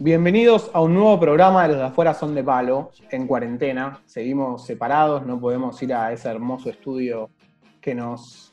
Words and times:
Bienvenidos 0.00 0.70
a 0.72 0.80
un 0.80 0.94
nuevo 0.94 1.20
programa 1.20 1.64
de 1.64 1.68
Los 1.68 1.76
de 1.78 1.84
Afuera 1.84 2.14
Son 2.14 2.34
de 2.34 2.42
Palo, 2.42 2.92
en 3.10 3.26
cuarentena. 3.26 4.00
Seguimos 4.06 4.64
separados, 4.64 5.26
no 5.26 5.38
podemos 5.38 5.82
ir 5.82 5.92
a 5.92 6.10
ese 6.12 6.30
hermoso 6.30 6.70
estudio 6.70 7.28
que 7.78 7.94
nos 7.94 8.50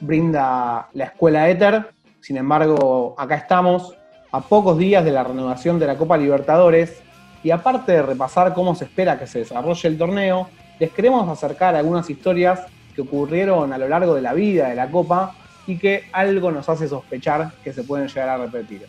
brinda 0.00 0.88
la 0.94 1.04
Escuela 1.04 1.50
Éter. 1.50 1.90
Sin 2.20 2.38
embargo, 2.38 3.14
acá 3.18 3.34
estamos 3.34 3.94
a 4.32 4.40
pocos 4.40 4.78
días 4.78 5.04
de 5.04 5.12
la 5.12 5.24
renovación 5.24 5.78
de 5.78 5.86
la 5.86 5.96
Copa 5.96 6.16
Libertadores 6.16 7.02
y 7.42 7.50
aparte 7.50 7.92
de 7.92 8.02
repasar 8.02 8.54
cómo 8.54 8.74
se 8.74 8.84
espera 8.84 9.18
que 9.18 9.26
se 9.26 9.40
desarrolle 9.40 9.88
el 9.88 9.98
torneo, 9.98 10.48
les 10.78 10.90
queremos 10.92 11.28
acercar 11.28 11.74
algunas 11.74 12.08
historias 12.08 12.60
que 12.94 13.02
ocurrieron 13.02 13.72
a 13.72 13.78
lo 13.78 13.88
largo 13.88 14.14
de 14.14 14.22
la 14.22 14.34
vida 14.34 14.68
de 14.68 14.74
la 14.74 14.90
Copa 14.90 15.34
y 15.66 15.78
que 15.78 16.04
algo 16.12 16.50
nos 16.50 16.68
hace 16.68 16.88
sospechar 16.88 17.52
que 17.62 17.72
se 17.72 17.82
pueden 17.82 18.08
llegar 18.08 18.28
a 18.28 18.36
repetir. 18.36 18.86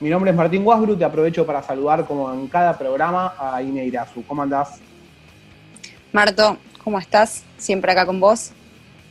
Mi 0.00 0.10
nombre 0.10 0.30
es 0.30 0.36
Martín 0.36 0.64
Guasbru, 0.64 0.96
te 0.96 1.04
aprovecho 1.04 1.44
para 1.44 1.62
saludar 1.62 2.06
como 2.06 2.32
en 2.32 2.46
cada 2.46 2.76
programa 2.78 3.34
a 3.38 3.60
Ine 3.62 3.84
Irazu. 3.84 4.22
¿Cómo 4.26 4.42
andás? 4.42 4.80
Marto, 6.12 6.56
¿cómo 6.84 6.98
estás? 6.98 7.44
Siempre 7.56 7.92
acá 7.92 8.06
con 8.06 8.20
vos. 8.20 8.52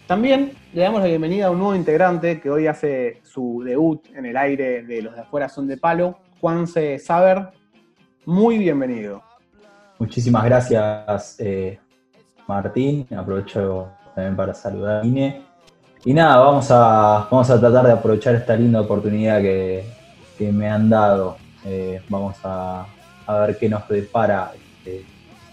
También 0.08 0.54
le 0.74 0.84
damos 0.84 1.02
la 1.02 1.08
bienvenida 1.08 1.48
a 1.48 1.52
un 1.52 1.58
nuevo 1.58 1.76
integrante 1.76 2.40
que 2.40 2.50
hoy 2.50 2.66
hace 2.66 3.20
su 3.24 3.62
debut 3.66 4.08
en 4.16 4.26
el 4.26 4.38
aire 4.38 4.84
de 4.84 5.02
Los 5.02 5.14
de 5.14 5.20
Afuera 5.20 5.50
Son 5.50 5.68
de 5.68 5.76
Palo, 5.76 6.20
Juanse 6.40 6.98
Saber. 6.98 7.50
Muy 8.26 8.58
bienvenido. 8.58 9.22
Muchísimas 10.00 10.46
gracias, 10.46 11.36
eh, 11.40 11.78
Martín. 12.48 13.06
Aprovecho 13.18 13.90
también 14.16 14.38
para 14.38 14.54
saludar 14.54 15.02
a 15.02 15.06
Ine. 15.06 15.42
Y 16.06 16.14
nada, 16.14 16.38
vamos 16.38 16.72
a, 16.72 17.28
vamos 17.30 17.50
a 17.50 17.60
tratar 17.60 17.86
de 17.88 17.92
aprovechar 17.92 18.34
esta 18.36 18.56
linda 18.56 18.80
oportunidad 18.80 19.42
que, 19.42 19.84
que 20.38 20.54
me 20.54 20.70
han 20.70 20.90
dado. 20.90 21.36
Eh, 21.66 22.02
vamos 22.08 22.38
a, 22.46 22.86
ver 23.28 23.58
qué 23.58 23.68
nos 23.68 23.84
prepara 23.84 24.54
este, 24.56 25.06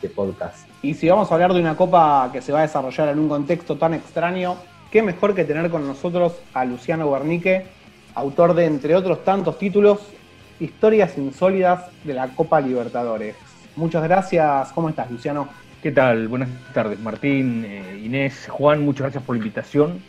este, 0.04 0.08
podcast. 0.14 0.68
Y 0.82 0.94
si 0.94 1.08
vamos 1.08 1.30
a 1.30 1.34
hablar 1.34 1.52
de 1.54 1.60
una 1.60 1.76
copa 1.76 2.30
que 2.32 2.42
se 2.42 2.52
va 2.52 2.60
a 2.60 2.62
desarrollar 2.62 3.08
en 3.08 3.18
un 3.18 3.28
contexto 3.28 3.76
tan 3.76 3.94
extraño, 3.94 4.56
qué 4.90 5.02
mejor 5.02 5.34
que 5.34 5.44
tener 5.44 5.70
con 5.70 5.86
nosotros 5.86 6.34
a 6.52 6.64
Luciano 6.64 7.10
Guernique, 7.10 7.66
autor 8.14 8.54
de, 8.54 8.66
entre 8.66 8.94
otros 8.94 9.24
tantos 9.24 9.58
títulos, 9.58 10.00
Historias 10.60 11.18
insólidas 11.18 11.90
de 12.04 12.14
la 12.14 12.28
Copa 12.28 12.60
Libertadores. 12.60 13.34
Muchas 13.74 14.04
gracias. 14.04 14.70
¿Cómo 14.72 14.88
estás, 14.88 15.10
Luciano? 15.10 15.48
¿Qué 15.82 15.90
tal? 15.90 16.28
Buenas 16.28 16.48
tardes, 16.72 17.00
Martín, 17.00 17.64
eh, 17.66 18.00
Inés, 18.02 18.46
Juan, 18.48 18.84
muchas 18.84 19.02
gracias 19.02 19.24
por 19.24 19.34
la 19.34 19.38
invitación. 19.38 20.00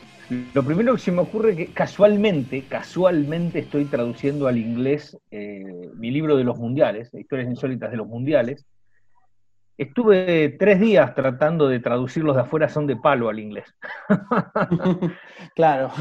Lo 0.54 0.64
primero 0.64 0.94
que 0.94 1.02
se 1.02 1.12
me 1.12 1.22
ocurre 1.22 1.52
es 1.52 1.58
que 1.58 1.66
casualmente, 1.68 2.64
casualmente 2.70 3.60
estoy 3.60 3.86
traduciendo 3.86 4.48
al 4.48 4.58
inglés 4.58 5.18
eh, 5.32 5.64
mi 5.96 6.12
libro 6.12 6.38
de 6.38 6.44
los 6.44 6.58
mundiales, 6.58 7.12
Historias 7.14 7.50
insólitas 7.50 7.92
de 7.92 7.98
los 7.98 8.08
mundiales. 8.08 8.66
Estuve 9.78 10.56
tres 10.58 10.80
días 10.80 11.14
tratando 11.16 11.68
de 11.68 11.80
traducirlos 11.80 12.36
de 12.36 12.44
afuera 12.44 12.70
son 12.70 12.88
de 12.88 12.96
palo 12.96 13.30
al 13.30 13.40
inglés. 13.40 13.66
claro. 15.56 15.92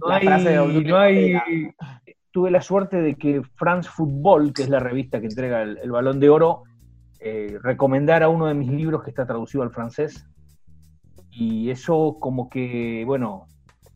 no, 0.00 0.96
hay, 0.98 1.38
tuve 2.32 2.50
la 2.50 2.60
suerte 2.60 3.00
de 3.00 3.14
que 3.14 3.42
France 3.54 3.88
Football, 3.88 4.52
que 4.52 4.62
es 4.62 4.68
la 4.68 4.80
revista 4.80 5.20
que 5.20 5.26
entrega 5.26 5.62
el, 5.62 5.90
balón 5.90 6.18
de 6.18 6.28
oro, 6.28 6.64
eh, 7.20 7.58
recomendara 7.62 8.28
uno 8.28 8.46
de 8.46 8.54
mis 8.54 8.70
libros 8.70 9.02
que 9.04 9.10
está 9.10 9.26
traducido 9.26 9.62
al 9.62 9.70
francés 9.70 10.26
y 11.30 11.70
eso 11.70 12.16
como 12.18 12.50
que, 12.50 13.04
bueno, 13.06 13.46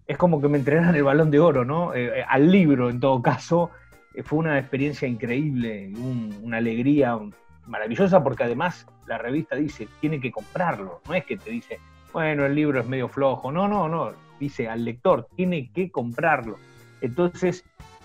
es 0.07 0.17
como 0.17 0.41
que 0.41 0.49
me 0.49 0.59
entrenan 0.59 0.95
el 0.95 1.03
balón 1.03 1.31
de 1.31 1.41
oro, 1.41 1.65
¿no? 1.65 1.95
Eh, 1.95 2.21
eh, 2.21 2.25
al 2.29 2.51
libro, 2.51 2.91
en 2.91 3.01
todo 3.01 3.23
caso, 3.23 3.71
eh, 4.15 4.23
fue 4.23 4.39
una 4.39 4.59
experiencia 4.59 5.09
increíble, 5.09 5.93
una 6.43 6.59
alegría 6.59 7.19
maravillosa, 7.67 8.23
porque 8.23 8.45
además 8.45 8.87
la 9.07 9.19
revista 9.19 9.57
dice, 9.57 9.89
tiene 10.01 10.21
que 10.21 10.31
comprarlo, 10.31 11.01
no 11.09 11.15
es 11.15 11.25
que 11.25 11.37
te 11.37 11.51
dice, 11.51 11.79
bueno, 12.13 12.47
el 12.47 12.55
libro 12.55 12.81
es 12.81 12.87
medio 12.87 13.09
flojo, 13.09 13.51
no, 13.51 13.69
no, 13.69 13.89
no, 13.89 14.13
dice 14.39 14.69
al 14.69 14.85
lector, 14.85 15.27
tiene 15.37 15.71
que 15.73 15.91
comprarlo. 15.91 16.57
Entonces, 17.01 17.65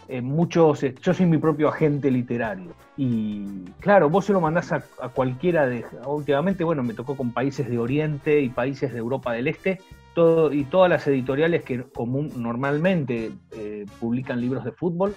eh, 0.10 0.22
muchos, 0.22 0.82
eh, 0.82 0.96
yo 1.04 1.14
soy 1.14 1.28
mi 1.28 1.38
propio 1.38 1.70
agente 1.70 2.10
literario. 2.10 2.74
Y 2.98 3.46
claro, 3.80 4.10
vos 4.10 4.26
se 4.26 4.34
lo 4.34 4.42
mandás 4.42 4.72
a, 4.72 4.82
cualquiera 5.14 5.68
de. 5.68 5.86
Últimamente, 6.06 6.64
bueno, 6.64 6.82
me 6.82 6.96
tocó 6.96 7.16
con 7.16 7.32
países 7.32 7.70
de 7.70 7.78
Oriente 7.78 8.42
y 8.42 8.50
países 8.50 8.92
de 8.92 8.98
Europa 8.98 9.34
del 9.34 9.48
Este, 9.48 9.80
todo, 10.16 10.52
y 10.52 10.64
todas 10.64 10.90
las 10.90 11.08
editoriales 11.08 11.64
que 11.64 11.84
común, 11.84 12.32
normalmente 12.38 13.32
eh, 13.52 13.86
publican 14.00 14.42
libros 14.42 14.66
de 14.66 14.72
fútbol, 14.72 15.16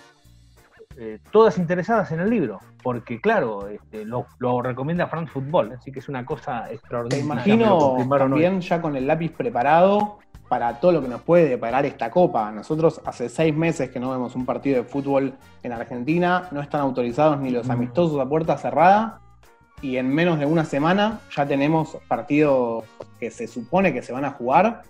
todas 1.31 1.59
interesadas 1.59 2.13
en 2.13 2.21
el 2.21 2.31
libro, 2.31 2.61
porque 2.83 3.21
claro, 3.21 3.69
este, 3.69 4.05
lo, 4.05 4.27
recomienda 4.63 5.07
France 5.07 5.33
Football, 5.33 5.73
así 5.73 5.91
que 5.93 6.01
es 6.01 6.09
una 6.09 6.25
cosa 6.25 6.71
extraordinaria. 6.71 7.45
Te 7.45 7.51
imagino 7.51 7.97
también 8.19 8.61
ya 8.61 8.81
con 8.81 8.97
el 8.97 9.07
lápiz 9.07 9.33
preparado 9.33 10.19
para 10.49 10.81
todo 10.81 10.93
lo 10.93 11.03
que 11.03 11.09
nos 11.09 11.23
puede 11.23 11.57
parar 11.57 11.87
esta 11.87 12.11
copa. 12.11 12.53
Nosotros 12.53 13.01
hace 13.07 13.31
seis 13.31 13.57
meses 13.57 13.89
que 13.91 13.99
no 13.99 14.11
vemos 14.11 14.35
un 14.37 14.45
partido 14.45 14.83
de 14.83 14.85
fútbol 14.85 15.33
en 15.63 15.73
Argentina, 15.73 16.49
no 16.51 16.61
están 16.61 16.83
autorizados 16.83 17.41
ni 17.41 17.51
los 17.51 17.69
mm. 17.69 17.71
amistosos 17.71 18.21
a 18.21 18.29
puerta 18.29 18.59
cerrada 18.59 19.21
y 19.81 19.97
en 19.97 20.15
menos 20.15 20.39
de 20.39 20.47
una 20.47 20.65
semana 20.65 21.21
ya 21.35 21.47
tenemos 21.47 21.97
partidos 22.07 22.85
que 23.19 23.31
se 23.31 23.47
supone 23.47 23.93
que 23.93 24.03
se 24.03 24.13
van 24.13 24.25
a 24.25 24.31
jugar 24.31 24.83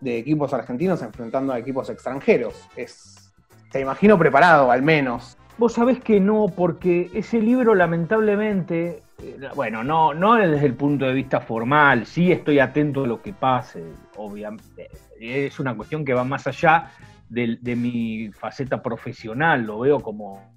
de 0.00 0.18
equipos 0.18 0.52
argentinos 0.52 1.02
enfrentando 1.02 1.52
a 1.52 1.58
equipos 1.58 1.88
extranjeros. 1.90 2.54
Es, 2.76 3.32
te 3.72 3.80
imagino 3.80 4.18
preparado, 4.18 4.70
al 4.70 4.82
menos. 4.82 5.36
Vos 5.58 5.72
sabés 5.72 6.00
que 6.00 6.20
no, 6.20 6.46
porque 6.54 7.10
ese 7.14 7.40
libro 7.40 7.74
lamentablemente, 7.74 9.02
eh, 9.22 9.38
bueno, 9.54 9.82
no, 9.82 10.12
no 10.12 10.34
desde 10.34 10.66
el 10.66 10.74
punto 10.74 11.06
de 11.06 11.14
vista 11.14 11.40
formal, 11.40 12.04
sí 12.04 12.30
estoy 12.30 12.58
atento 12.58 13.04
a 13.04 13.06
lo 13.06 13.22
que 13.22 13.32
pase, 13.32 13.82
obviamente, 14.16 14.88
es 15.18 15.58
una 15.58 15.74
cuestión 15.74 16.04
que 16.04 16.12
va 16.12 16.24
más 16.24 16.46
allá 16.46 16.90
de, 17.30 17.58
mi 17.74 18.30
faceta 18.32 18.82
profesional, 18.82 19.62
lo 19.62 19.80
veo 19.80 20.00
como... 20.00 20.54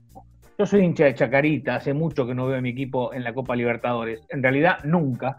Yo 0.57 0.65
soy 0.65 0.81
hincha 0.81 1.05
de 1.05 1.15
Chacarita, 1.15 1.75
hace 1.75 1.93
mucho 1.93 2.27
que 2.27 2.35
no 2.35 2.47
veo 2.47 2.57
a 2.57 2.61
mi 2.61 2.71
equipo 2.71 3.13
en 3.13 3.23
la 3.23 3.33
Copa 3.33 3.55
Libertadores, 3.55 4.25
en 4.27 4.43
realidad 4.43 4.83
nunca. 4.83 5.37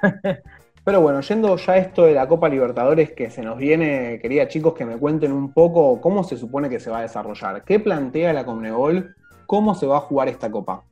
Pero 0.84 1.00
bueno, 1.00 1.20
yendo 1.20 1.56
ya 1.56 1.76
esto 1.76 2.04
de 2.04 2.12
la 2.12 2.26
Copa 2.26 2.48
Libertadores 2.48 3.12
que 3.12 3.30
se 3.30 3.42
nos 3.42 3.56
viene, 3.56 4.18
quería 4.20 4.48
chicos 4.48 4.74
que 4.74 4.84
me 4.84 4.96
cuenten 4.96 5.30
un 5.30 5.52
poco 5.52 6.00
cómo 6.00 6.24
se 6.24 6.36
supone 6.36 6.68
que 6.68 6.80
se 6.80 6.90
va 6.90 6.98
a 6.98 7.02
desarrollar, 7.02 7.62
qué 7.64 7.78
plantea 7.78 8.32
la 8.32 8.44
Conmebol, 8.44 9.14
cómo 9.46 9.76
se 9.76 9.86
va 9.86 9.98
a 9.98 10.00
jugar 10.00 10.28
esta 10.28 10.50
Copa. 10.50 10.82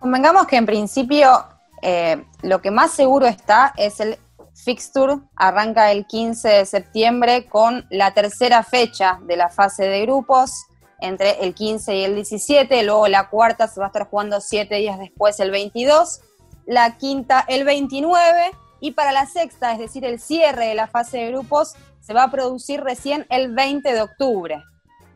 Convengamos 0.00 0.46
que 0.46 0.56
en 0.56 0.66
principio 0.66 1.30
eh, 1.80 2.22
lo 2.42 2.60
que 2.60 2.70
más 2.70 2.90
seguro 2.90 3.26
está 3.26 3.72
es 3.76 4.00
el 4.00 4.18
Fixture. 4.54 5.20
Arranca 5.36 5.92
el 5.92 6.06
15 6.06 6.48
de 6.48 6.66
septiembre 6.66 7.46
con 7.46 7.86
la 7.90 8.12
tercera 8.12 8.62
fecha 8.62 9.18
de 9.26 9.36
la 9.36 9.48
fase 9.48 9.84
de 9.84 10.02
grupos 10.02 10.66
entre 11.00 11.44
el 11.44 11.54
15 11.54 11.96
y 11.96 12.04
el 12.04 12.16
17, 12.16 12.82
luego 12.82 13.06
la 13.06 13.30
cuarta 13.30 13.68
se 13.68 13.78
va 13.80 13.86
a 13.86 13.88
estar 13.88 14.08
jugando 14.10 14.40
siete 14.40 14.74
días 14.74 14.98
después, 14.98 15.38
el 15.38 15.52
22, 15.52 16.20
la 16.66 16.98
quinta 16.98 17.44
el 17.46 17.64
29 17.64 18.50
y 18.80 18.92
para 18.92 19.12
la 19.12 19.26
sexta, 19.26 19.72
es 19.72 19.78
decir, 19.78 20.04
el 20.04 20.20
cierre 20.20 20.66
de 20.66 20.74
la 20.74 20.86
fase 20.86 21.18
de 21.18 21.28
grupos, 21.28 21.74
se 22.00 22.14
va 22.14 22.24
a 22.24 22.30
producir 22.30 22.80
recién 22.80 23.26
el 23.28 23.52
20 23.54 23.92
de 23.92 24.00
octubre. 24.00 24.62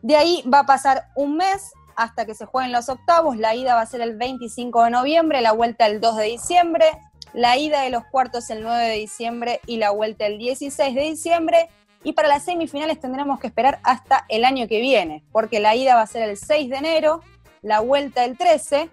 De 0.01 0.15
ahí 0.15 0.43
va 0.51 0.59
a 0.59 0.65
pasar 0.65 1.05
un 1.15 1.37
mes 1.37 1.71
hasta 1.95 2.25
que 2.25 2.35
se 2.35 2.45
jueguen 2.45 2.71
los 2.71 2.89
octavos, 2.89 3.37
la 3.37 3.55
ida 3.55 3.75
va 3.75 3.81
a 3.81 3.85
ser 3.85 4.01
el 4.01 4.17
25 4.17 4.83
de 4.83 4.89
noviembre, 4.89 5.41
la 5.41 5.51
vuelta 5.51 5.85
el 5.85 6.01
2 6.01 6.17
de 6.17 6.25
diciembre, 6.25 6.85
la 7.33 7.57
ida 7.57 7.81
de 7.81 7.89
los 7.89 8.03
cuartos 8.05 8.49
el 8.49 8.63
9 8.63 8.83
de 8.83 8.95
diciembre 8.95 9.59
y 9.65 9.77
la 9.77 9.91
vuelta 9.91 10.25
el 10.25 10.37
16 10.37 10.95
de 10.95 11.01
diciembre. 11.01 11.69
Y 12.03 12.13
para 12.13 12.27
las 12.27 12.43
semifinales 12.43 12.99
tendremos 12.99 13.39
que 13.39 13.47
esperar 13.47 13.79
hasta 13.83 14.25
el 14.27 14.43
año 14.43 14.67
que 14.67 14.81
viene, 14.81 15.23
porque 15.31 15.59
la 15.59 15.75
ida 15.75 15.95
va 15.95 16.01
a 16.01 16.07
ser 16.07 16.29
el 16.29 16.37
6 16.37 16.69
de 16.69 16.75
enero, 16.75 17.21
la 17.61 17.79
vuelta 17.79 18.25
el 18.25 18.37
13, 18.37 18.89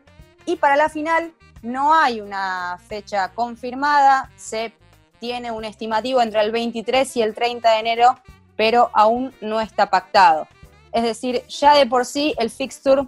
y 0.46 0.56
para 0.56 0.76
la 0.76 0.88
final 0.88 1.34
no 1.62 1.94
hay 1.94 2.20
una 2.20 2.78
fecha 2.88 3.32
confirmada, 3.32 4.30
se 4.36 4.72
tiene 5.18 5.50
un 5.50 5.64
estimativo 5.64 6.22
entre 6.22 6.40
el 6.40 6.50
23 6.50 7.16
y 7.16 7.22
el 7.22 7.34
30 7.34 7.70
de 7.70 7.78
enero, 7.78 8.18
pero 8.56 8.90
aún 8.94 9.34
no 9.40 9.60
está 9.60 9.90
pactado. 9.90 10.48
Es 10.92 11.02
decir, 11.02 11.46
ya 11.46 11.74
de 11.74 11.86
por 11.86 12.04
sí 12.04 12.34
el 12.38 12.50
fixture 12.50 13.06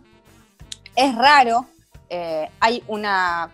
es 0.95 1.15
raro, 1.15 1.67
eh, 2.11 2.51
hay 2.61 2.85
una 2.87 3.51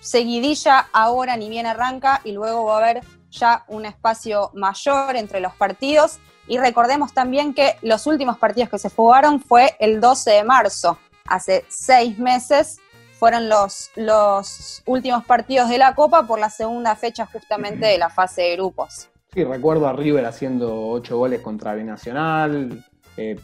seguidilla 0.00 0.88
ahora 0.92 1.36
ni 1.36 1.48
bien 1.48 1.66
arranca 1.66 2.20
y 2.24 2.32
luego 2.32 2.64
va 2.64 2.74
a 2.74 2.78
haber 2.78 3.04
ya 3.30 3.64
un 3.68 3.84
espacio 3.84 4.50
mayor 4.54 5.16
entre 5.16 5.40
los 5.40 5.54
partidos. 5.54 6.18
Y 6.46 6.58
recordemos 6.58 7.12
también 7.12 7.52
que 7.52 7.76
los 7.82 8.06
últimos 8.06 8.38
partidos 8.38 8.70
que 8.70 8.78
se 8.78 8.88
jugaron 8.88 9.40
fue 9.40 9.76
el 9.80 10.00
12 10.00 10.30
de 10.30 10.44
marzo. 10.44 10.98
hace 11.26 11.66
seis 11.68 12.18
meses 12.18 12.78
fueron 13.18 13.48
los, 13.48 13.90
los 13.96 14.82
últimos 14.86 15.24
partidos 15.24 15.68
de 15.68 15.78
la 15.78 15.94
Copa 15.94 16.26
por 16.26 16.38
la 16.38 16.50
segunda 16.50 16.94
fecha 16.94 17.26
justamente 17.26 17.86
de 17.86 17.98
la 17.98 18.10
fase 18.10 18.42
de 18.42 18.56
grupos. 18.56 19.10
Sí, 19.34 19.42
recuerdo 19.42 19.88
a 19.88 19.92
River 19.92 20.24
haciendo 20.24 20.88
ocho 20.88 21.18
goles 21.18 21.40
contra 21.40 21.74
Binacional, 21.74 22.84
eh, 23.16 23.36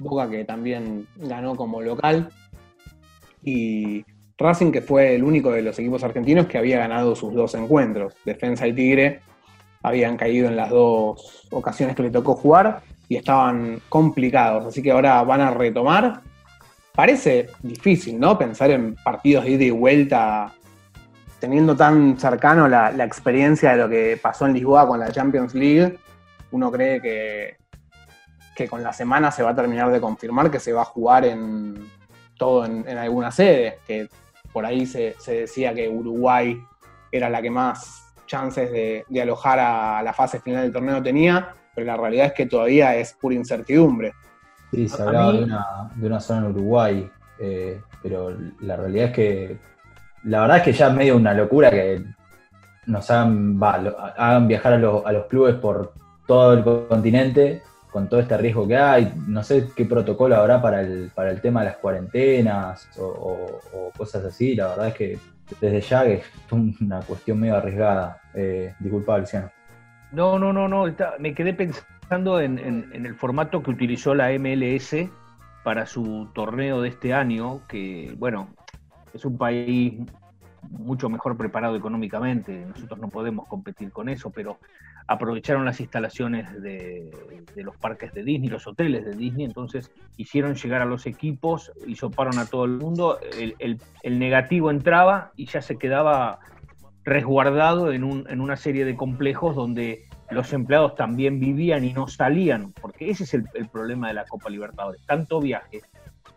Boca 0.00 0.28
que 0.28 0.44
también 0.44 1.06
ganó 1.16 1.54
como 1.54 1.80
local, 1.80 2.28
y 3.42 4.04
Racing 4.36 4.72
que 4.72 4.82
fue 4.82 5.14
el 5.14 5.22
único 5.22 5.52
de 5.52 5.62
los 5.62 5.78
equipos 5.78 6.02
argentinos 6.02 6.46
que 6.46 6.58
había 6.58 6.78
ganado 6.78 7.14
sus 7.14 7.32
dos 7.32 7.54
encuentros. 7.54 8.14
Defensa 8.24 8.66
y 8.66 8.72
Tigre 8.72 9.20
habían 9.82 10.16
caído 10.16 10.48
en 10.48 10.56
las 10.56 10.70
dos 10.70 11.46
ocasiones 11.52 11.94
que 11.94 12.02
le 12.02 12.10
tocó 12.10 12.34
jugar 12.34 12.82
y 13.08 13.16
estaban 13.16 13.80
complicados, 13.88 14.66
así 14.66 14.82
que 14.82 14.90
ahora 14.90 15.22
van 15.22 15.40
a 15.40 15.52
retomar 15.52 16.22
parece 17.00 17.48
difícil, 17.62 18.20
¿no? 18.20 18.36
Pensar 18.36 18.70
en 18.70 18.94
partidos 18.94 19.46
de 19.46 19.52
ida 19.52 19.64
y 19.64 19.70
vuelta, 19.70 20.52
teniendo 21.38 21.74
tan 21.74 22.20
cercano 22.20 22.68
la, 22.68 22.90
experiencia 23.06 23.70
de 23.70 23.78
lo 23.78 23.88
que 23.88 24.20
pasó 24.22 24.44
en 24.44 24.52
Lisboa 24.52 24.86
con 24.86 25.00
la 25.00 25.10
Champions 25.10 25.54
League, 25.54 25.98
uno 26.50 26.70
cree 26.70 27.00
que, 27.00 27.56
que 28.54 28.68
con 28.68 28.82
la 28.82 28.92
semana 28.92 29.30
se 29.30 29.42
va 29.42 29.52
a 29.52 29.54
terminar 29.54 29.90
de 29.90 29.98
confirmar 29.98 30.50
que 30.50 30.60
se 30.60 30.74
va 30.74 30.82
a 30.82 30.84
jugar 30.84 31.24
en 31.24 31.90
todo 32.36 32.66
en, 32.66 32.86
alguna 32.98 33.30
sede, 33.30 33.78
que 33.86 34.06
por 34.52 34.66
ahí 34.66 34.84
se, 34.84 35.16
decía 35.26 35.72
que 35.72 35.88
Uruguay 35.88 36.60
era 37.10 37.30
la 37.30 37.40
que 37.40 37.50
más 37.50 38.12
chances 38.26 38.70
de, 38.70 39.06
de 39.08 39.22
alojar 39.22 39.58
a 39.58 40.02
la 40.02 40.12
fase 40.12 40.38
final 40.38 40.64
del 40.64 40.72
torneo 40.74 41.02
tenía, 41.02 41.54
pero 41.74 41.86
la 41.86 41.96
realidad 41.96 42.26
es 42.26 42.32
que 42.34 42.44
todavía 42.44 42.94
es 42.94 43.14
pura 43.14 43.36
incertidumbre. 43.36 44.12
Sí, 44.70 44.88
se 44.88 45.02
hablaba 45.02 45.32
de, 45.32 45.44
una, 45.44 45.90
de, 45.94 46.06
una, 46.06 46.20
zona 46.20 46.46
en 46.46 46.52
Uruguay, 46.52 47.10
eh, 47.40 47.80
pero 48.02 48.36
la 48.60 48.76
realidad 48.76 49.06
es 49.06 49.12
que, 49.12 49.58
la 50.24 50.42
verdad 50.42 50.58
es 50.58 50.62
que 50.62 50.72
ya 50.72 50.88
es 50.88 50.94
medio 50.94 51.16
una 51.16 51.34
locura 51.34 51.70
que 51.70 52.04
nos 52.86 53.10
hagan, 53.10 53.58
hagan 53.62 54.48
viajar 54.48 54.74
a, 54.74 54.76
a 54.76 55.12
los 55.12 55.26
clubes 55.26 55.56
por 55.56 55.92
todo 56.26 56.52
el 56.52 56.62
continente 56.62 57.62
con 57.90 58.08
todo 58.08 58.20
este 58.20 58.36
riesgo 58.36 58.66
que 58.66 58.76
hay. 58.76 59.12
No 59.26 59.42
sé 59.42 59.68
qué 59.74 59.84
protocolo 59.84 60.36
habrá 60.36 60.62
para 60.62 60.80
el, 60.80 61.10
para 61.14 61.30
el 61.30 61.40
tema 61.40 61.60
de 61.60 61.66
las 61.66 61.76
cuarentenas 61.78 62.88
o, 62.98 63.60
cosas 63.96 64.24
así. 64.24 64.54
La 64.54 64.68
verdad 64.68 64.88
es 64.88 64.94
que 64.94 65.18
desde 65.60 65.80
ya 65.80 66.04
es 66.04 66.24
una 66.50 67.00
cuestión 67.00 67.40
medio 67.40 67.56
arriesgada. 67.56 68.20
Eh, 68.34 68.74
disculpa, 68.78 69.18
Luciano. 69.18 69.50
No, 70.12 70.38
no, 70.38 70.52
no, 70.52 70.68
no. 70.68 70.84
Me 71.18 71.34
quedé 71.34 71.54
pensando 71.54 71.86
en, 72.10 72.90
el 72.92 73.14
formato 73.14 73.62
que 73.62 73.70
utilizó 73.70 74.14
la 74.14 74.30
MLS 74.38 74.96
para 75.62 75.86
su 75.86 76.28
torneo 76.34 76.82
de 76.82 76.88
este 76.88 77.14
año, 77.14 77.66
que 77.68 78.14
bueno, 78.18 78.48
es 79.14 79.24
un 79.24 79.38
país 79.38 79.94
mucho 80.70 81.08
mejor 81.08 81.36
preparado 81.36 81.76
económicamente, 81.76 82.66
nosotros 82.66 82.98
no 82.98 83.08
podemos 83.08 83.46
competir 83.46 83.92
con 83.92 84.08
eso, 84.08 84.30
pero 84.30 84.58
aprovecharon 85.06 85.64
las 85.64 85.80
instalaciones 85.80 86.60
de, 86.60 87.10
los 87.56 87.76
parques 87.76 88.12
de 88.12 88.24
Disney, 88.24 88.48
los 88.48 88.66
hoteles 88.66 89.04
de 89.04 89.14
Disney, 89.14 89.44
entonces 89.44 89.90
hicieron 90.16 90.54
llegar 90.54 90.82
a 90.82 90.86
los 90.86 91.06
equipos 91.06 91.72
y 91.86 91.94
soparon 91.94 92.38
a 92.38 92.46
todo 92.46 92.64
el 92.64 92.72
mundo, 92.72 93.18
el, 93.58 94.18
negativo 94.18 94.70
entraba 94.70 95.30
y 95.36 95.46
ya 95.46 95.62
se 95.62 95.78
quedaba 95.78 96.40
resguardado 97.04 97.92
en, 97.92 98.04
un, 98.04 98.26
en 98.28 98.40
una 98.40 98.56
serie 98.56 98.84
de 98.84 98.96
complejos 98.96 99.54
donde 99.54 100.09
los 100.30 100.52
empleados 100.52 100.94
también 100.94 101.40
vivían 101.40 101.84
y 101.84 101.92
no 101.92 102.06
salían, 102.06 102.72
porque 102.72 103.10
ese 103.10 103.24
es 103.24 103.34
el, 103.34 103.44
problema 103.72 104.08
de 104.08 104.14
la 104.14 104.24
Copa 104.24 104.48
Libertadores, 104.48 105.02
tanto 105.06 105.40
viaje. 105.40 105.82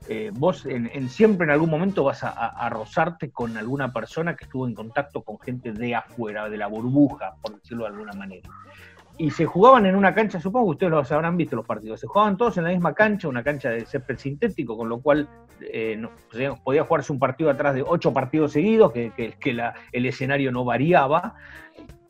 Eh, 0.10 0.32
vos 0.34 0.66
en, 0.66 1.10
siempre 1.10 1.46
en 1.46 1.52
algún 1.52 1.70
momento 1.70 2.04
vas 2.04 2.24
a, 2.24 2.70
rozarte 2.70 3.32
con 3.32 3.56
alguna 3.56 3.94
persona 3.94 4.36
que 4.36 4.44
estuvo 4.44 4.68
en 4.68 4.74
contacto 4.74 5.22
con 5.22 5.40
gente 5.40 5.72
de 5.72 5.96
afuera, 5.96 6.50
de 6.50 6.58
la 6.58 6.68
burbuja, 6.68 7.36
por 7.42 7.56
decirlo 7.56 7.86
de 7.86 7.92
alguna 7.92 8.14
manera. 8.14 8.50
Y 9.18 9.30
se 9.30 9.46
jugaban 9.46 9.86
en 9.86 9.96
una 9.96 10.14
cancha, 10.14 10.40
supongo 10.40 10.66
que 10.66 10.72
ustedes 10.72 10.92
los 10.92 11.12
habrán 11.12 11.38
visto 11.38 11.56
los 11.56 11.66
partidos, 11.66 12.00
se 12.00 12.08
jugaban 12.08 12.36
todos 12.36 12.58
en 12.58 12.64
la 12.64 12.72
misma 12.72 12.94
cancha, 12.94 13.28
una 13.28 13.44
cancha 13.44 13.70
de 13.70 13.86
césped 13.86 14.18
sintético, 14.18 14.76
con 14.76 14.90
lo 14.90 15.00
cual 15.02 15.30
eh, 15.62 16.02
podía 16.64 16.84
jugarse 16.84 17.14
un 17.14 17.20
partido 17.20 17.50
atrás 17.50 17.76
de 17.76 17.84
ocho 17.84 18.12
partidos 18.12 18.54
seguidos, 18.54 18.92
que, 18.92 19.12
que, 19.40 19.54
la, 19.54 19.76
el 19.92 20.08
escenario 20.08 20.52
no 20.52 20.66
variaba, 20.66 21.36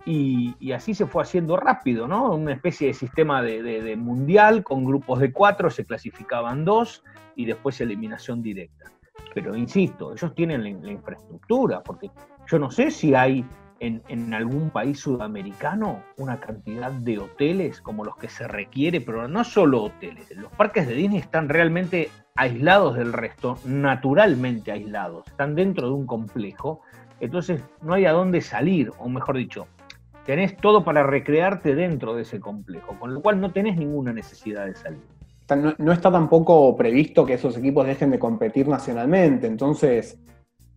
y, 0.06 0.72
así 0.74 0.94
se 0.94 1.06
fue 1.06 1.24
haciendo 1.24 1.56
rápido, 1.56 2.08
¿no? 2.08 2.34
Una 2.34 2.54
especie 2.54 2.88
de 2.88 2.94
sistema 2.94 3.42
de, 3.42 3.96
mundial 3.96 4.64
con 4.64 4.84
grupos 4.84 5.20
de 5.20 5.32
cuatro, 5.32 5.70
se 5.70 5.86
clasificaban 5.86 6.66
dos 6.66 7.04
y 7.36 7.46
después 7.46 7.80
eliminación 7.80 8.42
directa. 8.42 8.92
Pero 9.34 9.56
insisto, 9.56 10.14
ellos 10.14 10.36
tienen 10.36 10.64
la, 10.64 10.92
infraestructura, 10.92 11.82
porque 11.82 12.12
yo 12.48 12.60
no 12.60 12.70
sé 12.70 12.92
si 12.92 13.16
hay 13.16 13.46
en, 13.80 14.34
algún 14.34 14.70
país 14.70 15.00
sudamericano 15.00 16.04
una 16.18 16.40
cantidad 16.40 16.92
de 16.92 17.20
hoteles 17.20 17.82
como 17.82 18.04
los 18.04 18.18
que 18.18 18.30
se 18.30 18.48
requiere, 18.48 19.00
pero 19.02 19.28
no 19.28 19.44
solo 19.44 19.84
hoteles. 19.84 20.30
Los 20.36 20.52
parques 20.52 20.88
de 20.88 20.96
Disney 20.96 21.20
están 21.20 21.50
realmente 21.50 22.10
aislados 22.36 22.96
del 22.96 23.14
resto, 23.14 23.58
naturalmente 23.66 24.72
aislados, 24.72 25.28
están 25.28 25.56
dentro 25.56 25.88
de 25.88 25.94
un 25.94 26.06
complejo, 26.06 26.82
entonces 27.20 27.64
no 27.82 27.94
hay 27.94 28.06
a 28.06 28.12
dónde 28.12 28.42
salir, 28.42 28.92
o 28.98 29.08
mejor 29.08 29.38
dicho, 29.38 29.68
tenés 30.26 30.56
todo 30.58 30.84
para 30.84 31.04
recrearte 31.04 31.76
dentro 31.76 32.16
de 32.16 32.24
ese 32.24 32.40
complejo, 32.40 32.98
con 33.00 33.14
lo 33.14 33.22
cual 33.22 33.42
no 33.42 33.52
tenés 33.52 33.78
ninguna 33.78 34.14
necesidad 34.14 34.66
de 34.66 34.76
salir. 34.76 35.02
No, 35.78 35.92
está 35.92 36.12
tampoco 36.12 36.76
previsto 36.76 37.26
que 37.26 37.34
esos 37.34 37.58
equipos 37.58 37.86
dejen 37.86 38.10
de 38.12 38.18
competir 38.18 38.68
nacionalmente, 38.68 39.46
entonces, 39.46 40.18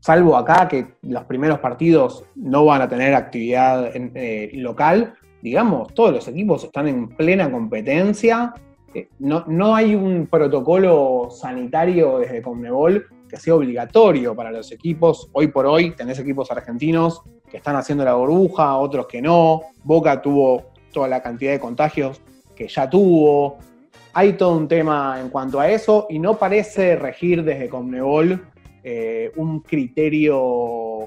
salvo 0.00 0.36
acá 0.36 0.66
que 0.68 0.96
los 1.02 1.24
primeros 1.24 1.60
partidos 1.60 2.24
no 2.34 2.64
van 2.64 2.82
a 2.82 2.88
tener 2.88 3.14
actividad 3.14 3.90
eh, 3.94 4.50
local, 4.54 5.14
digamos, 5.40 5.94
todos 5.94 6.12
los 6.12 6.28
equipos 6.28 6.64
están 6.64 6.88
en 6.88 7.08
plena 7.08 7.50
competencia, 7.50 8.52
eh, 8.92 9.08
no, 9.20 9.44
no 9.46 9.74
hay 9.74 9.94
un 9.94 10.26
protocolo 10.26 11.28
sanitario 11.30 12.18
desde 12.18 12.42
Conmebol 12.42 13.06
sea 13.36 13.54
obligatorio 13.54 14.34
para 14.34 14.50
los 14.50 14.70
equipos. 14.72 15.28
Hoy 15.32 15.48
por 15.48 15.66
hoy 15.66 15.92
tenés 15.92 16.18
equipos 16.18 16.50
argentinos 16.50 17.22
que 17.50 17.58
están 17.58 17.76
haciendo 17.76 18.04
la 18.04 18.14
burbuja, 18.14 18.76
otros 18.76 19.06
que 19.06 19.22
no. 19.22 19.62
Boca 19.84 20.20
tuvo 20.20 20.72
toda 20.92 21.08
la 21.08 21.22
cantidad 21.22 21.52
de 21.52 21.60
contagios 21.60 22.20
que 22.54 22.68
ya 22.68 22.88
tuvo. 22.88 23.58
Hay 24.12 24.32
todo 24.32 24.56
un 24.56 24.66
tema 24.66 25.20
en 25.20 25.28
cuanto 25.28 25.60
a 25.60 25.70
eso 25.70 26.06
y 26.08 26.18
no 26.18 26.38
parece 26.38 26.96
regir 26.96 27.44
desde 27.44 27.68
Conmebol 27.68 28.46
eh, 28.82 29.32
un 29.36 29.60
criterio 29.60 30.38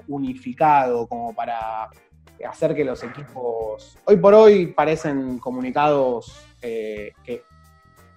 unificado 0.07 1.07
como 1.07 1.33
para 1.33 1.89
hacer 2.47 2.75
que 2.75 2.85
los 2.85 3.03
equipos, 3.03 3.97
hoy 4.05 4.17
por 4.17 4.33
hoy 4.33 4.67
parecen 4.67 5.39
comunicados 5.39 6.45
eh, 6.61 7.13
que 7.23 7.43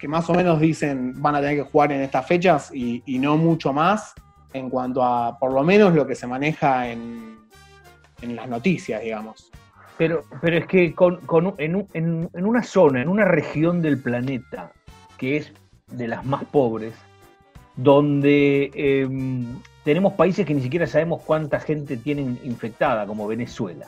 que 0.03 0.09
más 0.09 0.29
o 0.29 0.35
menos 0.35 0.59
dicen 0.59 1.13
van 1.23 1.37
a 1.37 1.41
tener 1.41 1.59
que 1.59 1.71
jugar 1.71 1.93
en 1.93 2.01
estas 2.01 2.27
fechas 2.27 2.73
y, 2.75 3.05
no 3.21 3.37
mucho 3.37 3.73
más 3.73 4.15
en 4.53 4.69
cuanto 4.69 5.01
a 5.01 5.39
por 5.39 5.53
lo 5.53 5.63
menos 5.63 5.95
lo 5.95 6.05
que 6.05 6.17
se 6.17 6.27
maneja 6.27 6.89
en, 6.89 7.39
las 8.21 8.49
noticias, 8.49 9.01
digamos. 9.01 9.53
Pero, 9.97 10.25
pero 10.41 10.59
es 10.59 10.67
que 10.67 10.93
con, 10.93 11.21
en, 11.59 12.29
una 12.35 12.65
zona, 12.65 13.01
en 13.01 13.09
una 13.09 13.25
región 13.25 13.81
del 13.81 14.03
planeta 14.03 14.73
que 15.19 15.37
es 15.37 15.53
de 15.87 16.09
las 16.09 16.25
más 16.25 16.43
pobres, 16.47 16.95
donde 17.77 18.73
em, 18.75 19.61
tenemos 19.85 20.15
países 20.15 20.45
que 20.45 20.55
ni 20.55 20.63
siquiera 20.63 20.89
sabemos 20.89 21.23
cuánta 21.23 21.61
gente 21.61 21.97
tienen 21.97 22.41
infectada, 22.43 23.07
como 23.07 23.29
Venezuela. 23.29 23.87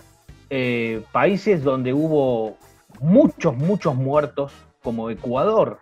Eh, 0.48 1.02
países 1.10 1.64
donde 1.64 1.92
hubo 1.92 2.56
muchos, 3.00 3.56
muchos 3.56 3.96
muertos, 3.96 4.52
como 4.80 5.10
Ecuador, 5.10 5.80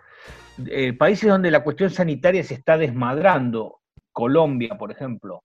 eh, 0.67 0.93
países 0.93 1.29
donde 1.29 1.51
la 1.51 1.63
cuestión 1.63 1.89
sanitaria 1.89 2.43
se 2.43 2.53
está 2.53 2.77
desmadrando, 2.77 3.79
Colombia, 4.11 4.75
por 4.77 4.91
ejemplo, 4.91 5.43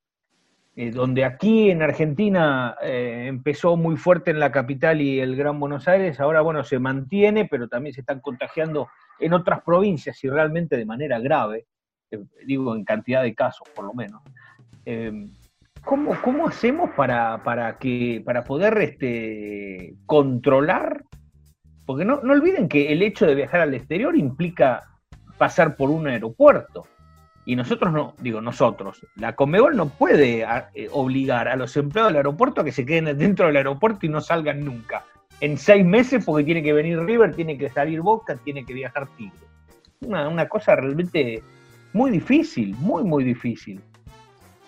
eh, 0.77 0.91
donde 0.91 1.25
aquí 1.25 1.71
en 1.71 1.83
Argentina 1.83 2.77
eh, 2.83 3.25
empezó 3.27 3.77
muy 3.77 3.97
fuerte 3.97 4.31
en 4.31 4.39
la 4.39 4.53
capital 4.53 5.01
y 5.01 5.19
el 5.21 5.35
Gran 5.35 5.59
Buenos 5.59 5.89
Aires, 5.89 6.21
ahora 6.21 6.43
bueno, 6.43 6.63
se 6.63 6.79
mantiene, 6.79 7.47
pero 7.47 7.69
también 7.69 7.95
se 7.95 8.01
están 8.01 8.21
contagiando 8.21 8.89
en 9.19 9.33
otras 9.33 9.63
provincias 9.63 10.23
y 10.23 10.29
realmente 10.29 10.77
de 10.77 10.85
manera 10.85 11.19
grave, 11.19 11.67
digo 12.47 12.77
en 12.77 12.85
cantidad 12.85 13.23
de 13.23 13.35
casos 13.35 13.67
por 13.75 13.87
lo 13.87 13.95
menos. 13.95 14.23
¿cómo, 15.85 16.17
¿Cómo 16.23 16.49
hacemos 16.49 16.91
para, 16.91 17.43
para, 17.43 17.79
que, 17.79 18.23
para 18.25 18.45
poder 18.45 18.79
este, 18.79 19.95
controlar? 20.07 21.05
Porque 21.87 22.05
no, 22.05 22.21
no 22.23 22.35
olviden 22.35 22.69
que 22.69 22.93
el 22.93 23.03
hecho 23.03 23.27
de 23.27 23.35
viajar 23.35 23.61
al 23.61 23.75
exterior 23.75 24.17
implica 24.17 24.98
pasar 25.39 25.77
por 25.77 25.91
un 25.91 26.09
aeropuerto. 26.09 26.87
Y 27.47 27.57
nosotros 27.57 27.93
no, 27.95 28.15
digo 28.19 28.43
nosotros, 28.43 29.01
la 29.17 29.35
Comebol 29.35 29.75
no 29.75 29.89
puede 29.89 30.47
eh, 30.75 30.89
obligar 30.93 31.49
a 31.49 31.57
los 31.57 31.75
empleados 31.79 32.11
del 32.11 32.19
aeropuerto 32.19 32.61
a 32.61 32.65
que 32.65 32.73
se 32.73 32.85
queden 32.85 33.17
dentro 33.17 33.47
del 33.47 33.57
aeropuerto 33.57 34.05
y 34.05 34.11
no 34.11 34.21
salgan 34.21 34.63
nunca. 34.63 35.05
En 35.41 35.57
seis 35.57 35.83
meses, 35.83 36.23
porque 36.25 36.45
tiene 36.45 36.63
que 36.63 36.75
venir 36.75 36.99
River, 37.01 37.35
tiene 37.35 37.57
que 37.57 37.71
salir 37.71 38.03
Boca, 38.03 38.37
tiene 38.45 38.67
que 38.67 38.75
viajar 38.75 39.09
Tigre. 39.17 39.47
Una, 40.03 40.29
una 40.29 40.47
cosa 40.47 40.77
realmente 40.77 41.43
muy 41.95 42.11
difícil, 42.11 42.77
muy, 42.77 43.03
muy 43.05 43.25
difícil. 43.25 43.81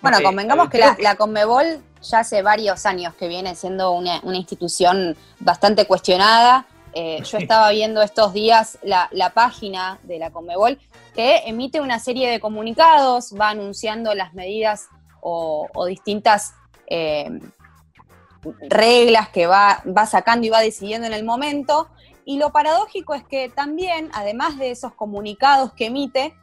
Bueno, 0.01 0.19
Eh, 0.21 0.23
convengamos 0.23 0.69
eh, 0.69 0.71
que 0.71 0.79
la, 0.79 0.97
la 1.01 1.17
Conmebol 1.17 1.81
ya 2.01 2.21
hace 2.21 2.41
varios 2.41 2.87
años 2.87 3.15
que 3.15 3.29
viene 3.29 3.55
siendo 3.57 3.93
una, 3.93 4.21
una 4.23 4.37
institución 4.37 5.17
bastante 5.39 5.87
cuestionada. 5.87 6.67
Eh, 6.95 7.23
yo 7.25 7.39
estaba 7.39 7.71
viendo 7.71 8.03
estos 8.03 8.33
días 8.33 8.79
la, 8.83 9.09
la 9.13 9.31
página 9.31 9.99
de 10.03 10.19
la 10.19 10.31
Conmebol 10.31 10.79
que 11.15 11.39
emite 11.47 11.81
una 11.81 11.99
serie 11.99 12.31
de 12.31 12.41
comunicados, 12.41 13.35
va 13.39 13.51
anunciando 13.51 14.15
las 14.15 14.33
medidas 14.35 14.89
o, 15.21 15.69
o 15.75 15.85
distintas 15.87 16.55
eh, 16.87 17.29
reglas 18.69 19.29
que 19.29 19.47
va, 19.47 19.83
va 19.87 20.07
sacando 20.07 20.47
y 20.47 20.51
va 20.51 20.61
decidiendo 20.61 21.07
en 21.07 21.13
el 21.13 21.25
momento. 21.25 21.89
Y 22.25 22.39
lo 22.39 22.53
paradójico 22.53 23.15
es 23.15 23.25
que 23.25 23.49
también, 23.49 24.11
además 24.15 24.57
de 24.59 24.71
esos 24.71 24.95
comunicados 24.95 25.73
que 25.73 25.87
emite, 25.87 26.35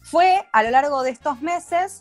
fue 0.00 0.46
a 0.52 0.62
lo 0.62 0.70
largo 0.70 1.02
de 1.02 1.10
estos 1.10 1.40
meses 1.42 2.00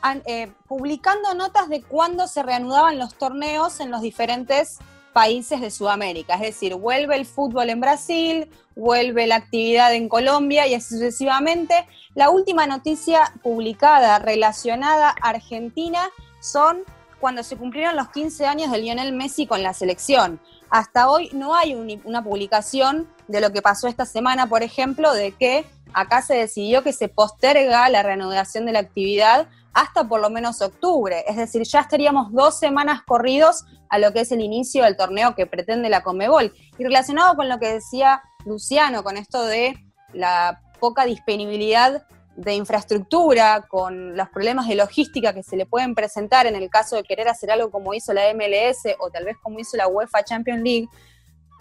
an- 0.00 0.22
eh, 0.26 0.52
publicando 0.68 1.34
notas 1.34 1.68
de 1.68 1.82
cuándo 1.82 2.26
se 2.28 2.42
reanudaban 2.42 2.98
los 2.98 3.14
torneos 3.14 3.80
en 3.80 3.90
los 3.90 4.00
diferentes 4.02 4.78
países 5.12 5.60
de 5.60 5.70
Sudamérica. 5.70 6.34
Es 6.34 6.40
decir, 6.40 6.74
vuelve 6.74 7.16
el 7.16 7.26
fútbol 7.26 7.70
en 7.70 7.80
Brasil, 7.80 8.48
vuelve 8.74 9.26
la 9.26 9.36
actividad 9.36 9.94
en 9.94 10.08
Colombia 10.08 10.66
y 10.66 10.74
así 10.74 10.94
sucesivamente. 10.94 11.74
La 12.14 12.30
última 12.30 12.66
noticia 12.66 13.32
publicada 13.42 14.18
relacionada 14.18 15.10
a 15.10 15.28
Argentina 15.30 16.08
son 16.40 16.82
cuando 17.20 17.42
se 17.42 17.56
cumplieron 17.56 17.94
los 17.94 18.08
15 18.10 18.46
años 18.46 18.72
de 18.72 18.78
Lionel 18.78 19.12
Messi 19.12 19.46
con 19.46 19.62
la 19.62 19.74
selección. 19.74 20.40
Hasta 20.70 21.08
hoy 21.08 21.30
no 21.32 21.54
hay 21.54 21.74
un- 21.74 22.00
una 22.04 22.24
publicación 22.24 23.08
de 23.28 23.40
lo 23.40 23.52
que 23.52 23.62
pasó 23.62 23.86
esta 23.86 24.06
semana, 24.06 24.48
por 24.48 24.62
ejemplo, 24.62 25.12
de 25.12 25.32
que 25.32 25.64
acá 25.92 26.22
se 26.22 26.34
decidió 26.34 26.82
que 26.82 26.92
se 26.92 27.08
posterga 27.08 27.88
la 27.90 28.02
reanudación 28.02 28.66
de 28.66 28.72
la 28.72 28.80
actividad 28.80 29.46
hasta 29.74 30.08
por 30.08 30.20
lo 30.20 30.30
menos 30.30 30.60
octubre. 30.60 31.24
Es 31.26 31.36
decir, 31.36 31.62
ya 31.62 31.80
estaríamos 31.80 32.32
dos 32.32 32.58
semanas 32.58 33.02
corridos 33.06 33.64
a 33.88 33.98
lo 33.98 34.12
que 34.12 34.20
es 34.20 34.32
el 34.32 34.40
inicio 34.40 34.84
del 34.84 34.96
torneo 34.96 35.34
que 35.34 35.46
pretende 35.46 35.88
la 35.88 36.02
Comebol. 36.02 36.52
Y 36.78 36.84
relacionado 36.84 37.34
con 37.36 37.48
lo 37.48 37.58
que 37.58 37.72
decía 37.72 38.22
Luciano, 38.44 39.02
con 39.02 39.16
esto 39.16 39.44
de 39.44 39.74
la 40.12 40.60
poca 40.80 41.04
disponibilidad 41.04 42.06
de 42.36 42.54
infraestructura, 42.54 43.66
con 43.68 44.16
los 44.16 44.28
problemas 44.30 44.66
de 44.66 44.74
logística 44.74 45.34
que 45.34 45.42
se 45.42 45.56
le 45.56 45.66
pueden 45.66 45.94
presentar 45.94 46.46
en 46.46 46.56
el 46.56 46.70
caso 46.70 46.96
de 46.96 47.04
querer 47.04 47.28
hacer 47.28 47.50
algo 47.50 47.70
como 47.70 47.94
hizo 47.94 48.12
la 48.12 48.22
MLS 48.34 48.94
o 48.98 49.10
tal 49.10 49.24
vez 49.24 49.36
como 49.42 49.58
hizo 49.58 49.76
la 49.76 49.86
UEFA 49.86 50.24
Champions 50.24 50.62
League, 50.62 50.88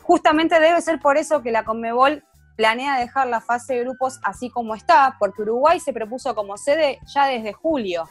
justamente 0.02 0.60
debe 0.60 0.82
ser 0.82 1.00
por 1.00 1.18
eso 1.18 1.42
que 1.42 1.52
la 1.52 1.64
Conmebol 1.64 2.24
planea 2.56 3.00
dejar 3.00 3.28
la 3.28 3.42
fase 3.42 3.74
de 3.76 3.82
grupos 3.82 4.20
así 4.24 4.50
como 4.50 4.76
está, 4.76 5.16
porque 5.20 5.42
Uruguay 5.42 5.80
se 5.80 5.94
propuso 5.94 6.36
como 6.36 6.58
sede 6.58 7.00
ya 7.14 7.26
desde 7.26 7.54
julio. 7.54 8.10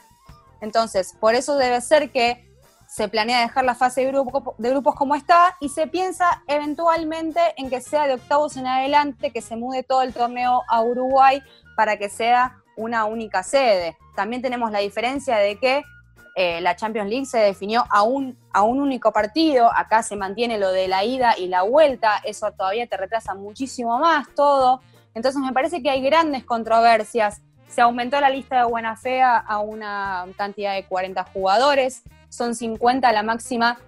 Entonces, 0.61 1.15
por 1.19 1.35
eso 1.35 1.57
debe 1.57 1.81
ser 1.81 2.11
que 2.11 2.47
se 2.87 3.09
planea 3.09 3.41
dejar 3.41 3.65
la 3.65 3.75
fase 3.77 4.05
de, 4.05 4.13
grupo- 4.13 4.55
de 4.59 4.71
grupos 4.71 4.97
como 4.97 5.15
está 5.15 5.57
y 5.61 5.69
se 5.69 5.87
piensa 5.87 6.43
eventualmente 6.49 7.41
en 7.57 7.71
que 7.71 7.81
sea 7.81 8.07
de 8.07 8.15
octavos 8.15 8.57
en 8.57 8.67
adelante, 8.67 9.31
que 9.31 9.43
se 9.43 9.57
mude 9.57 9.85
todo 9.85 10.03
el 10.03 10.13
torneo 10.13 10.63
a 10.69 10.83
Uruguay 10.83 11.41
para 11.77 11.97
que 11.99 12.09
sea 12.09 12.57
una 12.77 13.05
única 13.05 13.43
sede. 13.43 13.97
También 14.17 14.43
tenemos 14.43 14.73
la 14.73 14.81
diferencia 14.81 15.37
de 15.37 15.59
que 15.59 15.85
eh, 16.35 16.61
la 16.61 16.77
Champions 16.77 17.09
League 17.11 17.27
se 17.27 17.39
definió 17.39 17.85
a 17.91 18.03
un, 18.03 18.37
a 18.53 18.63
un 18.63 18.81
único 18.81 19.13
partido, 19.13 19.71
acá 19.75 20.03
se 20.03 20.17
mantiene 20.17 20.59
lo 20.59 20.71
de 20.73 20.89
la 20.89 21.05
ida 21.05 21.37
y 21.39 21.49
la 21.49 21.63
vuelta, 21.63 22.21
eso 22.25 22.51
todavía 22.53 22.87
te 22.87 22.97
retrasa 22.97 23.35
muchísimo 23.35 23.99
más 23.99 24.29
todo. 24.35 24.81
Entonces 25.15 25.41
me 25.43 25.53
parece 25.53 25.83
que 25.83 25.91
hay 25.91 26.01
grandes 26.03 26.45
controversias. 26.45 27.41
Se 27.69 27.81
aumentó 27.81 28.21
la 28.21 28.31
lista 28.31 28.59
de 28.59 28.65
buena 28.65 28.97
fe 28.97 29.23
a- 29.23 29.59
una 29.61 30.27
cantidad 30.37 30.75
de 30.75 30.85
40 30.87 31.25
jugadores, 31.33 32.03
son 32.29 32.55
50 32.55 33.11
la 33.13 33.23
máxima 33.23 33.79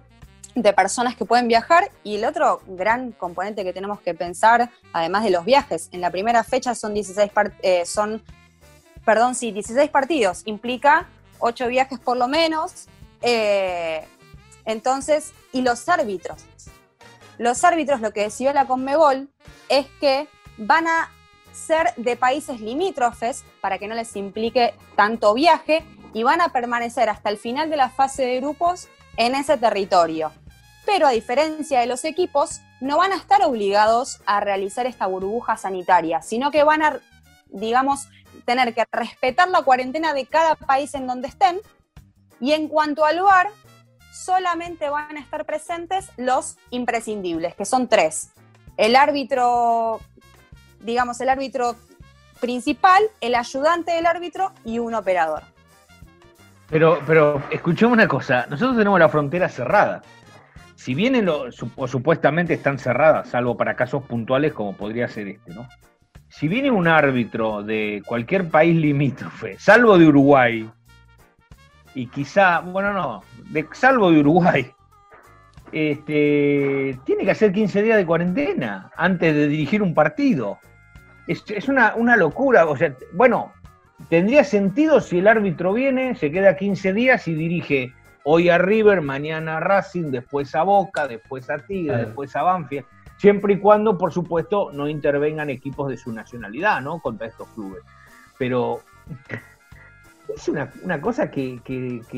de 0.55 0.71
personas 0.73 1.15
que 1.15 1.25
pueden 1.25 1.47
viajar. 1.47 1.89
Y 2.03 2.15
el 2.17 2.25
otro 2.25 2.61
gran 2.67 3.11
componente 3.13 3.63
que 3.63 3.73
tenemos 3.73 3.99
que 4.01 4.13
pensar, 4.13 4.69
además 4.91 5.23
de 5.23 5.31
los 5.31 5.45
viajes, 5.45 5.89
en 5.91 6.01
la 6.01 6.11
primera 6.11 6.43
fecha 6.43 6.75
son 6.75 6.93
16 6.93 7.31
par- 7.31 7.53
eh, 7.61 7.85
son 7.85 8.21
perdón, 9.05 9.35
sí, 9.35 9.51
16 9.51 9.89
partidos, 9.89 10.43
implica 10.45 11.07
8 11.43 11.67
viajes 11.67 11.99
por 11.99 12.17
lo 12.17 12.27
menos. 12.27 12.87
eh, 13.21 14.05
entonces, 14.65 15.33
y 15.51 15.61
los 15.61 15.87
árbitros. 15.89 16.45
Los 17.37 17.63
árbitros, 17.63 17.99
lo 17.99 18.13
que 18.13 18.21
decidió 18.21 18.53
la 18.53 18.65
Conmebol 18.65 19.29
es 19.67 19.87
que 19.99 20.27
van 20.57 20.87
a 20.87 21.11
ser 21.51 21.93
de 21.97 22.15
países 22.15 22.61
limítrofes 22.61 23.43
para 23.61 23.77
que 23.77 23.87
no 23.87 23.95
les 23.95 24.15
implique 24.15 24.73
tanto 24.95 25.33
viaje 25.33 25.83
y 26.13 26.23
van 26.23 26.41
a 26.41 26.49
permanecer 26.49 27.09
hasta 27.09 27.29
el 27.29 27.37
final 27.37 27.69
de 27.69 27.77
la 27.77 27.89
fase 27.89 28.23
de 28.23 28.39
grupos 28.39 28.87
en 29.17 29.35
ese 29.35 29.57
territorio. 29.57 30.31
Pero 30.85 31.07
a 31.07 31.11
diferencia 31.11 31.79
de 31.79 31.87
los 31.87 32.05
equipos, 32.05 32.61
no 32.79 32.97
van 32.97 33.13
a 33.13 33.17
estar 33.17 33.43
obligados 33.43 34.21
a 34.25 34.39
realizar 34.39 34.85
esta 34.85 35.07
burbuja 35.07 35.57
sanitaria, 35.57 36.21
sino 36.21 36.51
que 36.51 36.63
van 36.63 36.83
a, 36.83 36.99
digamos, 37.49 38.07
tener 38.45 38.73
que 38.73 38.85
respetar 38.91 39.49
la 39.49 39.61
cuarentena 39.61 40.13
de 40.13 40.25
cada 40.25 40.55
país 40.55 40.93
en 40.95 41.07
donde 41.07 41.27
estén. 41.27 41.59
Y 42.39 42.53
en 42.53 42.67
cuanto 42.67 43.05
al 43.05 43.17
lugar, 43.17 43.49
solamente 44.11 44.89
van 44.89 45.17
a 45.17 45.19
estar 45.19 45.45
presentes 45.45 46.09
los 46.17 46.57
imprescindibles, 46.69 47.55
que 47.55 47.65
son 47.65 47.87
tres. 47.87 48.31
El 48.77 48.95
árbitro, 48.95 49.99
digamos, 50.81 51.19
el 51.21 51.29
árbitro 51.29 51.75
principal, 52.39 53.03
el 53.21 53.35
ayudante 53.35 53.93
del 53.93 54.05
árbitro 54.05 54.51
y 54.65 54.79
un 54.79 54.93
operador. 54.93 55.43
Pero, 56.69 56.99
pero 57.05 57.41
escuchemos 57.51 57.93
una 57.93 58.07
cosa, 58.07 58.45
nosotros 58.49 58.77
tenemos 58.77 58.99
la 58.99 59.09
frontera 59.09 59.47
cerrada. 59.47 60.01
Si 60.75 60.93
bien 60.93 61.29
o 61.29 61.51
supuestamente 61.51 62.53
están 62.53 62.77
cerradas, 62.77 63.29
salvo 63.29 63.55
para 63.55 63.75
casos 63.75 64.03
puntuales 64.03 64.53
como 64.53 64.75
podría 64.75 65.07
ser 65.07 65.29
este, 65.29 65.53
¿no? 65.53 65.67
Si 66.35 66.47
viene 66.47 66.71
un 66.71 66.87
árbitro 66.87 67.61
de 67.61 68.01
cualquier 68.07 68.49
país 68.49 68.75
limítrofe, 68.75 69.55
salvo 69.59 69.99
de 69.99 70.07
Uruguay, 70.07 70.67
y 71.93 72.07
quizá, 72.07 72.61
bueno, 72.61 72.91
no, 72.91 73.23
de, 73.51 73.67
salvo 73.71 74.09
de 74.09 74.21
Uruguay, 74.21 74.65
este, 75.71 76.97
tiene 77.05 77.23
que 77.23 77.29
hacer 77.29 77.51
15 77.51 77.83
días 77.83 77.97
de 77.97 78.05
cuarentena 78.07 78.89
antes 78.97 79.31
de 79.35 79.47
dirigir 79.47 79.83
un 79.83 79.93
partido. 79.93 80.57
Es, 81.27 81.43
es 81.51 81.69
una, 81.69 81.93
una 81.93 82.17
locura, 82.17 82.65
o 82.65 82.75
sea, 82.75 82.95
bueno, 83.13 83.53
tendría 84.09 84.43
sentido 84.43 85.01
si 85.01 85.19
el 85.19 85.27
árbitro 85.27 85.71
viene, 85.71 86.15
se 86.15 86.31
queda 86.31 86.57
15 86.57 86.93
días 86.93 87.27
y 87.27 87.35
dirige 87.35 87.93
hoy 88.23 88.49
a 88.49 88.57
River, 88.57 89.01
mañana 89.01 89.57
a 89.57 89.59
Racing, 89.59 90.09
después 90.09 90.55
a 90.55 90.63
Boca, 90.63 91.07
después 91.07 91.47
a 91.51 91.59
Tigre, 91.59 92.05
después 92.05 92.35
a 92.35 92.41
Banfield, 92.41 92.87
siempre 93.23 93.53
y 93.53 93.57
cuando, 93.57 93.97
por 93.97 94.11
supuesto, 94.11 94.69
no 94.73 94.89
intervengan 94.89 95.49
equipos 95.49 95.87
de 95.87 95.95
su 95.95 96.11
nacionalidad, 96.11 96.81
¿no? 96.81 96.99
Contra 96.99 97.27
estos 97.27 97.47
clubes. 97.55 97.81
Pero 98.37 98.81
es 100.35 100.49
una, 100.49 100.99
cosa 100.99 101.31
que, 101.31 101.61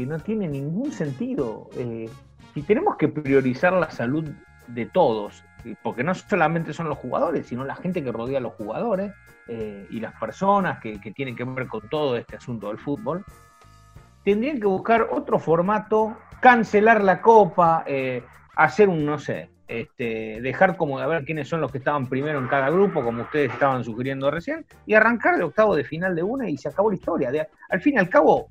no 0.08 0.18
tiene 0.18 0.48
ningún 0.48 0.92
sentido. 0.92 1.70
Eh, 1.78 2.10
si 2.56 2.64
tenemos 2.64 2.96
que 2.96 3.08
priorizar 3.08 3.74
la 3.74 3.92
salud 3.92 4.28
de 4.66 4.88
todos, 4.88 5.44
eh, 5.64 5.76
porque 5.84 6.04
no 6.04 6.16
solamente 6.16 6.74
son 6.74 6.90
los 6.90 6.98
jugadores, 6.98 7.46
sino 7.46 7.64
la 7.66 7.76
gente 7.76 8.04
que 8.04 8.12
rodea 8.12 8.40
a 8.40 8.42
los 8.42 8.54
jugadores 8.54 9.14
eh, 9.48 9.86
y 9.92 10.00
las 10.00 10.20
personas 10.20 10.80
que, 10.80 10.98
tienen 11.16 11.36
que 11.36 11.44
ver 11.44 11.68
con 11.68 11.88
todo 11.88 12.18
este 12.18 12.38
asunto 12.38 12.70
del 12.70 12.80
fútbol, 12.80 13.24
tendrían 14.24 14.60
que 14.60 14.66
buscar 14.66 15.08
otro 15.12 15.38
formato, 15.38 16.18
cancelar 16.42 17.04
la 17.04 17.22
copa, 17.22 17.84
eh, 17.86 18.24
hacer 18.56 18.90
un, 18.90 19.06
no 19.06 19.20
sé, 19.20 19.52
este, 19.68 20.42
dejar 20.42 20.78
como 20.78 21.00
de 21.00 21.08
ver 21.08 21.26
quiénes 21.26 21.48
son 21.48 21.62
los 21.62 21.72
que 21.72 21.80
estaban 21.80 22.08
primero 22.08 22.40
en 22.40 22.48
cada 22.48 22.70
grupo, 22.70 23.04
como 23.04 23.24
ustedes 23.24 23.52
estaban 23.52 23.84
sugiriendo 23.84 24.30
recién, 24.30 24.66
y 24.86 24.94
arrancar 24.94 25.38
de 25.38 25.44
octavo 25.44 25.76
de 25.76 25.84
final 25.84 26.16
de 26.16 26.24
una 26.24 26.50
y 26.50 26.58
se 26.58 26.70
acabó 26.70 26.90
la 26.90 26.96
historia. 26.96 27.48
Al 27.70 27.82
fin 27.82 27.96
y 27.96 27.98
al 27.98 28.10
cabo, 28.10 28.50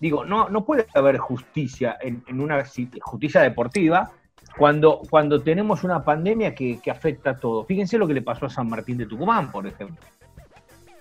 digo, 0.00 0.24
no, 0.24 0.48
no 0.48 0.64
puede 0.64 0.86
haber 0.94 1.18
justicia 1.18 1.96
en, 2.00 2.22
en 2.26 2.40
una 2.40 2.64
justicia 3.00 3.40
deportiva 3.42 4.10
cuando, 4.56 5.02
cuando 5.08 5.42
tenemos 5.42 5.84
una 5.84 6.04
pandemia 6.04 6.54
que, 6.54 6.80
que 6.80 6.90
afecta 6.90 7.30
a 7.30 7.36
todo. 7.36 7.64
Fíjense 7.64 7.98
lo 7.98 8.06
que 8.06 8.14
le 8.14 8.22
pasó 8.22 8.46
a 8.46 8.50
San 8.50 8.68
Martín 8.68 8.98
de 8.98 9.06
Tucumán, 9.06 9.50
por 9.50 9.66
ejemplo 9.66 9.96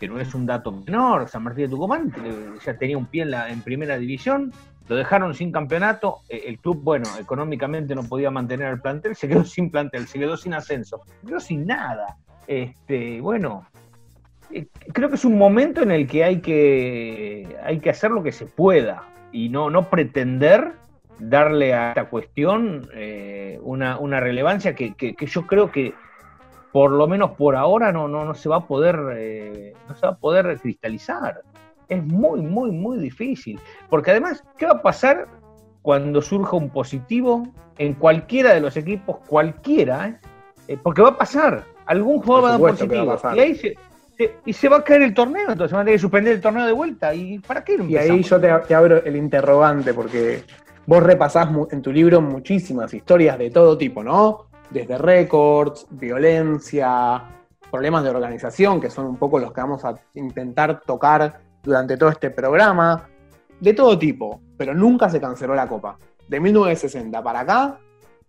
que 0.04 0.10
no 0.10 0.20
es 0.20 0.36
un 0.36 0.46
dato 0.46 0.70
menor, 0.70 1.30
San 1.30 1.44
Martín 1.44 1.64
de 1.64 1.70
Tucumán 1.70 2.14
eh, 2.26 2.56
ya 2.66 2.76
tenía 2.78 2.98
un 2.98 3.06
pie 3.06 3.22
en, 3.22 3.32
la, 3.32 3.50
en 3.50 3.62
primera 3.62 3.98
división, 3.98 4.52
lo 4.88 4.96
dejaron 4.96 5.34
sin 5.34 5.52
campeonato, 5.52 6.20
eh, 6.30 6.44
el 6.48 6.60
club, 6.60 6.82
bueno, 6.84 7.06
económicamente 7.20 7.96
no 7.96 8.04
podía 8.04 8.30
mantener 8.32 8.68
el 8.74 8.82
plantel, 8.82 9.16
se 9.16 9.28
quedó 9.28 9.44
sin 9.46 9.72
plantel, 9.72 10.08
se 10.08 10.20
quedó 10.20 10.36
sin 10.38 10.54
ascenso, 10.54 11.02
se 11.22 11.28
quedó 11.28 11.40
sin 11.40 11.66
nada. 11.66 12.18
Este, 12.46 13.22
bueno, 13.22 13.66
eh, 14.52 14.68
creo 14.94 15.10
que 15.10 15.16
es 15.16 15.26
un 15.26 15.38
momento 15.38 15.82
en 15.82 15.92
el 15.92 16.08
que 16.08 16.24
hay 16.24 16.42
que, 16.42 17.58
hay 17.64 17.80
que 17.80 17.90
hacer 17.90 18.12
lo 18.12 18.22
que 18.22 18.32
se 18.34 18.46
pueda 18.46 19.04
y 19.32 19.50
no, 19.50 19.70
no 19.70 19.90
pretender 19.90 20.74
darle 21.18 21.74
a 21.74 21.90
esta 21.90 22.10
cuestión 22.10 22.88
eh, 22.94 23.58
una, 23.62 23.98
una 23.98 24.20
relevancia 24.20 24.76
que, 24.76 24.94
que- 24.96 25.16
yo 25.26 25.48
creo 25.48 25.72
que 25.72 25.94
por 26.74 26.92
lo 26.92 27.08
menos 27.08 27.32
por 27.38 27.56
ahora 27.56 27.92
no, 27.92 28.08
no, 28.08 28.26
no 28.26 28.34
se 28.34 28.50
va 28.50 28.58
a 28.58 28.68
poder, 28.68 28.96
no 29.88 29.96
se 29.96 30.06
va 30.08 30.14
a 30.14 30.18
poder 30.18 30.60
cristalizar. 30.60 31.42
Es 31.90 32.04
muy, 32.04 32.42
muy, 32.42 32.72
muy 32.72 32.98
difícil. 32.98 33.60
Porque 33.90 34.12
además, 34.12 34.44
¿qué 34.58 34.66
va 34.66 34.74
a 34.74 34.82
pasar 34.82 35.28
cuando 35.82 36.22
surja 36.22 36.56
un 36.56 36.70
positivo 36.70 37.48
en 37.78 37.94
cualquiera 37.94 38.54
de 38.54 38.62
los 38.62 38.78
equipos, 38.78 39.18
cualquiera? 39.28 40.08
eh? 40.08 40.18
Eh, 40.70 40.78
porque 40.82 41.02
va 41.02 41.10
a 41.10 41.18
pasar. 41.18 41.64
Algún 41.86 42.22
jugador 42.22 42.44
va 42.44 42.48
a 42.48 42.52
dar 42.52 42.60
a 42.60 42.64
positivo. 42.88 43.12
Y 43.36 43.40
ahí 43.40 43.56
se, 43.56 43.76
se- 44.18 44.36
y 44.46 44.54
se 44.54 44.70
va 44.70 44.78
a 44.78 44.84
caer 44.84 45.02
el 45.02 45.14
torneo, 45.14 45.50
entonces 45.52 45.74
van 45.74 45.82
a 45.82 45.86
tener 45.86 45.96
que 45.98 46.02
suspender 46.02 46.34
el 46.36 46.42
torneo 46.42 46.66
de 46.66 46.72
vuelta. 46.72 47.14
¿Y 47.14 47.40
para 47.40 47.64
qué 47.64 47.76
Y 47.76 47.98
ahí 47.98 48.22
yo 48.24 48.40
te, 48.40 48.48
te 48.68 48.76
abro 48.76 49.04
el 49.04 49.16
interrogante, 49.18 49.94
porque 49.94 50.44
vos 50.86 51.04
repasás 51.04 51.50
en 51.72 51.82
tu 51.82 51.92
libro 51.92 52.22
muchísimas 52.22 52.94
historias 52.94 53.38
de 53.38 53.50
todo 53.50 53.78
tipo, 53.78 54.04
¿no? 54.04 54.46
Desde 54.70 54.98
récords, 54.98 55.86
violencia, 55.92 57.24
problemas 57.70 58.04
de 58.04 58.10
organización, 58.12 58.80
que 58.80 58.90
son 58.90 59.06
un 59.08 59.18
poco 59.18 59.40
los 59.40 59.52
que 59.52 59.62
vamos 59.62 59.84
a 59.84 59.96
intentar 60.14 60.82
tocar 60.82 61.42
durante 61.64 61.98
todo 61.98 62.10
este 62.10 62.30
programa, 62.30 63.08
de 63.60 63.74
todo 63.74 63.98
tipo, 63.98 64.42
pero 64.58 64.74
nunca 64.74 65.10
se 65.10 65.20
canceló 65.22 65.56
la 65.56 65.68
Copa. 65.68 65.98
De 66.28 66.40
1960 66.40 67.24
para 67.24 67.40
acá, 67.42 67.80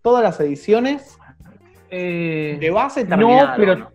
todas 0.02 0.22
las 0.22 0.38
ediciones 0.40 1.18
Eh, 1.90 2.56
de 2.60 2.70
base 2.70 3.04
no, 3.04 3.10
terminaron. 3.16 3.56
pero 3.56 3.90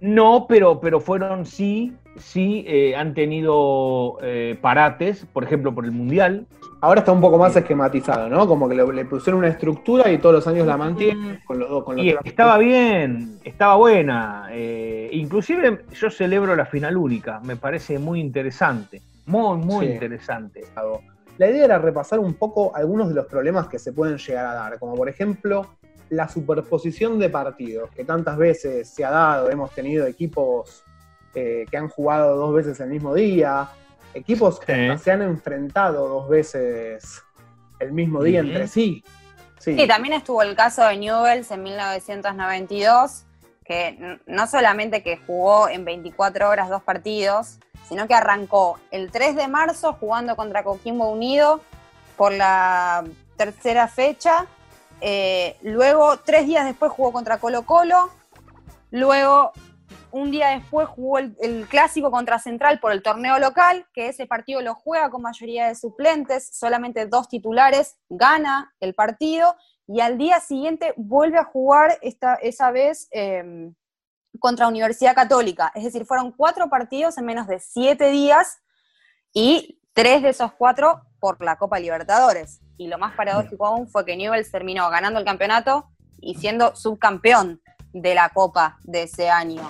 no, 0.00 0.46
pero, 0.48 0.80
pero 0.80 1.00
fueron 1.00 1.44
sí, 1.46 1.94
sí 2.18 2.64
eh, 2.66 2.94
han 2.96 3.14
tenido 3.14 4.18
eh, 4.22 4.58
parates, 4.60 5.26
por 5.32 5.44
ejemplo, 5.44 5.74
por 5.74 5.84
el 5.84 5.92
mundial. 5.92 6.46
Ahora 6.80 7.00
está 7.00 7.12
un 7.12 7.20
poco 7.20 7.38
más 7.38 7.56
esquematizado, 7.56 8.28
¿no? 8.28 8.46
Como 8.46 8.68
que 8.68 8.74
le, 8.74 8.86
le 8.92 9.04
pusieron 9.06 9.38
una 9.38 9.48
estructura 9.48 10.10
y 10.10 10.18
todos 10.18 10.34
los 10.36 10.46
años 10.46 10.66
la 10.66 10.76
mantienen 10.76 11.40
con 11.46 11.58
los 11.58 11.68
dos. 11.68 11.84
Con 11.84 11.96
los 11.96 12.04
Y 12.04 12.10
tres- 12.10 12.20
estaba 12.24 12.58
bien, 12.58 13.38
estaba 13.44 13.76
buena. 13.76 14.48
eh, 14.52 15.08
inclusive 15.12 15.84
yo 15.92 16.10
celebro 16.10 16.54
la 16.54 16.66
final 16.66 16.96
única, 16.96 17.40
me 17.40 17.56
parece 17.56 17.98
muy 17.98 18.20
interesante, 18.20 19.00
muy, 19.26 19.56
muy 19.58 19.86
Sí. 19.86 19.92
interesante. 19.92 20.64
La 21.38 21.50
idea 21.50 21.64
era 21.64 21.78
repasar 21.78 22.18
un 22.18 22.34
poco 22.34 22.74
algunos 22.74 23.08
de 23.08 23.14
los 23.14 23.26
problemas 23.26 23.68
que 23.68 23.78
se 23.78 23.92
pueden 23.92 24.16
llegar 24.18 24.46
a 24.46 24.54
dar, 24.54 24.78
como 24.78 24.94
por 24.94 25.08
ejemplo 25.08 25.66
la 26.08 26.28
superposición 26.28 27.18
de 27.18 27.28
partidos, 27.30 27.90
que 27.90 28.04
tantas 28.04 28.36
veces 28.36 28.88
se 28.88 29.04
ha 29.04 29.10
dado, 29.10 29.50
hemos 29.50 29.72
tenido 29.74 30.06
equipos 30.06 30.84
eh, 31.36 31.66
que 31.70 31.76
han 31.76 31.88
jugado 31.88 32.34
dos 32.36 32.54
veces 32.54 32.80
el 32.80 32.88
mismo 32.88 33.14
día, 33.14 33.68
equipos 34.14 34.58
que 34.58 34.92
Sí. 34.96 35.04
se 35.04 35.12
han 35.12 35.20
enfrentado 35.22 36.08
dos 36.08 36.28
veces 36.28 37.22
el 37.78 37.92
mismo 37.92 38.22
día 38.22 38.40
entre 38.40 38.66
sí. 38.66 39.04
Sí, 39.58 39.76
Sí, 39.78 39.86
también 39.86 40.14
estuvo 40.14 40.42
el 40.42 40.54
caso 40.56 40.84
de 40.84 40.96
Newells 40.96 41.50
en 41.50 41.62
1992, 41.62 43.24
que 43.64 44.18
no 44.26 44.46
solamente 44.46 45.02
que 45.02 45.18
jugó 45.26 45.68
en 45.68 45.84
24 45.84 46.48
horas 46.48 46.68
dos 46.70 46.82
partidos, 46.82 47.58
sino 47.88 48.06
que 48.08 48.14
arrancó 48.14 48.78
el 48.90 49.10
3 49.10 49.36
de 49.36 49.48
marzo 49.48 49.92
jugando 49.94 50.36
contra 50.36 50.62
Coquimbo 50.64 51.10
Unido 51.10 51.60
por 52.16 52.32
la 52.32 53.04
tercera 53.36 53.88
fecha, 53.88 54.46
eh, 55.02 55.56
luego 55.62 56.16
tres 56.20 56.46
días 56.46 56.64
después 56.64 56.90
jugó 56.92 57.12
contra 57.12 57.36
Colo 57.38 57.62
Colo, 57.66 58.10
luego 58.90 59.52
un 60.16 60.30
día 60.30 60.48
después 60.48 60.88
jugó 60.88 61.18
el, 61.18 61.66
clásico 61.68 62.10
contra 62.10 62.38
Central 62.38 62.80
por 62.80 62.92
el 62.92 63.02
torneo 63.02 63.38
local, 63.38 63.86
que 63.92 64.08
ese 64.08 64.26
partido 64.26 64.62
lo 64.62 64.74
juega 64.74 65.10
con 65.10 65.20
mayoría 65.20 65.68
de 65.68 65.74
suplentes, 65.74 66.48
solamente 66.52 67.06
dos 67.06 67.28
titulares, 67.28 67.96
gana 68.08 68.74
el 68.80 68.94
partido 68.94 69.54
y 69.86 70.00
al 70.00 70.16
día 70.16 70.40
siguiente 70.40 70.94
vuelve 70.96 71.38
a 71.38 71.44
jugar 71.44 71.98
esta, 72.00 72.34
esa 72.36 72.70
vez 72.70 73.08
eh, 73.12 73.70
contra 74.40 74.68
Universidad 74.68 75.14
Católica. 75.14 75.70
Es 75.74 75.84
decir, 75.84 76.06
fueron 76.06 76.32
cuatro 76.32 76.70
partidos 76.70 77.18
en 77.18 77.26
menos 77.26 77.46
de 77.46 77.60
siete 77.60 78.10
días 78.10 78.58
y 79.34 79.80
tres 79.92 80.22
de 80.22 80.30
esos 80.30 80.52
cuatro 80.52 81.02
por 81.20 81.44
la 81.44 81.56
Copa 81.56 81.78
Libertadores. 81.78 82.60
Y 82.78 82.88
lo 82.88 82.96
más 82.96 83.14
paradójico 83.14 83.66
aún 83.66 83.86
fue 83.86 84.06
que 84.06 84.16
Newell's 84.16 84.50
terminó 84.50 84.88
ganando 84.88 85.18
el 85.18 85.26
campeonato 85.26 85.90
y 86.20 86.36
siendo 86.36 86.74
subcampeón 86.74 87.60
de 87.92 88.14
la 88.14 88.30
Copa 88.30 88.78
de 88.82 89.02
ese 89.02 89.28
año. 89.28 89.62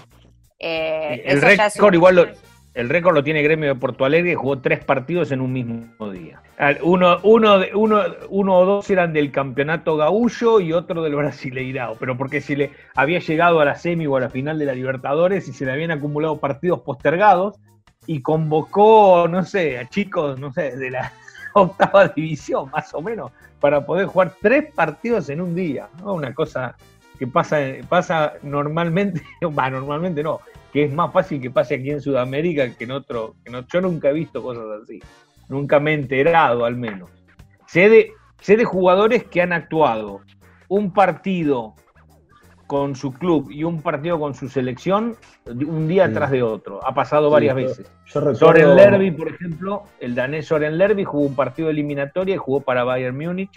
Eh, 0.59 1.23
el 1.27 1.40
récord 1.42 1.88
un- 1.88 1.95
igual 1.95 2.16
lo, 2.16 2.27
el 2.75 2.88
récord 2.88 3.14
lo 3.14 3.25
tiene 3.25 3.42
Gremio 3.42 3.69
de 3.75 3.81
Porto 3.81 4.05
Alegre, 4.05 4.35
jugó 4.35 4.59
tres 4.61 4.85
partidos 4.85 5.31
en 5.33 5.40
un 5.40 5.53
mismo 5.53 6.11
día. 6.11 6.42
Uno, 6.83 7.19
uno, 7.23 7.61
uno, 7.75 8.03
uno 8.31 8.57
o 8.59 8.64
dos 8.66 8.90
eran 8.90 9.12
del 9.12 9.31
campeonato 9.31 9.97
gaullo 9.97 10.61
y 10.61 10.73
otro 10.73 11.03
del 11.03 11.14
Brasileirao, 11.14 11.97
pero 11.99 12.16
porque 12.16 12.40
se 12.40 12.57
le 12.57 12.71
había 12.95 13.19
llegado 13.19 13.61
a 13.61 13.64
la 13.64 13.75
semi 13.77 14.07
o 14.07 14.16
a 14.16 14.21
la 14.21 14.31
final 14.31 14.59
de 14.59 14.64
la 14.66 14.75
Libertadores 14.75 15.49
y 15.49 15.53
se 15.53 15.64
le 15.66 15.73
habían 15.73 15.90
acumulado 15.90 16.38
partidos 16.38 16.81
postergados 16.81 17.57
y 18.07 18.23
convocó, 18.23 19.27
no 19.29 19.45
sé, 19.45 19.79
a 19.79 19.88
chicos, 19.88 20.38
no 20.38 20.53
sé, 20.53 20.77
de 20.77 20.90
la 20.90 21.12
octava 21.55 22.09
división, 22.09 22.71
más 22.71 22.95
o 22.95 23.03
menos, 23.03 23.33
para 23.61 23.85
poder 23.85 24.07
jugar 24.07 24.33
tres 24.40 24.66
partidos 24.75 25.29
en 25.29 25.40
un 25.40 25.55
día. 25.55 25.88
¿no? 26.01 26.14
Una 26.14 26.33
cosa 26.35 26.77
que 27.18 27.26
pasa, 27.26 27.59
pasa 27.88 28.35
normalmente, 28.42 29.22
va, 29.59 29.70
normalmente 29.70 30.22
no, 30.22 30.40
que 30.72 30.85
es 30.85 30.92
más 30.92 31.12
fácil 31.12 31.40
que 31.40 31.50
pase 31.50 31.76
aquí 31.76 31.90
en 31.90 32.00
Sudamérica 32.00 32.68
que 32.74 32.85
en 32.85 32.90
otro, 32.92 33.37
que 33.44 33.50
no, 33.50 33.66
yo 33.66 33.81
nunca 33.81 34.11
he 34.11 34.12
visto 34.12 34.42
cosas 34.42 34.64
así, 34.83 35.00
nunca 35.48 35.81
me 35.81 35.92
he 35.92 35.94
enterado 35.94 36.64
al 36.64 36.76
menos. 36.76 37.11
Sé 37.66 37.88
de, 37.88 38.12
sé 38.40 38.57
de 38.57 38.64
jugadores 38.64 39.24
que 39.24 39.42
han 39.42 39.52
actuado 39.52 40.20
un 40.68 40.92
partido 40.92 41.74
con 42.66 42.96
su 42.96 43.12
club 43.12 43.48
y 43.50 43.62
un 43.62 43.81
partido 43.81 44.18
con 44.18 44.35
su 44.35 44.48
selección 44.48 45.16
un 45.46 45.87
día 45.87 46.09
Sí. 46.09 46.14
tras 46.14 46.31
de 46.33 46.42
otro. 46.42 46.85
Ha 46.85 46.92
pasado 46.94 47.31
varias 47.31 47.55
yo- 47.57 47.62
veces. 47.62 47.90
Yo 48.07 48.20
recuerdo. 48.20 48.38
Soren 48.38 48.74
Lerby, 48.76 49.11
por 49.12 49.29
ejemplo, 49.29 49.85
el 50.00 50.14
danés 50.16 50.46
Soren 50.46 50.76
Lerby 50.76 51.05
jugó 51.05 51.24
un 51.26 51.37
partido 51.37 51.66
de 51.68 51.72
eliminatoria 51.74 52.35
y 52.35 52.38
jugó 52.38 52.61
para 52.61 52.83
Bayern 52.85 53.16
Múnich. 53.16 53.50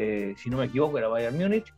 eh, 0.00 0.34
si 0.36 0.48
no 0.50 0.58
me 0.58 0.66
equivoco, 0.66 0.96
era 0.98 1.08
Bayern 1.08 1.36
Múnich. 1.36 1.72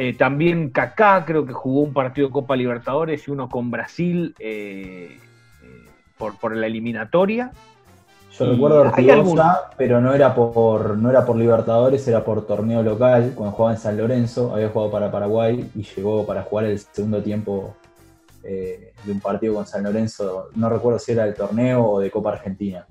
Eh, 0.00 0.14
también 0.14 0.70
Kaká 0.70 1.24
creo 1.24 1.44
que 1.44 1.52
jugó 1.52 1.80
un 1.80 1.92
partido 1.92 2.28
de 2.28 2.32
Copa 2.32 2.54
Libertadores 2.54 3.26
y 3.26 3.32
uno 3.32 3.48
con 3.48 3.72
Brasil 3.72 4.32
eh, 4.38 5.18
eh, 5.64 5.86
por, 6.16 6.38
por 6.38 6.54
la 6.54 6.68
eliminatoria. 6.68 7.50
Yo 8.38 8.44
Y 8.44 8.50
recuerdo 8.50 8.82
Ortigosa, 8.82 9.70
pero 9.76 10.00
no 10.00 10.14
era 10.14 10.36
por 10.36 10.96
no 10.96 11.10
era 11.10 11.26
por 11.26 11.34
Libertadores, 11.34 12.06
era 12.06 12.22
por 12.22 12.46
torneo 12.46 12.80
local, 12.84 13.32
cuando 13.34 13.56
jugaba 13.56 13.74
en 13.74 13.80
San 13.80 13.96
Lorenzo, 13.96 14.54
había 14.54 14.68
jugado 14.68 14.92
para 14.92 15.10
Paraguay 15.10 15.68
y 15.74 15.82
llegó 15.82 16.24
para 16.24 16.44
jugar 16.44 16.66
el 16.66 16.78
segundo 16.78 17.20
tiempo 17.20 17.74
eh, 18.44 18.92
de 19.02 19.10
un 19.10 19.18
partido 19.18 19.54
con 19.54 19.66
San 19.66 19.82
Lorenzo, 19.82 20.50
no 20.54 20.68
recuerdo 20.68 21.00
si 21.00 21.10
era 21.10 21.24
del 21.24 21.34
torneo 21.34 21.84
o 21.84 21.98
de 21.98 22.08
Copa 22.08 22.30
Argentina. 22.34 22.86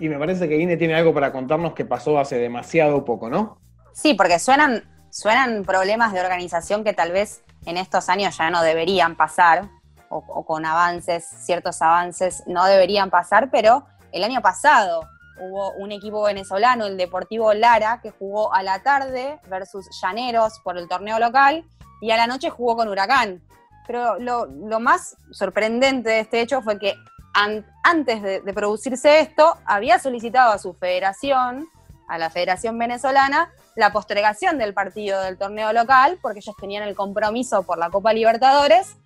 Y 0.00 0.08
me 0.08 0.18
parece 0.18 0.48
que 0.48 0.58
Ine 0.58 0.78
tiene 0.78 0.94
algo 0.94 1.12
para 1.12 1.32
contarnos 1.32 1.74
que 1.74 1.84
pasó 1.84 2.18
hace 2.18 2.38
demasiado 2.38 3.04
poco, 3.04 3.28
¿no? 3.28 3.58
Sí, 3.92 4.14
porque 4.14 4.38
suenan, 4.38 4.95
suenan 5.16 5.64
problemas 5.64 6.12
de 6.12 6.20
organización 6.20 6.84
que 6.84 6.92
tal 6.92 7.10
vez 7.10 7.42
en 7.64 7.78
estos 7.78 8.10
años 8.10 8.36
ya 8.36 8.50
no 8.50 8.60
deberían 8.60 9.16
pasar, 9.16 9.66
o, 10.10 10.44
con 10.44 10.66
avances, 10.66 11.26
ciertos 11.40 11.80
avances 11.80 12.42
no 12.46 12.66
deberían 12.66 13.08
pasar, 13.08 13.50
pero 13.50 13.86
el 14.12 14.22
año 14.24 14.42
pasado 14.42 15.08
hubo 15.40 15.72
un 15.72 15.90
equipo 15.90 16.22
venezolano, 16.22 16.84
el 16.84 16.98
Deportivo 16.98 17.54
Lara, 17.54 18.00
que 18.02 18.10
jugó 18.10 18.52
a 18.52 18.62
la 18.62 18.82
tarde 18.82 19.40
versus 19.48 19.86
Llaneros 20.02 20.60
por 20.62 20.76
el 20.76 20.86
torneo 20.86 21.18
local, 21.18 21.64
y 22.02 22.10
a 22.10 22.18
la 22.18 22.26
noche 22.26 22.50
jugó 22.50 22.76
con 22.76 22.88
Huracán. 22.88 23.42
Pero 23.86 24.18
lo, 24.18 24.46
más 24.80 25.16
sorprendente 25.32 26.10
de 26.10 26.20
este 26.20 26.42
hecho 26.42 26.60
fue 26.60 26.78
que 26.78 26.94
an- 27.32 27.64
antes 27.84 28.22
de 28.22 28.52
producirse 28.52 29.20
esto, 29.20 29.56
había 29.64 29.98
solicitado 29.98 30.52
a 30.52 30.58
su 30.58 30.74
federación, 30.74 31.68
a 32.06 32.18
la 32.18 32.28
Federación 32.28 32.78
Venezolana, 32.78 33.50
la 33.76 33.92
postergación 33.92 34.58
del 34.58 34.74
partido 34.74 35.20
del 35.22 35.38
torneo 35.38 35.72
local, 35.72 36.18
porque 36.20 36.40
ellos 36.40 36.56
tenían 36.58 36.82
el 36.82 36.96
compromiso 36.96 37.62
por 37.62 37.78
la 37.78 37.90
Copa 37.90 38.12
Libertadores, 38.12 38.96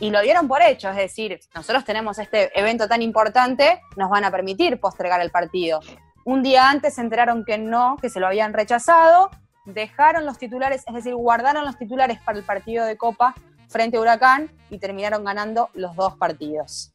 y 0.00 0.10
lo 0.10 0.20
dieron 0.20 0.46
por 0.46 0.62
hecho, 0.62 0.90
es 0.90 0.96
decir, 0.96 1.40
nosotros 1.54 1.84
tenemos 1.84 2.18
este 2.20 2.56
evento 2.58 2.86
tan 2.86 3.02
importante, 3.02 3.80
nos 3.96 4.10
van 4.10 4.24
a 4.24 4.30
permitir 4.30 4.78
postergar 4.78 5.20
el 5.20 5.30
partido. 5.30 5.80
Un 6.24 6.42
día 6.42 6.70
antes 6.70 6.94
se 6.94 7.00
enteraron 7.00 7.44
que 7.44 7.58
no, 7.58 7.96
que 8.00 8.10
se 8.10 8.20
lo 8.20 8.28
habían 8.28 8.52
rechazado, 8.52 9.30
dejaron 9.64 10.24
los 10.24 10.38
titulares, 10.38 10.84
es 10.86 10.94
decir, 10.94 11.14
guardaron 11.16 11.64
los 11.64 11.76
titulares 11.78 12.20
para 12.20 12.38
el 12.38 12.44
partido 12.44 12.84
de 12.84 12.96
Copa 12.96 13.34
frente 13.68 13.96
a 13.96 14.00
Huracán 14.00 14.50
y 14.70 14.78
terminaron 14.78 15.24
ganando 15.24 15.70
los 15.74 15.96
dos 15.96 16.16
partidos. 16.16 16.92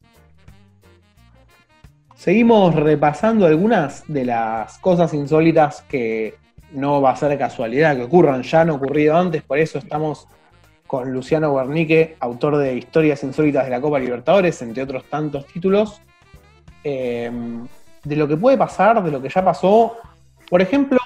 Seguimos 2.15 2.73
repasando 2.73 3.45
algunas 3.45 4.07
de 4.07 4.23
las 4.23 4.77
cosas 4.77 5.13
insólitas 5.13 5.81
que 5.81 6.37
no 6.73 7.01
va 7.01 7.11
a 7.11 7.15
ser 7.15 7.37
casualidad 7.37 7.95
que 7.95 8.03
ocurran, 8.03 8.43
ya 8.43 8.61
han 8.61 8.69
ocurrido 8.71 9.17
antes, 9.17 9.41
por 9.43 9.59
eso 9.59 9.77
estamos 9.77 10.27
con 10.87 11.11
Luciano 11.11 11.55
Guernique, 11.55 12.15
autor 12.19 12.57
de 12.57 12.75
Historias 12.75 13.23
Insólitas 13.23 13.65
de 13.65 13.71
la 13.71 13.81
Copa 13.81 13.99
Libertadores, 13.99 14.61
entre 14.61 14.83
otros 14.83 15.05
tantos 15.05 15.45
títulos, 15.47 16.01
eh, 16.83 17.31
de 18.03 18.15
lo 18.15 18.27
que 18.27 18.37
puede 18.37 18.57
pasar, 18.57 19.03
de 19.03 19.09
lo 19.09 19.21
que 19.21 19.29
ya 19.29 19.43
pasó. 19.43 19.97
Por 20.49 20.61
ejemplo, 20.61 20.99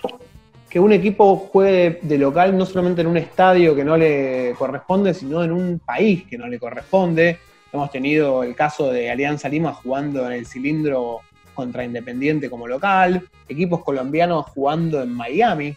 que 0.70 0.80
un 0.80 0.92
equipo 0.92 1.38
juegue 1.38 2.00
de 2.02 2.18
local 2.18 2.58
no 2.58 2.66
solamente 2.66 3.02
en 3.02 3.08
un 3.08 3.18
estadio 3.18 3.76
que 3.76 3.86
no 3.86 3.96
le 3.96 4.54
corresponde, 4.58 5.14
sino 5.14 5.44
en 5.44 5.52
un 5.52 5.80
país 5.80 6.26
que 6.30 6.38
no 6.38 6.48
le 6.48 6.60
corresponde. 6.60 7.40
Hemos 7.72 7.92
tenido 7.92 8.44
el 8.44 8.56
caso 8.56 8.92
de 8.92 9.10
Alianza 9.10 9.48
Lima 9.48 9.74
jugando 9.74 10.26
en 10.26 10.34
el 10.34 10.46
cilindro 10.46 11.22
contra 11.58 11.84
Independiente 11.84 12.52
como 12.52 12.68
local, 12.68 13.28
equipos 13.50 13.84
colombianos 13.84 14.46
jugando 14.46 15.02
en 15.02 15.12
Miami 15.12 15.76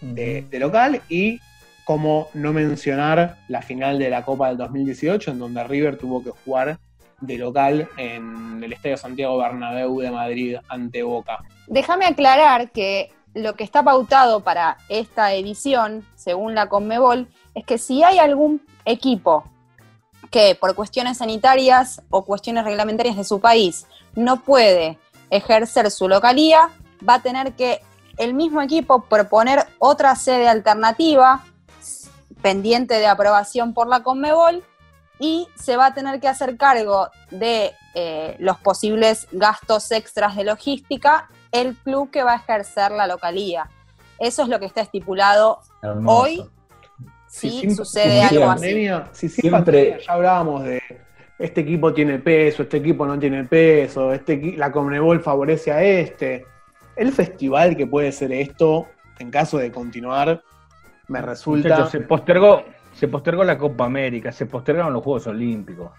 de, 0.00 0.46
de 0.48 0.58
local 0.60 1.02
y 1.08 1.40
como 1.84 2.28
no 2.34 2.52
mencionar 2.52 3.38
la 3.48 3.62
final 3.62 3.98
de 3.98 4.08
la 4.10 4.24
Copa 4.24 4.46
del 4.48 4.58
2018 4.58 5.32
en 5.32 5.40
donde 5.40 5.64
River 5.64 5.98
tuvo 5.98 6.22
que 6.22 6.30
jugar 6.30 6.78
de 7.20 7.36
local 7.36 7.88
en 7.96 8.62
el 8.62 8.72
Estadio 8.72 8.96
Santiago 8.96 9.38
Bernabéu 9.38 9.98
de 9.98 10.10
Madrid 10.12 10.56
ante 10.68 11.02
Boca. 11.02 11.40
Déjame 11.66 12.06
aclarar 12.06 12.70
que 12.70 13.10
lo 13.34 13.54
que 13.54 13.64
está 13.64 13.82
pautado 13.82 14.40
para 14.40 14.76
esta 14.88 15.34
edición, 15.34 16.04
según 16.14 16.54
la 16.54 16.68
Conmebol, 16.68 17.26
es 17.54 17.64
que 17.64 17.78
si 17.78 18.04
hay 18.04 18.18
algún 18.18 18.62
equipo 18.84 19.44
que 20.32 20.56
por 20.58 20.74
cuestiones 20.74 21.18
sanitarias 21.18 22.02
o 22.10 22.24
cuestiones 22.24 22.64
reglamentarias 22.64 23.16
de 23.16 23.22
su 23.22 23.38
país 23.38 23.86
no 24.16 24.42
puede 24.42 24.98
ejercer 25.30 25.90
su 25.90 26.08
localía, 26.08 26.70
va 27.08 27.14
a 27.14 27.22
tener 27.22 27.52
que 27.52 27.80
el 28.16 28.34
mismo 28.34 28.62
equipo 28.62 29.02
proponer 29.04 29.66
otra 29.78 30.16
sede 30.16 30.48
alternativa 30.48 31.44
pendiente 32.40 32.98
de 32.98 33.06
aprobación 33.06 33.74
por 33.74 33.86
la 33.88 34.02
Conmebol 34.02 34.64
y 35.18 35.48
se 35.54 35.76
va 35.76 35.86
a 35.86 35.94
tener 35.94 36.18
que 36.18 36.28
hacer 36.28 36.56
cargo 36.56 37.08
de 37.30 37.72
eh, 37.94 38.36
los 38.40 38.58
posibles 38.58 39.28
gastos 39.32 39.92
extras 39.92 40.34
de 40.34 40.44
logística 40.44 41.28
el 41.52 41.76
club 41.76 42.10
que 42.10 42.24
va 42.24 42.32
a 42.32 42.36
ejercer 42.36 42.90
la 42.90 43.06
localía. 43.06 43.70
Eso 44.18 44.42
es 44.42 44.48
lo 44.48 44.58
que 44.58 44.64
está 44.66 44.80
estipulado 44.80 45.60
Hermoso. 45.82 46.22
hoy. 46.22 46.50
Si 47.32 47.48
Sí, 47.48 47.60
sin- 47.60 47.74
sucede 47.74 48.20
algo 48.22 48.44
así. 48.50 48.66
pandemia- 48.66 49.08
si 49.12 49.26
sin 49.30 49.40
Siempre- 49.40 49.60
pandemia 49.84 49.98
ya 50.06 50.12
hablábamos 50.12 50.64
de 50.64 50.82
este 51.38 51.62
equipo 51.62 51.94
tiene 51.94 52.18
peso, 52.18 52.62
este 52.62 52.76
equipo 52.76 53.06
no 53.06 53.18
tiene 53.18 53.44
peso, 53.44 54.12
este, 54.12 54.54
la 54.58 54.70
Conmebol 54.70 55.20
favorece 55.22 55.72
a 55.72 55.82
este. 55.82 56.44
El 56.94 57.10
festival 57.10 57.74
que 57.74 57.86
puede 57.86 58.12
ser 58.12 58.32
esto, 58.32 58.86
en 59.18 59.30
caso 59.30 59.56
de 59.56 59.72
continuar, 59.72 60.42
me 61.08 61.22
resulta. 61.22 61.70
Muchachos, 61.70 61.90
se 61.90 62.00
postergó, 62.00 62.64
se 62.92 63.08
postergó 63.08 63.44
la 63.44 63.56
Copa 63.56 63.86
América, 63.86 64.30
se 64.30 64.44
postergaron 64.44 64.92
los 64.92 65.02
Juegos 65.02 65.26
Olímpicos. 65.26 65.90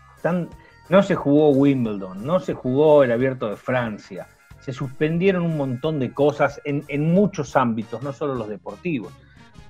No 0.89 1.01
se 1.01 1.15
jugó 1.15 1.49
Wimbledon, 1.49 2.23
no 2.23 2.39
se 2.39 2.53
jugó 2.53 3.03
el 3.03 3.11
Abierto 3.11 3.49
de 3.49 3.55
Francia. 3.57 4.27
Se 4.59 4.71
suspendieron 4.71 5.43
un 5.43 5.57
montón 5.57 5.99
de 5.99 6.13
cosas 6.13 6.61
en, 6.63 6.83
en 6.89 7.11
muchos 7.11 7.55
ámbitos, 7.55 8.03
no 8.03 8.13
solo 8.13 8.35
los 8.35 8.47
deportivos. 8.47 9.11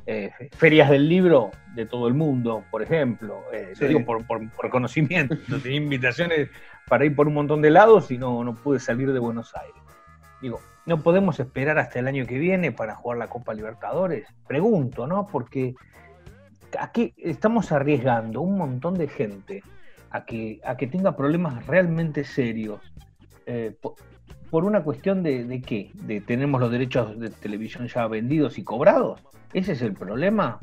Eh, 0.06 0.32
ferias 0.52 0.90
del 0.90 1.08
libro 1.08 1.52
de 1.76 1.86
todo 1.86 2.08
el 2.10 2.14
mundo, 2.14 2.64
por 2.70 2.82
ejemplo. 2.82 3.42
Eh, 3.54 3.72
Sí. 3.76 3.84
Lo 3.84 3.88
digo 3.88 4.06
por, 4.06 4.26
por- 4.28 4.52
por 4.52 4.70
conocimiento. 4.70 5.36
Tenía 5.64 5.78
invitaciones 5.78 6.50
para 6.90 7.06
ir 7.06 7.16
por 7.16 7.28
un 7.28 7.34
montón 7.36 7.62
de 7.62 7.70
lados 7.72 8.12
y 8.12 8.18
no, 8.18 8.44
no 8.44 8.54
pude 8.56 8.80
salir 8.80 9.14
de 9.14 9.20
Buenos 9.20 9.56
Aires. 9.56 9.76
Digo, 10.42 10.60
¿no 10.86 11.02
podemos 11.02 11.40
esperar 11.40 11.78
hasta 11.80 12.00
el 12.00 12.08
año 12.08 12.26
que 12.26 12.38
viene 12.38 12.72
para 12.74 12.96
jugar 12.96 13.18
la 13.18 13.28
Copa 13.30 13.54
Libertadores? 13.54 14.28
Pregunto, 14.46 15.08
¿no? 15.08 15.26
Porque 15.28 15.74
aquí 16.78 17.14
estamos 17.18 17.72
arriesgando 17.72 18.42
un 18.42 18.58
montón 18.58 18.96
de 18.96 19.08
gente 19.08 19.64
a 20.12 20.26
que, 20.26 20.60
a 20.66 20.76
que 20.76 20.88
tenga 20.88 21.16
problemas 21.16 21.66
realmente 21.66 22.24
serios. 22.26 22.82
eh, 23.46 23.76
por, 24.54 24.66
una 24.66 24.84
cuestión 24.84 25.24
de, 25.24 25.46
de 25.46 25.62
qué? 25.64 25.90
¿De 25.96 26.22
tenemos 26.22 26.62
los 26.62 26.70
derechos 26.70 27.20
de 27.20 27.32
televisión 27.32 27.88
ya 27.88 28.06
vendidos 28.06 28.60
y 28.60 28.64
cobrados? 28.64 29.20
¿Ese 29.52 29.72
es 29.72 29.82
el 29.82 29.94
problema? 29.94 30.60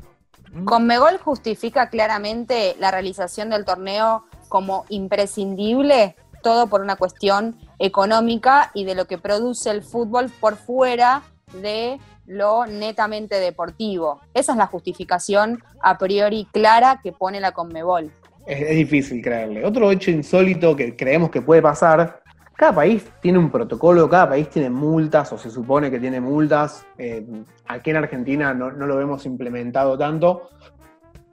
¿Mm? 0.53 0.63
Conmebol 0.63 1.17
justifica 1.17 1.89
claramente 1.89 2.77
la 2.79 2.91
realización 2.91 3.49
del 3.49 3.65
torneo 3.65 4.23
como 4.47 4.85
imprescindible, 4.87 6.15
todo 6.41 6.67
por 6.67 6.79
una 6.79 6.95
cuestión 6.95 7.57
económica 7.79 8.71
y 8.73 8.85
de 8.85 8.95
lo 8.95 9.07
que 9.07 9.17
produce 9.17 9.69
el 9.69 9.83
fútbol 9.83 10.31
por 10.39 10.55
fuera 10.55 11.23
de 11.61 11.99
lo 12.25 12.65
netamente 12.65 13.41
deportivo. 13.41 14.21
Esa 14.33 14.53
es 14.53 14.57
la 14.57 14.67
justificación 14.67 15.61
a 15.81 15.97
priori 15.97 16.47
clara 16.53 17.01
que 17.03 17.11
pone 17.11 17.41
la 17.41 17.51
Conmebol. 17.51 18.09
Es, 18.47 18.61
es 18.61 18.75
difícil 18.77 19.21
creerle. 19.21 19.65
Otro 19.65 19.91
hecho 19.91 20.11
insólito 20.11 20.77
que 20.77 20.95
creemos 20.95 21.29
que 21.29 21.41
puede 21.41 21.61
pasar, 21.61 22.20
cada 22.61 22.75
país 22.75 23.03
tiene 23.23 23.39
un 23.39 23.49
protocolo, 23.49 24.07
cada 24.07 24.29
país 24.29 24.47
tiene 24.47 24.69
multas 24.69 25.33
o 25.33 25.37
se 25.39 25.49
supone 25.49 25.89
que 25.89 25.99
tiene 25.99 26.21
multas. 26.21 26.85
Eh, 26.95 27.25
aquí 27.65 27.89
en 27.89 27.95
Argentina 27.95 28.53
no, 28.53 28.71
no 28.71 28.85
lo 28.85 28.97
vemos 28.97 29.25
implementado 29.25 29.97
tanto, 29.97 30.51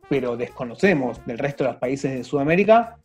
pero 0.09 0.39
desconocemos 0.39 1.23
del 1.27 1.37
resto 1.37 1.65
de 1.65 1.73
los 1.73 1.79
países 1.79 2.15
de 2.15 2.25
Sudamérica 2.25 2.97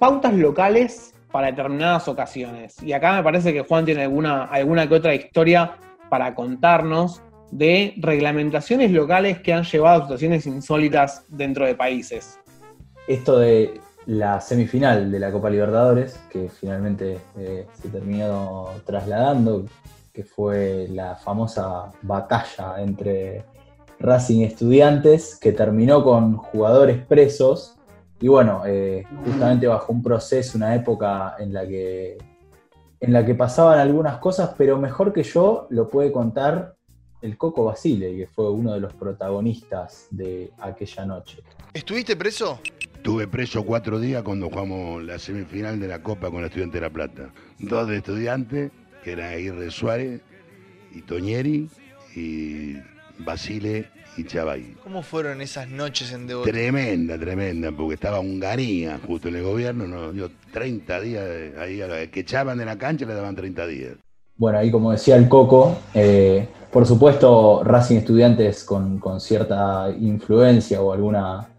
pautas 0.00 0.34
locales 0.34 1.14
para 1.30 1.46
determinadas 1.46 2.08
ocasiones. 2.08 2.82
Y 2.82 2.92
acá 2.92 3.14
me 3.14 3.22
parece 3.22 3.52
que 3.52 3.60
Juan 3.60 3.84
tiene 3.84 4.02
alguna, 4.02 4.46
alguna 4.46 4.88
que 4.88 4.96
otra 4.96 5.14
historia 5.14 5.76
para 6.10 6.34
contarnos 6.34 7.22
de 7.52 7.94
reglamentaciones 7.98 8.90
locales 8.90 9.38
que 9.38 9.52
han 9.52 9.62
llevado 9.62 10.00
a 10.00 10.02
situaciones 10.02 10.44
insólitas 10.48 11.24
dentro 11.28 11.66
de 11.66 11.76
países. 11.76 12.36
Esto 13.06 13.38
de 13.38 13.80
la 14.06 14.40
semifinal 14.40 15.10
de 15.10 15.18
la 15.18 15.32
Copa 15.32 15.50
Libertadores, 15.50 16.18
que 16.30 16.48
finalmente 16.48 17.18
eh, 17.38 17.66
se 17.80 17.88
terminó 17.88 18.68
trasladando, 18.84 19.64
que 20.12 20.24
fue 20.24 20.86
la 20.90 21.16
famosa 21.16 21.90
batalla 22.02 22.80
entre 22.80 23.44
Racing 23.98 24.42
Estudiantes, 24.42 25.38
que 25.40 25.52
terminó 25.52 26.04
con 26.04 26.36
jugadores 26.36 27.04
presos. 27.04 27.76
Y 28.20 28.28
bueno, 28.28 28.62
eh, 28.66 29.04
justamente 29.24 29.66
bajo 29.66 29.92
un 29.92 30.02
proceso, 30.02 30.56
una 30.56 30.74
época 30.74 31.36
en 31.38 31.52
la 31.52 31.66
que 31.66 32.18
en 33.00 33.12
la 33.12 33.24
que 33.26 33.34
pasaban 33.34 33.78
algunas 33.78 34.16
cosas, 34.16 34.54
pero 34.56 34.78
mejor 34.78 35.12
que 35.12 35.22
yo 35.22 35.66
lo 35.68 35.88
puede 35.88 36.10
contar 36.10 36.74
el 37.20 37.36
Coco 37.36 37.64
Basile, 37.64 38.16
que 38.16 38.26
fue 38.26 38.50
uno 38.50 38.72
de 38.72 38.80
los 38.80 38.94
protagonistas 38.94 40.06
de 40.10 40.50
aquella 40.58 41.04
noche. 41.04 41.42
¿Estuviste 41.74 42.16
preso? 42.16 42.60
Estuve 43.04 43.28
preso 43.28 43.62
cuatro 43.66 44.00
días 44.00 44.22
cuando 44.22 44.48
jugamos 44.48 45.02
la 45.04 45.18
semifinal 45.18 45.78
de 45.78 45.88
la 45.88 46.02
Copa 46.02 46.30
con 46.30 46.40
la 46.40 46.46
Estudiante 46.46 46.78
de 46.78 46.80
La 46.80 46.88
Plata. 46.90 47.28
Dos 47.58 47.86
de 47.86 47.98
estudiantes, 47.98 48.70
que 49.04 49.12
eran 49.12 49.34
Aguirre 49.34 49.70
Suárez 49.70 50.22
y 50.90 51.02
Toñeri, 51.02 51.68
y 52.16 52.76
Basile 53.18 53.90
y 54.16 54.24
Chavay. 54.24 54.76
¿Cómo 54.82 55.02
fueron 55.02 55.42
esas 55.42 55.68
noches 55.68 56.12
en 56.12 56.26
Devoto? 56.26 56.48
Tremenda, 56.48 57.18
tremenda, 57.18 57.70
porque 57.72 57.92
estaba 57.96 58.20
Hungaría 58.20 58.98
justo 59.06 59.28
en 59.28 59.36
el 59.36 59.42
gobierno, 59.42 59.86
no, 59.86 60.10
dio 60.10 60.30
30 60.54 60.98
días, 61.02 61.26
de- 61.26 61.54
ahí 61.60 61.82
a 61.82 61.86
la 61.88 62.06
que 62.06 62.20
echaban 62.20 62.56
de 62.56 62.64
la 62.64 62.78
cancha 62.78 63.04
le 63.04 63.12
daban 63.12 63.36
30 63.36 63.66
días. 63.66 63.96
Bueno, 64.36 64.56
ahí 64.58 64.70
como 64.70 64.92
decía 64.92 65.16
el 65.16 65.28
Coco, 65.28 65.76
eh, 65.92 66.48
por 66.72 66.86
supuesto 66.86 67.62
Racing 67.64 67.96
Estudiantes 67.98 68.64
con, 68.64 68.98
con 68.98 69.20
cierta 69.20 69.90
influencia 70.00 70.80
o 70.80 70.90
alguna, 70.94 71.50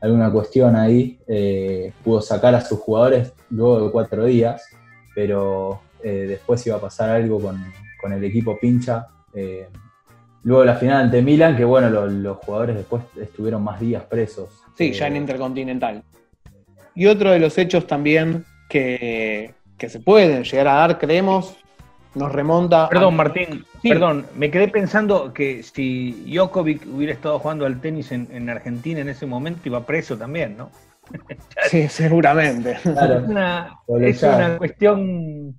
alguna 0.00 0.30
cuestión 0.30 0.76
ahí, 0.76 1.18
eh, 1.26 1.92
pudo 2.04 2.20
sacar 2.20 2.54
a 2.54 2.60
sus 2.60 2.78
jugadores 2.78 3.32
luego 3.50 3.86
de 3.86 3.90
cuatro 3.92 4.24
días, 4.24 4.62
pero 5.14 5.80
eh, 6.02 6.26
después 6.28 6.64
iba 6.66 6.76
a 6.76 6.80
pasar 6.80 7.10
algo 7.10 7.40
con, 7.40 7.62
con 8.00 8.12
el 8.12 8.22
equipo 8.24 8.56
pincha. 8.60 9.06
eh, 9.34 9.66
luego 10.44 10.60
de 10.62 10.66
la 10.68 10.76
final 10.76 11.02
ante 11.02 11.20
Milan, 11.20 11.56
que 11.56 11.64
bueno, 11.64 11.90
lo- 11.90 12.06
los 12.06 12.36
jugadores 12.38 12.76
después 12.76 13.02
estuvieron 13.20 13.62
más 13.62 13.80
días 13.80 14.04
presos. 14.04 14.48
Sí, 14.76 14.92
ya 14.92 15.08
en 15.08 15.16
Intercontinental. 15.16 16.02
Y 16.94 17.06
otro 17.06 17.30
de 17.32 17.38
los 17.40 17.58
hechos 17.58 17.86
también 17.86 18.44
que, 18.68 19.52
que 19.76 19.88
se 19.88 20.00
pueden 20.00 20.44
llegar 20.44 20.68
a 20.68 20.74
dar, 20.74 20.98
creemos, 20.98 21.56
nos 22.18 22.32
remonta. 22.32 22.88
Perdón, 22.88 23.14
a- 23.14 23.16
Martín, 23.16 23.64
Sí. 23.82 23.88
perdón, 23.90 24.26
me 24.36 24.50
quedé 24.50 24.68
pensando 24.68 25.32
que 25.32 25.62
si 25.62 26.12
Djokovic 26.26 26.86
hubiera 26.92 27.12
estado 27.12 27.38
jugando 27.38 27.64
al 27.64 27.80
tenis 27.80 28.12
en, 28.12 28.28
en 28.32 28.50
Argentina 28.50 29.00
en 29.00 29.08
ese 29.08 29.24
momento 29.26 29.60
iba 29.64 29.84
preso 29.86 30.16
también, 30.18 30.56
¿no? 30.56 30.70
Sí, 31.70 31.88
seguramente. 31.88 32.76
Claro. 32.82 33.18
Es 33.20 33.28
una, 33.28 33.78
es 34.00 34.22
una 34.22 34.58
cuestión 34.58 35.58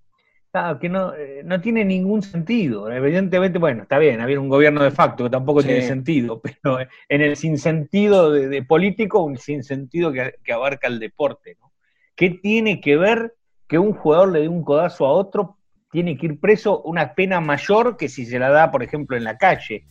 claro, 0.52 0.80
que 0.80 0.90
no, 0.90 1.14
eh, 1.16 1.42
no 1.44 1.60
tiene 1.62 1.86
ningún 1.86 2.22
sentido. 2.22 2.92
Evidentemente, 2.92 3.58
bueno, 3.60 3.84
está 3.84 3.98
bien, 3.98 4.22
había 4.22 4.40
un 4.40 4.50
gobierno 4.50 4.84
de 4.84 4.92
facto 4.92 5.24
que 5.24 5.30
tampoco 5.30 5.62
Sí. 5.62 5.68
tiene 5.68 5.82
sentido, 5.84 6.42
pero 6.64 6.80
en 6.80 7.22
el 7.22 7.36
sinsentido 7.36 8.32
de, 8.32 8.48
de 8.48 8.64
político, 8.64 9.22
un 9.24 9.38
sinsentido 9.38 10.12
que, 10.12 10.36
que 10.44 10.54
abarca 10.54 10.88
el 10.88 11.00
deporte. 11.00 11.58
¿no? 11.60 11.72
¿Qué 12.16 12.32
tiene 12.32 12.82
que 12.82 12.98
ver 12.98 13.34
que 13.68 13.78
un 13.80 13.94
jugador 13.94 14.32
le 14.32 14.42
dé 14.42 14.48
un 14.48 14.64
codazo 14.64 15.06
a 15.06 15.12
otro? 15.12 15.58
Tiene 15.92 16.18
que 16.18 16.28
ir 16.28 16.40
preso 16.40 16.82
una 16.84 17.14
pena 17.14 17.40
mayor 17.42 17.98
que 17.98 18.10
si 18.10 18.26
se 18.26 18.38
la 18.40 18.50
da, 18.50 18.70
por 18.72 18.84
ejemplo, 18.84 19.18
en 19.18 19.24
la 19.24 19.38
calle. 19.38 19.86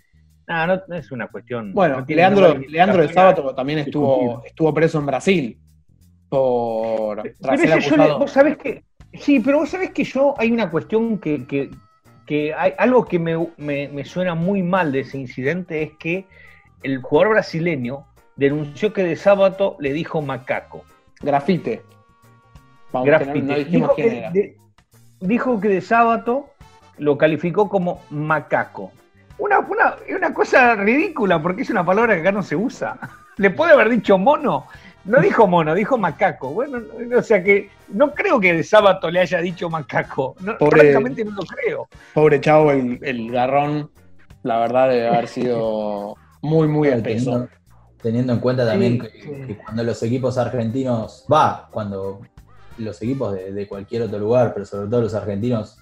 No, 0.46 0.66
no, 0.66 0.80
no 0.88 0.94
es 0.96 1.10
una 1.12 1.26
cuestión. 1.28 1.72
Bueno, 1.74 2.00
no 2.00 2.06
Leandro, 2.08 2.54
Leandro 2.68 3.02
el 3.02 3.12
sábado 3.12 3.54
también 3.54 3.80
estuvo, 3.80 4.42
estuvo 4.44 4.72
preso 4.72 4.98
en 4.98 5.06
Brasil 5.06 5.58
por 6.28 7.22
Pero 7.22 7.34
tras 7.40 7.60
ser 7.60 7.80
yo 7.80 7.96
le- 7.96 8.12
vos 8.14 8.30
sabés 8.30 8.56
que, 8.58 8.84
sí, 9.14 9.40
pero 9.40 9.58
vos 9.58 9.68
sabés 9.70 9.90
que 9.90 10.04
yo 10.04 10.34
hay 10.38 10.50
una 10.52 10.70
cuestión 10.70 11.18
que, 11.18 11.46
que- 11.46 11.70
que 12.26 12.52
hay 12.54 12.72
algo 12.78 13.04
que 13.06 13.18
me, 13.18 13.36
me- 13.56 13.88
me 13.88 14.04
suena 14.04 14.34
muy 14.34 14.62
mal 14.62 14.92
de 14.92 15.00
ese 15.00 15.18
incidente 15.18 15.82
es 15.82 15.92
que 15.98 16.26
el 16.82 16.98
jugador 17.02 17.30
brasileño 17.34 18.04
denunció 18.36 18.92
que 18.92 19.02
de 19.02 19.16
sábado 19.16 19.76
le 19.80 19.92
dijo 19.92 20.20
macaco. 20.22 20.84
Grafite. 21.20 21.82
Vamos, 22.92 23.06
Grafite. 23.06 23.40
no- 23.40 23.52
no 23.52 23.58
dijimos 23.58 23.90
quién 23.96 24.10
que 24.10 24.18
era. 24.18 24.30
de, 24.30 24.56
dijo 25.20 25.60
que 25.60 25.68
de 25.68 25.80
sábado 25.80 26.50
lo 26.98 27.16
calificó 27.18 27.68
como 27.68 28.02
macaco. 28.10 28.92
Una, 29.38 29.60
una, 29.60 29.94
es 30.06 30.16
una 30.16 30.34
cosa 30.34 30.74
ridícula 30.74 31.40
porque 31.40 31.62
es 31.62 31.70
una 31.70 31.84
palabra 31.84 32.14
que 32.14 32.20
acá 32.22 32.32
no 32.32 32.42
se 32.42 32.56
usa. 32.56 32.98
Le 33.36 33.50
puede 33.50 33.72
haber 33.72 33.88
dicho 33.88 34.18
mono. 34.18 34.66
No 35.04 35.20
dijo 35.20 35.46
mono, 35.46 35.74
dijo 35.74 35.96
macaco. 35.96 36.50
Bueno, 36.50 36.80
o 37.16 37.22
sea 37.22 37.42
que 37.42 37.70
no 37.88 38.12
creo 38.12 38.40
que 38.40 38.52
de 38.52 38.64
sábado 38.64 39.10
le 39.10 39.20
haya 39.20 39.38
dicho 39.38 39.70
macaco. 39.70 40.34
No, 40.40 40.58
Pobre- 40.58 40.80
francamente 40.80 41.24
no 41.24 41.30
lo 41.30 41.42
creo. 41.42 41.88
Pobre 42.12 42.40
chavo, 42.40 42.72
el, 42.72 42.98
el 43.02 43.30
garrón, 43.30 43.90
la 44.42 44.58
verdad 44.58 44.88
debe 44.90 45.08
haber 45.08 45.28
sido 45.28 46.16
muy, 46.42 46.66
muy 46.68 46.88
Bueno, 46.88 46.96
espeso. 46.96 47.30
teniendo, 47.30 47.48
teniendo 48.02 48.32
en 48.34 48.38
cuenta 48.40 48.66
también 48.66 48.94
Sí, 48.94 48.98
que, 49.08 49.22
sí. 49.22 49.46
que 49.46 49.56
cuando 49.56 49.82
los 49.84 50.02
equipos 50.02 50.36
argentinos, 50.36 51.24
va, 51.32 51.68
cuando 51.70 52.20
los 52.78 53.00
equipos 53.02 53.34
de, 53.34 53.52
de 53.52 53.68
cualquier 53.68 54.02
otro 54.02 54.18
lugar, 54.18 54.52
pero 54.54 54.66
sobre 54.66 54.88
todo 54.88 55.02
los 55.02 55.14
argentinos, 55.14 55.78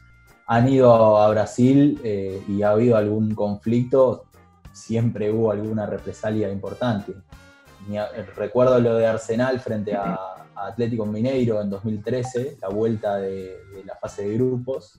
han 0.47 0.69
ido 0.69 1.19
a 1.19 1.29
Brasil 1.31 2.01
eh, 2.05 2.41
y 2.49 2.63
ha 2.63 2.71
habido 2.71 2.97
algún 2.97 3.35
conflicto, 3.35 4.27
siempre 4.73 5.31
hubo 5.33 5.51
alguna 5.51 5.87
represalia 5.87 6.51
importante. 6.51 7.13
A- 7.99 8.09
recuerdo 8.37 8.79
lo 8.81 8.97
de 8.97 9.07
Arsenal 9.07 9.61
frente 9.61 9.95
a, 9.95 10.33
Atlético 10.59 11.05
Mineiro 11.05 11.61
en 11.61 11.69
2013, 11.69 12.57
la 12.63 12.69
vuelta 12.69 13.17
de, 13.17 13.59
la 13.85 13.95
fase 13.97 14.27
de 14.27 14.35
grupos. 14.37 14.99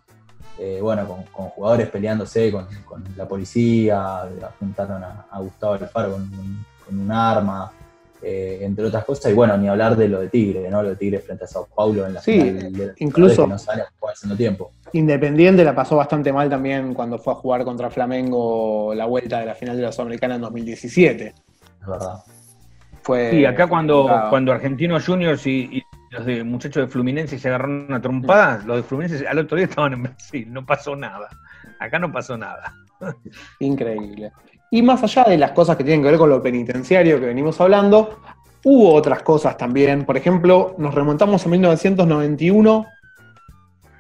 Eh, 0.60 0.80
bueno, 0.82 1.08
con, 1.08 1.50
jugadores 1.50 1.90
peleándose 1.90 2.52
con, 2.52 2.68
la 3.16 3.28
policía, 3.28 4.22
apuntaron 4.22 5.04
a, 5.04 5.40
Gustavo 5.40 5.74
Alfaro 5.74 6.12
con, 6.12 6.30
con 6.86 7.00
un 7.00 7.12
arma, 7.12 7.72
eh, 8.22 8.60
entre 8.62 8.86
otras 8.86 9.06
cosas. 9.06 9.32
Y 9.32 9.36
bueno, 9.36 9.58
ni 9.58 9.68
hablar 9.68 9.96
de 9.96 10.08
lo 10.08 10.20
de 10.22 10.30
Tigre, 10.30 10.70
¿no? 10.70 10.82
Lo 10.84 10.90
de 10.90 10.96
Tigre 10.96 11.20
frente 11.20 11.44
a 11.46 11.48
Sao 11.48 11.68
Paulo 11.76 12.06
en 12.08 12.14
la 12.16 12.22
Sí, 12.22 12.40
final 12.42 12.74
de- 12.74 12.94
incluso- 12.98 13.44
que 13.44 13.50
no 13.50 13.58
sale 13.58 13.82
a 13.84 13.88
jugar 14.00 14.14
haciendo 14.14 14.36
tiempo. 14.36 14.72
Independiente 14.94 15.64
la 15.64 15.76
pasó 15.76 15.96
bastante 15.98 16.32
mal 16.32 16.50
también 16.50 16.94
cuando 16.94 17.20
fue 17.20 17.34
a 17.34 17.36
jugar 17.36 17.64
contra 17.64 17.90
Flamengo 17.90 18.94
la 18.96 19.06
vuelta 19.06 19.40
de 19.40 19.46
la 19.46 19.56
final 19.56 19.76
de 19.78 19.84
la 19.84 19.92
Sudamericana 19.92 20.36
en 20.36 20.42
2017. 20.42 21.28
Es 21.82 21.88
verdad. 21.88 22.16
Fue 23.02 23.32
Sí, 23.32 23.46
acá 23.46 23.68
cuando, 23.68 24.00
complicado. 24.04 24.30
cuando 24.30 24.52
Argentinos 24.52 25.06
Juniors 25.06 25.46
y, 25.48 25.70
y 25.78 25.84
los 26.12 26.26
de 26.26 26.44
muchachos 26.44 26.86
de 26.86 26.88
Fluminense 26.92 27.38
se 27.40 27.48
agarraron 27.48 27.86
una 27.88 28.02
trompada, 28.02 28.64
los 28.66 28.78
de 28.78 28.84
Fluminense 28.84 29.28
al 29.28 29.40
otro 29.40 29.58
día 29.58 29.66
estaban 29.68 29.94
en 29.94 30.04
Brasil, 30.04 30.48
no 30.52 30.66
pasó 30.66 30.96
nada. 30.96 31.30
Acá 31.80 32.00
no 32.00 32.12
pasó 32.12 32.38
nada. 32.38 32.74
Increíble. 33.60 34.32
Y 34.72 34.82
más 34.82 35.02
allá 35.04 35.24
de 35.24 35.38
las 35.38 35.52
cosas 35.52 35.78
que 35.78 35.84
tienen 35.84 36.02
que 36.04 36.10
ver 36.10 36.18
con 36.20 36.30
lo 36.30 36.42
penitenciario 36.42 37.20
que 37.20 37.28
venimos 37.28 37.60
hablando, 37.62 38.20
hubo 38.66 38.94
otras 38.94 39.24
cosas 39.24 39.58
también. 39.58 40.06
Por 40.06 40.18
ejemplo, 40.18 40.76
nos 40.78 40.94
remontamos 40.94 41.46
a 41.46 41.50
1991 41.50 42.86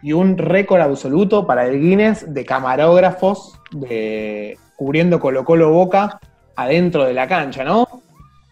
y 0.04 0.14
un 0.14 0.38
récord 0.38 0.82
absoluto 0.82 1.48
para 1.48 1.66
el 1.68 1.80
Guinness 1.80 2.34
de 2.34 2.46
camarógrafos 2.46 3.60
de 3.72 4.58
cubriendo 4.76 5.20
Colo 5.20 5.44
Colo 5.44 5.72
Boca 5.72 6.20
adentro 6.56 7.06
de 7.06 7.14
la 7.14 7.28
cancha, 7.28 7.64
¿no? 7.64 7.88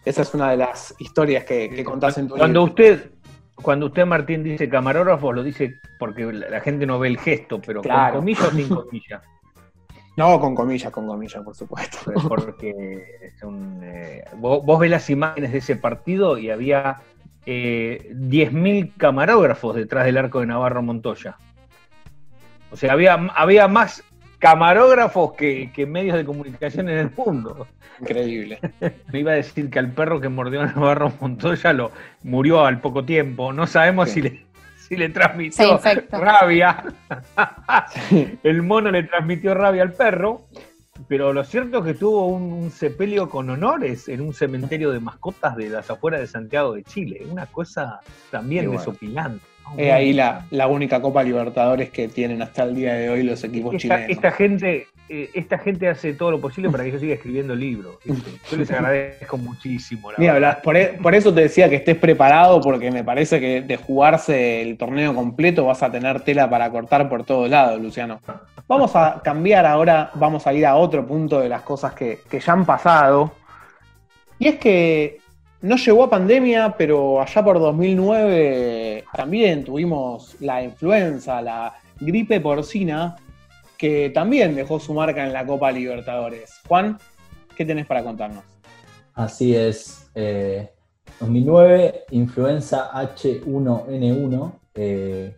Esa 0.04 0.22
es 0.22 0.34
una 0.34 0.50
de 0.50 0.56
las 0.56 0.94
historias 0.98 1.44
que, 1.44 1.68
que 1.68 1.84
contás 1.84 2.16
en 2.18 2.28
tu 2.28 2.36
Cuando 2.36 2.60
libro. 2.60 2.72
usted, 2.72 3.10
cuando 3.56 3.86
usted, 3.86 4.06
Martín, 4.06 4.42
dice 4.42 4.68
camarógrafo, 4.68 5.32
lo 5.32 5.42
dice 5.42 5.80
porque 5.98 6.24
la 6.32 6.48
la 6.48 6.60
gente 6.60 6.86
no 6.86 6.98
ve 6.98 7.08
el 7.08 7.18
gesto, 7.18 7.60
pero 7.64 7.82
Claro. 7.82 8.14
con 8.14 8.20
comillas 8.20 8.44
o 8.46 8.50
sin 8.52 8.68
comillas. 8.68 9.22
No, 10.16 10.40
con 10.40 10.54
comillas, 10.54 10.90
con 10.90 11.06
comillas, 11.06 11.42
por 11.44 11.54
supuesto. 11.54 11.98
Porque 12.28 13.04
es 13.22 13.42
un, 13.42 13.80
eh, 13.82 14.24
vos, 14.36 14.64
vos 14.64 14.78
ves 14.80 14.90
las 14.90 15.10
imágenes 15.10 15.52
de 15.52 15.58
ese 15.58 15.76
partido 15.76 16.38
y 16.38 16.50
había 16.50 16.96
eh, 17.44 18.10
10.000 18.14 18.92
camarógrafos 18.96 19.76
detrás 19.76 20.06
del 20.06 20.16
arco 20.16 20.40
de 20.40 20.46
Navarro 20.46 20.82
Montoya. 20.82 21.36
O 22.70 22.76
sea, 22.76 22.92
había, 22.92 23.14
había 23.14 23.68
más 23.68 24.02
camarógrafos 24.38 25.32
que, 25.34 25.70
que 25.72 25.86
medios 25.86 26.16
de 26.16 26.24
comunicación 26.24 26.88
en 26.88 26.98
el 26.98 27.10
mundo. 27.16 27.66
Increíble. 28.00 28.58
Me 29.12 29.20
iba 29.20 29.32
a 29.32 29.36
decir 29.36 29.70
que 29.70 29.78
al 29.78 29.92
perro 29.92 30.20
que 30.20 30.28
mordió 30.28 30.62
a 30.62 30.66
Navarro 30.66 31.12
Montoya 31.20 31.72
lo 31.72 31.90
murió 32.22 32.64
al 32.64 32.80
poco 32.80 33.04
tiempo. 33.04 33.52
No 33.52 33.66
sabemos 33.66 34.08
Sí. 34.10 34.14
si 34.14 34.22
le, 34.22 34.46
si 34.88 34.96
le 34.96 35.08
transmitió 35.08 35.80
rabia. 36.12 36.84
El 38.42 38.62
mono 38.62 38.90
le 38.90 39.04
transmitió 39.04 39.54
rabia 39.54 39.82
al 39.82 39.92
perro. 39.92 40.42
Pero 41.08 41.32
lo 41.34 41.44
cierto 41.44 41.78
es 41.78 41.84
que 41.84 41.94
tuvo 41.94 42.26
un, 42.26 42.52
un 42.52 42.70
sepelio 42.70 43.28
con 43.28 43.50
honores 43.50 44.08
en 44.08 44.22
un 44.22 44.32
cementerio 44.32 44.90
de 44.90 44.98
mascotas 44.98 45.54
de 45.54 45.68
las 45.68 45.90
afueras 45.90 46.20
de 46.20 46.26
Santiago 46.26 46.74
de 46.74 46.84
Chile. 46.84 47.20
Una 47.30 47.46
cosa 47.46 48.00
también 48.30 48.66
bueno. 48.66 48.80
desopilante. 48.80 49.44
Es 49.76 49.92
ahí 49.92 50.12
la, 50.12 50.46
la 50.50 50.66
única 50.68 51.00
Copa 51.02 51.22
Libertadores 51.22 51.90
que 51.90 52.08
tienen 52.08 52.40
hasta 52.42 52.62
el 52.64 52.74
día 52.74 52.94
de 52.94 53.10
hoy 53.10 53.22
los 53.22 53.42
equipos 53.44 53.74
esta, 53.74 53.82
chilenos. 53.96 54.10
esta 54.10 54.30
gente 54.32 54.86
eh, 55.08 55.30
esta 55.34 55.58
gente 55.58 55.88
hace 55.88 56.14
todo 56.14 56.32
lo 56.32 56.40
posible 56.40 56.68
para 56.68 56.82
que 56.82 56.90
yo 56.90 56.98
siga 56.98 57.14
escribiendo 57.14 57.54
libros. 57.54 57.96
¿viste? 58.04 58.30
Yo 58.50 58.56
les 58.56 58.70
agradezco 58.72 59.38
muchísimo. 59.38 60.10
la 60.10 60.16
Ni 60.18 60.24
verdad. 60.26 60.36
hablar. 60.36 60.62
Por, 60.62 60.76
e- 60.76 60.98
por 61.00 61.14
eso 61.14 61.32
te 61.32 61.42
decía 61.42 61.68
que 61.68 61.76
estés 61.76 61.96
preparado, 61.96 62.60
porque 62.60 62.90
me 62.90 63.04
parece 63.04 63.38
que 63.38 63.62
de 63.62 63.76
jugarse 63.76 64.62
el 64.62 64.76
torneo 64.76 65.14
completo 65.14 65.64
vas 65.64 65.82
a 65.84 65.90
tener 65.92 66.20
tela 66.22 66.50
para 66.50 66.68
cortar 66.70 67.08
por 67.08 67.22
todos 67.24 67.48
lados, 67.48 67.80
Luciano. 67.80 68.20
Vamos 68.66 68.96
a 68.96 69.20
cambiar 69.22 69.64
ahora, 69.64 70.10
vamos 70.14 70.44
a 70.48 70.52
ir 70.52 70.66
a 70.66 70.74
otro 70.74 71.06
punto 71.06 71.38
de 71.38 71.48
las 71.48 71.62
cosas 71.62 71.92
que, 71.94 72.18
que 72.28 72.40
ya 72.40 72.52
han 72.52 72.66
pasado. 72.66 73.32
Y 74.40 74.48
es 74.48 74.56
que 74.56 75.18
no 75.62 75.76
llegó 75.76 76.04
a 76.04 76.10
pandemia, 76.10 76.74
pero 76.76 77.20
allá 77.20 77.44
por 77.44 77.58
2009 77.58 79.04
también 79.14 79.64
tuvimos 79.64 80.36
la 80.40 80.62
influenza, 80.62 81.40
la 81.42 81.74
gripe 82.00 82.40
porcina, 82.40 83.16
que 83.76 84.10
también 84.10 84.54
dejó 84.54 84.78
su 84.78 84.94
marca 84.94 85.24
en 85.26 85.32
la 85.32 85.46
Copa 85.46 85.72
Libertadores. 85.72 86.60
Juan, 86.66 86.98
¿qué 87.56 87.64
tenés 87.64 87.86
para 87.86 88.02
contarnos? 88.02 88.44
Así 89.14 89.54
es. 89.54 90.10
eh, 90.14 90.70
2009, 91.20 92.04
influenza 92.10 92.90
H1N1, 92.92 94.52
eh, 94.74 95.34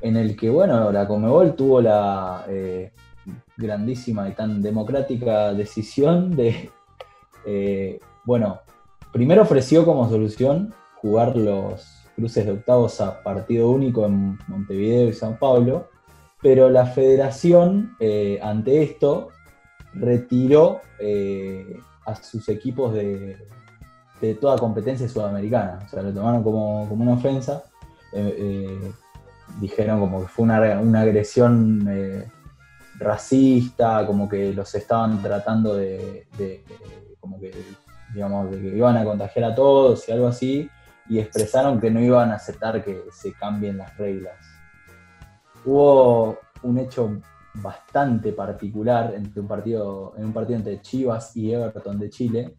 en 0.00 0.16
el 0.16 0.36
que, 0.36 0.48
bueno, 0.50 0.90
la 0.90 1.06
Comebol 1.06 1.54
tuvo 1.54 1.80
la 1.80 2.44
eh, 2.48 2.92
grandísima 3.56 4.28
y 4.28 4.32
tan 4.32 4.62
democrática 4.62 5.52
decisión 5.52 6.34
de, 6.34 6.70
eh, 7.46 8.00
bueno, 8.24 8.60
primero 9.14 9.42
ofreció 9.42 9.84
como 9.84 10.08
solución 10.10 10.74
jugar 10.96 11.36
los 11.36 11.86
cruces 12.16 12.44
de 12.44 12.50
octavos 12.52 13.00
a 13.00 13.22
partido 13.22 13.70
único 13.70 14.04
en 14.06 14.36
Montevideo 14.48 15.08
y 15.08 15.12
San 15.12 15.38
Pablo, 15.38 15.88
pero 16.42 16.68
la 16.68 16.84
federación, 16.86 17.94
eh, 18.00 18.40
ante 18.42 18.82
esto, 18.82 19.28
retiró 19.94 20.80
eh, 20.98 21.76
a 22.04 22.16
sus 22.16 22.48
equipos 22.48 22.92
de, 22.92 23.36
toda 24.40 24.58
competencia 24.58 25.08
sudamericana. 25.08 25.80
O 25.84 25.88
sea, 25.88 26.02
lo 26.02 26.12
tomaron 26.12 26.42
como, 26.42 26.88
como 26.88 27.02
una 27.04 27.12
ofensa. 27.14 27.62
Eh, 28.14 28.90
dijeron 29.60 30.00
como 30.00 30.22
que 30.22 30.28
fue 30.28 30.44
una, 30.44 30.80
una 30.80 31.02
agresión 31.02 31.86
racista, 32.98 34.06
como 34.06 34.28
que 34.28 34.52
los 34.52 34.74
estaban 34.74 35.22
tratando 35.22 35.76
de, 35.76 36.26
de- 36.38 36.64
de- 36.66 37.16
como 37.20 37.38
que, 37.40 37.50
digamos, 38.14 38.50
de 38.50 38.60
que 38.60 38.76
iban 38.76 38.96
a 38.96 39.04
contagiar 39.04 39.50
a 39.50 39.54
todos 39.54 40.08
y 40.08 40.12
algo 40.12 40.28
así, 40.28 40.70
y 41.08 41.18
expresaron 41.18 41.80
que 41.80 41.90
no 41.90 42.00
iban 42.00 42.30
a 42.30 42.36
aceptar 42.36 42.82
que 42.82 43.04
se 43.12 43.32
cambien 43.34 43.76
las 43.76 43.96
reglas. 43.98 44.36
Hubo 45.64 46.38
un 46.62 46.78
hecho 46.78 47.20
bastante 47.54 48.32
particular 48.32 49.14
entre 49.14 49.40
un 49.40 49.46
partido, 49.46 50.14
en 50.16 50.24
un 50.26 50.32
partido 50.32 50.58
entre 50.58 50.80
Chivas 50.80 51.36
y 51.36 51.52
Everton 51.52 51.98
de 51.98 52.10
Chile, 52.10 52.54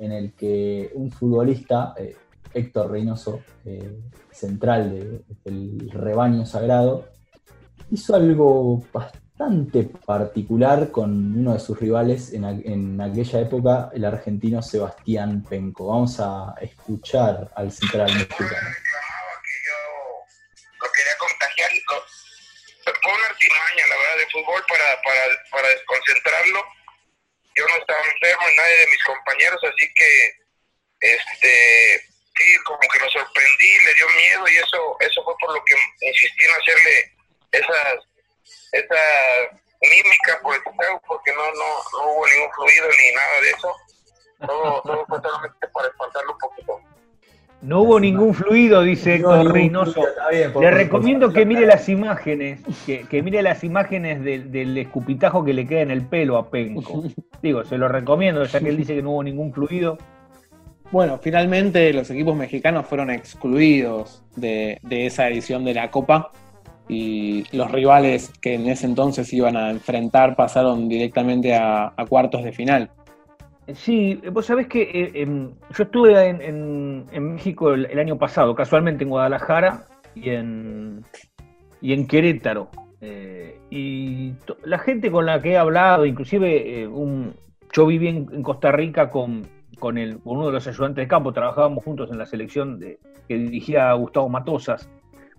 en 0.00 0.12
el 0.12 0.34
que 0.34 0.90
un 0.94 1.10
futbolista, 1.10 1.94
eh, 1.96 2.16
Héctor 2.52 2.90
Reynoso, 2.90 3.40
eh, 3.64 3.98
central 4.30 4.90
de- 4.90 5.24
del 5.44 5.90
rebaño 5.90 6.44
sagrado, 6.44 7.04
hizo 7.90 8.14
algo 8.14 8.82
bastante 8.92 9.23
particular 10.06 10.90
con 10.92 11.10
uno 11.38 11.54
de 11.54 11.60
sus 11.60 11.78
rivales 11.78 12.32
en, 12.32 12.44
en 12.44 13.00
aquella 13.00 13.40
época, 13.40 13.90
el 13.92 14.04
argentino 14.04 14.62
Sebastián 14.62 15.44
Penco. 15.48 15.88
Vamos 15.88 16.20
a 16.20 16.54
escuchar 16.60 17.50
al 17.56 17.72
central 17.72 18.14
mexicano. 18.14 18.68
la 23.88 23.96
verdad, 23.96 24.16
de 24.18 24.30
fútbol 24.30 24.64
para, 24.68 25.02
para, 25.02 25.20
para 25.50 25.68
desconcentrarlo. 25.68 26.64
Yo 27.56 27.66
no 27.68 27.76
estaba 27.76 28.00
enfermo, 28.00 28.48
ni 28.48 28.56
nadie 28.56 28.76
de 28.78 28.86
mis 28.86 29.04
compañeros, 29.04 29.60
así 29.62 29.92
que, 29.94 30.32
este, 31.00 32.00
sí, 32.36 32.56
como 32.64 32.80
que 32.80 32.98
lo 32.98 33.10
sorprendí, 33.10 33.78
le 33.84 33.94
dio 33.94 34.08
miedo 34.08 34.48
y 34.48 34.56
eso, 34.56 34.96
eso 35.00 35.24
fue 35.24 35.34
por 35.38 35.54
lo 35.54 35.64
que 35.64 35.74
insistí 36.00 36.44
en 36.44 36.50
hacerle 36.50 37.16
esas 37.52 38.13
esa 38.72 39.00
mímica 39.80 40.40
por 40.42 40.54
el 40.54 40.62
porque 41.06 41.32
no, 41.32 41.42
no, 41.42 41.68
no 41.92 42.12
hubo 42.12 42.26
ningún 42.26 42.52
fluido 42.54 42.86
ni 42.88 43.14
nada 43.14 43.40
de 43.40 43.50
eso. 43.50 43.68
Todo, 44.46 44.82
todo 44.84 45.06
fue 45.06 45.20
solamente 45.20 45.68
para 45.68 45.88
espantarlo 45.88 46.32
un 46.32 46.38
poquito. 46.38 46.80
No 47.62 47.80
hubo 47.80 47.98
ningún 47.98 48.34
fluido, 48.34 48.82
dice 48.82 49.14
Héctor 49.14 49.50
Reynoso. 49.50 50.04
Le 50.30 50.70
recomiendo 50.70 51.32
que 51.32 51.46
mire 51.46 51.64
las 51.64 51.88
imágenes, 51.88 52.60
que, 52.84 53.06
que 53.08 53.22
mire 53.22 53.40
las 53.40 53.64
imágenes 53.64 54.22
del, 54.22 54.52
del, 54.52 54.76
escupitajo 54.76 55.42
que 55.42 55.54
le 55.54 55.66
queda 55.66 55.80
en 55.80 55.90
el 55.90 56.02
pelo 56.02 56.36
a 56.36 56.50
Penco. 56.50 57.04
Digo, 57.42 57.64
se 57.64 57.78
lo 57.78 57.88
recomiendo, 57.88 58.44
ya 58.44 58.60
que 58.60 58.68
él 58.68 58.76
dice 58.76 58.94
que 58.94 59.02
no 59.02 59.12
hubo 59.12 59.22
ningún 59.22 59.54
fluido. 59.54 59.96
Bueno, 60.90 61.18
finalmente 61.22 61.90
los 61.94 62.10
equipos 62.10 62.36
mexicanos 62.36 62.86
fueron 62.86 63.10
excluidos 63.10 64.22
de, 64.36 64.78
de 64.82 65.06
esa 65.06 65.26
edición 65.28 65.64
de 65.64 65.72
la 65.72 65.90
Copa 65.90 66.32
y 66.88 67.44
los 67.56 67.70
rivales 67.70 68.32
que 68.40 68.54
en 68.54 68.68
ese 68.68 68.86
entonces 68.86 69.32
iban 69.32 69.56
a 69.56 69.70
enfrentar 69.70 70.36
pasaron 70.36 70.88
directamente 70.88 71.54
a, 71.54 71.92
cuartos 72.08 72.44
de 72.44 72.52
final. 72.52 72.90
Sí, 73.72 74.20
vos 74.30 74.44
sabés 74.44 74.66
que 74.66 74.82
eh, 74.82 75.22
em, 75.22 75.52
yo 75.70 75.84
estuve 75.84 76.28
en, 76.28 77.06
en, 77.10 77.34
México 77.34 77.72
el, 77.72 77.98
año 77.98 78.18
pasado, 78.18 78.54
casualmente 78.54 79.04
en 79.04 79.10
Guadalajara 79.10 79.86
y 80.14 80.30
en, 80.30 81.02
y 81.80 81.94
en 81.94 82.06
Querétaro. 82.06 82.68
Eh, 83.00 83.58
y 83.70 84.34
la 84.64 84.78
gente 84.78 85.10
con 85.10 85.24
la 85.26 85.40
que 85.40 85.52
he 85.52 85.56
hablado, 85.56 86.04
inclusive 86.04 86.82
eh, 86.82 86.86
un, 86.86 87.34
yo 87.72 87.86
viví 87.86 88.08
en, 88.08 88.42
Costa 88.42 88.70
Rica 88.70 89.10
con, 89.10 89.46
con, 89.78 89.96
el, 89.96 90.18
uno 90.24 90.46
de 90.46 90.52
los 90.52 90.66
ayudantes 90.66 91.02
de 91.02 91.08
campo, 91.08 91.32
trabajábamos 91.32 91.82
juntos 91.84 92.10
en 92.10 92.18
la 92.18 92.26
selección 92.26 92.78
de, 92.78 92.98
que 93.28 93.36
dirigía 93.36 93.92
Gustavo 93.94 94.28
Matosas, 94.28 94.88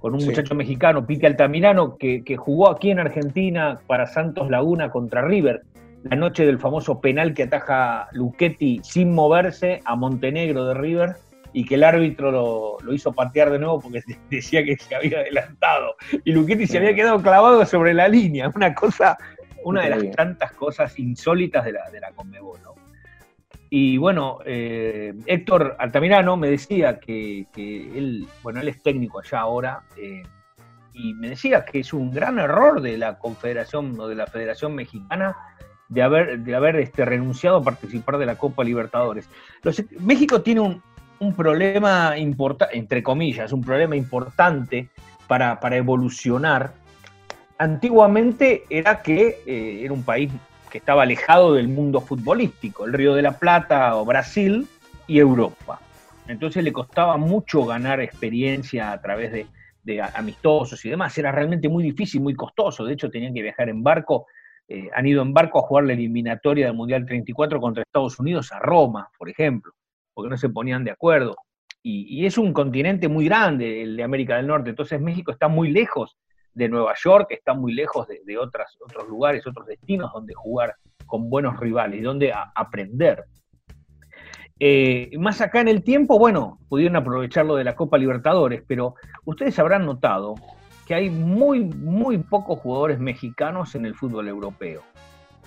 con 0.05 0.13
un 0.13 0.21
Sí. 0.21 0.27
muchacho 0.27 0.53
mexicano, 0.53 1.03
Pite 1.07 1.25
Altamirano, 1.25 1.97
que, 1.97 2.23
que 2.23 2.37
jugó 2.37 2.69
aquí 2.69 2.91
en 2.91 2.99
Argentina 2.99 3.79
para 3.87 4.05
Santos 4.05 4.51
Laguna 4.51 4.91
contra 4.91 5.23
River, 5.23 5.63
la 6.03 6.15
noche 6.15 6.45
del 6.45 6.59
famoso 6.59 7.01
penal 7.01 7.33
que 7.33 7.41
ataja 7.41 8.07
Luchetti 8.11 8.81
sin 8.83 9.15
moverse 9.15 9.81
a 9.83 9.95
Montenegro 9.95 10.65
de 10.65 10.75
River 10.75 11.15
y 11.53 11.65
que 11.65 11.73
el 11.73 11.83
árbitro 11.83 12.29
lo, 12.29 12.77
lo 12.83 12.93
hizo 12.93 13.13
patear 13.13 13.49
de 13.49 13.57
nuevo 13.57 13.79
porque 13.81 14.03
decía 14.29 14.63
que 14.63 14.77
se 14.77 14.93
había 14.93 15.21
adelantado. 15.21 15.95
Y 16.23 16.33
Luchetti 16.33 16.67
se 16.67 16.77
había 16.77 16.93
quedado 16.93 17.19
clavado 17.19 17.65
sobre 17.65 17.95
la 17.95 18.07
línea, 18.07 18.51
una 18.55 18.75
cosa, 18.75 19.17
una 19.63 19.85
de 19.85 19.89
las 19.89 20.15
tantas 20.15 20.51
cosas 20.51 20.99
insólitas 20.99 21.65
de 21.65 21.71
la, 21.71 21.89
de 21.89 21.99
la 21.99 22.11
Conmebol, 22.11 22.59
¿no? 22.61 22.74
Y 23.69 23.97
bueno, 23.97 24.39
eh, 24.45 25.13
Héctor 25.25 25.75
Altamirano 25.79 26.37
me 26.37 26.49
decía 26.49 26.99
que, 26.99 27.47
él, 27.55 28.27
bueno, 28.43 28.61
él 28.61 28.67
es 28.67 28.81
técnico 28.81 29.19
allá 29.19 29.39
ahora, 29.39 29.81
eh, 29.97 30.23
y 30.93 31.13
me 31.15 31.29
decía 31.29 31.65
que 31.65 31.79
es 31.79 31.93
un 31.93 32.11
gran 32.11 32.39
error 32.39 32.81
de 32.81 32.97
la 32.97 33.17
Confederación 33.17 33.99
o 33.99 34.07
de 34.07 34.15
la 34.15 34.27
Federación 34.27 34.75
Mexicana 34.75 35.35
de 35.89 36.01
haber, 36.01 36.39
de 36.39 36.55
haber 36.55 36.77
este, 36.77 37.03
renunciado 37.05 37.57
a 37.57 37.63
participar 37.63 38.17
de 38.17 38.25
la 38.25 38.37
Copa 38.37 38.63
Libertadores. 38.63 39.29
México 39.99 40.41
tiene 40.41 40.61
un, 40.61 40.81
un 41.19 41.33
problema 41.35 42.17
importante, 42.17 42.77
entre 42.77 43.03
comillas, 43.03 43.51
un 43.51 43.61
problema 43.61 43.95
importante 43.95 44.89
para, 45.27 45.59
para 45.59 45.77
evolucionar. 45.77 46.73
Antiguamente 47.57 48.63
era 48.69 49.01
que 49.01 49.39
eh, 49.45 49.81
era 49.83 49.93
un 49.93 50.03
país 50.03 50.31
que 50.75 50.79
estaba 50.79 51.03
alejado 51.03 51.53
del 51.53 51.69
mundo 51.69 52.01
futbolístico, 52.01 52.83
el 52.83 52.91
Río 52.91 53.15
de 53.15 53.21
la 53.21 53.39
Plata 53.39 53.95
o 53.95 54.03
Brasil 54.03 54.67
y 55.07 55.19
Europa. 55.19 55.79
Entonces 56.27 56.65
le 56.65 56.73
costaba 56.73 57.15
mucho 57.15 57.65
ganar 57.65 58.01
experiencia 58.01 58.91
a 58.91 59.01
través 59.01 59.31
de, 59.31 60.01
amistosos 60.01 60.83
y 60.83 60.89
demás. 60.89 61.17
Era 61.17 61.31
realmente 61.31 61.69
muy 61.69 61.81
difícil, 61.81 62.19
muy 62.19 62.35
costoso. 62.35 62.83
De 62.83 62.91
hecho, 62.91 63.09
tenían 63.09 63.33
que 63.33 63.41
viajar 63.41 63.69
en 63.69 63.83
barco. 63.83 64.27
eh, 64.67 64.89
han 64.93 65.07
ido 65.07 65.21
en 65.21 65.33
barco 65.33 65.59
a 65.59 65.61
jugar 65.61 65.85
la 65.85 65.93
eliminatoria 65.93 66.65
del 66.65 66.75
Mundial 66.75 67.05
34 67.05 67.61
contra 67.61 67.81
Estados 67.81 68.19
Unidos 68.19 68.51
a 68.51 68.59
Roma, 68.59 69.07
por 69.17 69.29
ejemplo, 69.29 69.71
porque 70.13 70.29
no 70.29 70.35
se 70.35 70.49
ponían 70.49 70.83
de 70.83 70.91
acuerdo. 70.91 71.37
Y 71.83 72.25
es 72.25 72.37
un 72.37 72.51
continente 72.51 73.07
muy 73.07 73.25
grande, 73.25 73.81
el 73.81 73.95
de 73.95 74.03
América 74.03 74.35
del 74.35 74.47
Norte. 74.47 74.71
Entonces 74.71 74.99
México 74.99 75.31
está 75.31 75.47
muy 75.47 75.69
lejos 75.69 76.17
de 76.55 76.69
Nueva 76.69 76.93
York, 77.03 77.27
está 77.29 77.53
muy 77.53 77.73
lejos 77.73 78.07
de, 78.07 78.37
otros 78.37 79.07
lugares, 79.07 79.45
otros 79.45 79.67
destinos 79.67 80.11
donde 80.13 80.33
jugar 80.33 80.75
con 81.05 81.29
buenos 81.29 81.59
rivales 81.59 81.99
y 81.99 82.03
donde 82.03 82.33
aprender. 82.55 83.25
Eh, 84.57 85.11
más 85.19 85.41
acá 85.41 85.59
en 85.59 85.67
el 85.67 85.83
tiempo, 85.83 86.17
bueno, 86.17 86.59
pudieron 86.69 86.95
aprovechar 86.95 87.45
lo 87.45 87.57
de 87.57 87.65
la 87.65 87.75
Copa 87.75 87.97
Libertadores, 87.97 88.63
pero 88.65 88.95
ustedes 89.25 89.59
habrán 89.59 89.85
notado 89.85 90.35
que 90.87 90.95
hay 90.95 91.09
muy, 91.09 91.65
muy 91.65 92.19
pocos 92.19 92.59
jugadores 92.59 92.99
mexicanos 92.99 93.75
en 93.75 93.85
el 93.85 93.95
fútbol 93.95 94.29
europeo. 94.29 94.81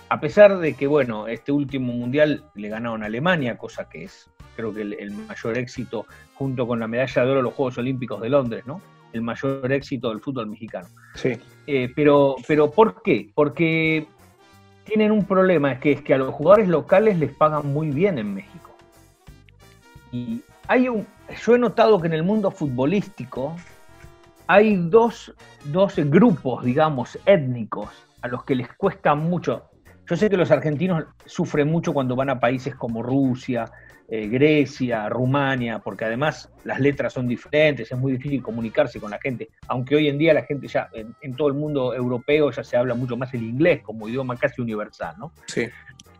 A 0.09 0.19
pesar 0.19 0.59
de 0.59 0.75
que, 0.75 0.85
bueno, 0.85 1.27
este 1.27 1.51
último 1.51 1.91
mundial 1.91 2.43
le 2.53 2.69
ganaron 2.69 3.01
a 3.01 3.07
Alemania, 3.07 3.57
cosa 3.57 3.89
que 3.89 4.03
es, 4.03 4.29
creo 4.55 4.73
que 4.73 4.81
el, 4.81 4.93
el 4.93 5.11
mayor 5.11 5.57
éxito, 5.57 6.05
junto 6.35 6.67
con 6.67 6.79
la 6.79 6.87
medalla 6.87 7.23
de 7.23 7.29
oro 7.31 7.37
de 7.37 7.43
los 7.43 7.53
Juegos 7.53 7.77
Olímpicos 7.79 8.21
de 8.21 8.29
Londres, 8.29 8.67
¿no? 8.67 8.79
El 9.13 9.21
mayor 9.21 9.71
éxito 9.71 10.09
del 10.09 10.21
fútbol 10.21 10.47
mexicano. 10.47 10.87
Sí. 11.15 11.37
Eh, 11.67 11.91
pero, 11.95 12.35
pero 12.47 12.71
¿por 12.71 13.01
qué? 13.01 13.31
Porque 13.33 14.07
tienen 14.83 15.11
un 15.11 15.25
problema, 15.25 15.71
es 15.73 15.79
que, 15.79 15.91
es 15.91 16.01
que 16.01 16.13
a 16.13 16.17
los 16.17 16.33
jugadores 16.33 16.67
locales 16.67 17.19
les 17.19 17.31
pagan 17.31 17.71
muy 17.71 17.91
bien 17.91 18.17
en 18.17 18.33
México. 18.33 18.71
Y 20.11 20.41
hay 20.67 20.89
un, 20.89 21.05
yo 21.45 21.55
he 21.55 21.59
notado 21.59 21.99
que 22.01 22.07
en 22.07 22.13
el 22.13 22.23
mundo 22.23 22.51
futbolístico 22.51 23.55
hay 24.47 24.75
dos, 24.75 25.33
dos 25.65 25.95
grupos, 25.97 26.65
digamos, 26.65 27.19
étnicos 27.25 27.89
a 28.21 28.27
los 28.27 28.43
que 28.43 28.55
les 28.55 28.73
cuesta 28.73 29.13
mucho. 29.13 29.68
Yo 30.09 30.15
sé 30.15 30.29
que 30.29 30.37
los 30.37 30.49
argentinos 30.49 31.05
sufren 31.25 31.69
mucho 31.69 31.93
cuando 31.93 32.15
van 32.15 32.31
a 32.31 32.39
países 32.39 32.73
como 32.73 33.03
Rusia, 33.03 33.65
eh, 34.07 34.27
Grecia, 34.27 35.07
Rumania, 35.07 35.77
porque 35.77 36.05
además 36.05 36.51
las 36.63 36.79
letras 36.79 37.13
son 37.13 37.27
diferentes, 37.27 37.91
es 37.91 37.97
muy 37.97 38.13
difícil 38.13 38.41
comunicarse 38.41 38.99
con 38.99 39.11
la 39.11 39.19
gente, 39.19 39.49
aunque 39.67 39.95
hoy 39.95 40.07
en 40.07 40.17
día 40.17 40.33
la 40.33 40.41
gente 40.41 40.67
ya, 40.67 40.89
en, 40.93 41.13
en 41.21 41.35
todo 41.35 41.49
el 41.49 41.53
mundo 41.53 41.93
europeo 41.93 42.49
ya 42.49 42.63
se 42.63 42.75
habla 42.75 42.95
mucho 42.95 43.15
más 43.17 43.31
el 43.35 43.43
inglés 43.43 43.83
como 43.83 44.09
idioma 44.09 44.35
casi 44.35 44.61
universal, 44.61 45.13
¿no? 45.19 45.31
Sí. 45.45 45.69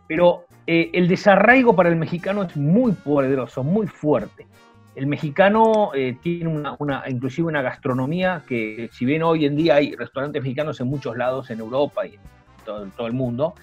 Pero 0.08 0.45
eh, 0.67 0.91
el 0.93 1.08
desarraigo 1.08 1.75
para 1.75 1.89
el 1.89 1.95
mexicano 1.95 2.43
es 2.43 2.56
muy 2.56 2.91
poderoso, 2.91 3.63
muy 3.63 3.88
fuerte. 3.88 4.45
El 4.93 5.08
mexicano 5.08 5.91
eh, 5.95 6.15
tiene 6.21 6.47
una, 6.47 6.75
una, 6.78 7.04
inclusive 7.08 7.47
una 7.47 7.63
gastronomía 7.63 8.43
que, 8.47 8.91
si 8.93 9.06
bien 9.06 9.23
hoy 9.23 9.45
en 9.45 9.56
día 9.56 9.78
hay 9.78 9.95
restaurantes 9.95 10.43
mexicanos 10.43 10.80
en 10.80 10.88
muchos 10.88 11.17
lados 11.17 11.49
en 11.49 11.60
Europa 11.60 12.06
y 12.06 12.15
en 12.15 12.21
todo, 12.63 12.86
todo 12.95 13.08
el 13.08 13.13
mundo, 13.13 13.56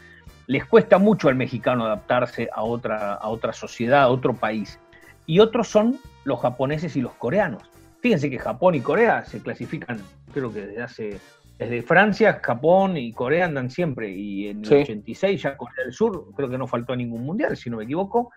les 0.47 0.65
cuesta 0.65 0.99
mucho 0.99 1.29
al 1.29 1.35
mexicano 1.35 1.85
adaptarse 1.85 2.49
a 2.53 2.63
otra, 2.63 3.15
a 3.15 3.29
otra 3.29 3.53
sociedad, 3.53 4.03
a 4.03 4.09
otro 4.09 4.35
país. 4.35 4.79
Y 5.27 5.41
otros 5.41 5.69
son 5.69 5.99
los 6.25 6.41
japoneses 6.41 6.95
y 6.97 7.01
los 7.01 7.13
coreanos. 7.15 7.63
Fíjense 8.01 8.31
que 8.31 8.39
Japón 8.39 8.75
y 8.77 8.81
Corea 8.81 9.25
se 9.25 9.41
clasifican, 9.41 10.01
creo 10.33 10.53
que 10.53 10.67
desde 10.67 10.83
hace, 10.83 11.21
desde 11.59 11.83
Francia, 11.83 12.41
Japón 12.43 12.97
y 12.97 13.13
Corea 13.13 13.47
andan 13.47 13.71
siempre. 13.71 14.11
Y 14.11 14.49
en 14.49 14.59
el 14.61 14.67
Sí. 14.67 14.75
86 14.75 15.43
ya 15.43 15.57
Corea 15.57 15.85
del 15.85 15.93
Sur, 15.93 16.27
creo 16.37 16.49
que 16.49 16.59
no 16.59 16.67
faltó 16.69 16.93
a 16.93 16.97
ningún 16.97 17.25
mundial, 17.25 17.57
si 17.57 17.69
no 17.71 17.79
me 17.79 17.85
equivoco. 17.85 18.31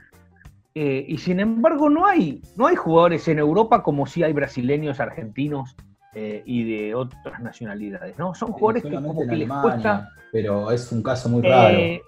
Eh, 0.74 1.06
y 1.08 1.18
sin 1.18 1.40
embargo 1.40 1.90
no 1.90 2.06
hay, 2.08 2.42
no 2.56 2.68
hay 2.68 2.76
jugadores 2.76 3.28
en 3.28 3.40
Europa 3.40 3.84
como 3.84 4.06
si 4.06 4.24
hay 4.24 4.34
brasileños, 4.34 5.00
argentinos 5.00 5.76
eh, 6.14 6.42
y 6.46 6.64
de 6.64 6.96
otras 6.96 7.40
nacionalidades, 7.42 8.18
¿no? 8.18 8.34
Son 8.34 8.52
jugadores 8.52 8.84
que 8.84 8.90
como 8.96 9.22
que 9.30 9.36
les 9.36 9.50
cuesta... 9.50 10.10
Pero 10.32 10.72
es 10.72 10.92
un 10.92 11.02
caso 11.04 11.30
muy 11.30 11.42
raro. 11.42 11.80
Eh, 11.80 12.02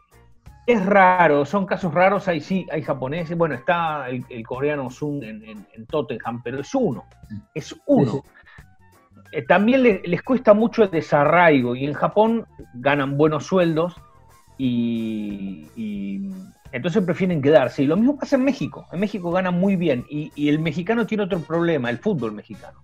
es 0.68 0.86
raro, 0.86 1.44
son 1.46 1.66
casos 1.66 1.94
raros, 1.94 2.28
hay 2.28 2.40
sí, 2.40 2.68
hay 2.72 2.82
japoneses, 2.84 3.36
bueno, 3.38 3.56
está 3.56 4.08
el, 4.10 4.24
el 4.30 4.46
coreano 4.46 4.90
Sun 4.90 5.24
en, 5.24 5.44
en- 5.44 5.68
en 5.74 5.86
Tottenham, 5.88 6.42
pero 6.44 6.60
es 6.62 6.74
uno, 6.76 7.04
es 7.54 7.76
uno. 7.88 8.12
Sí, 8.14 8.22
Eh, 9.34 9.44
también 9.44 9.82
le- 9.84 10.02
les 10.06 10.22
cuesta 10.24 10.54
mucho 10.54 10.84
el 10.84 10.92
desarraigo 10.92 11.76
y 11.76 11.86
en 11.86 11.94
Japón 11.94 12.46
ganan 12.76 13.18
buenos 13.18 13.46
sueldos 13.46 13.96
y, 14.58 15.68
y 15.76 16.22
entonces 16.72 17.04
prefieren 17.04 17.42
quedarse. 17.42 17.84
Y 17.84 17.88
lo 17.88 17.96
mismo 17.98 18.18
pasa 18.18 18.36
en 18.36 18.44
México, 18.44 18.86
en 18.92 19.00
México 19.00 19.32
ganan 19.32 19.60
muy 19.60 19.76
bien 19.78 20.06
y, 20.10 20.32
y 20.36 20.50
el 20.50 20.60
mexicano 20.60 21.06
tiene 21.08 21.24
otro 21.24 21.40
problema, 21.40 21.90
el 21.90 21.98
fútbol 21.98 22.34
mexicano, 22.34 22.80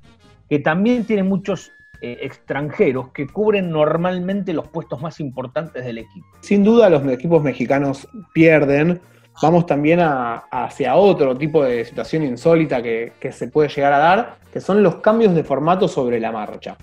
que 0.50 0.60
también 0.60 1.06
tiene 1.06 1.24
muchos 1.24 1.72
eh, 2.02 2.20
extranjeros 2.22 3.10
que 3.10 3.28
cubren 3.28 3.72
normalmente 3.72 4.54
los 4.54 4.68
puestos 4.68 5.02
más 5.02 5.20
importantes 5.20 5.84
del 5.84 5.98
equipo. 5.98 6.28
Sin 6.42 6.64
duda 6.64 6.90
los 6.90 7.06
equipos 7.08 7.42
mexicanos 7.42 8.08
pierden. 8.34 9.02
Vamos 9.42 9.66
también 9.66 10.00
a- 10.00 10.46
hacia 10.52 10.96
otro 10.96 11.36
tipo 11.36 11.64
de 11.64 11.86
situación 11.86 12.24
insólita 12.24 12.82
que, 12.82 13.14
que 13.20 13.32
se 13.32 13.48
puede 13.48 13.70
llegar 13.70 13.94
a 13.94 13.98
dar, 14.00 14.38
que 14.52 14.60
son 14.60 14.82
los 14.82 14.96
cambios 14.96 15.36
de 15.36 15.44
formato 15.44 15.88
sobre 15.88 16.20
la 16.20 16.32
marcha. 16.32 16.76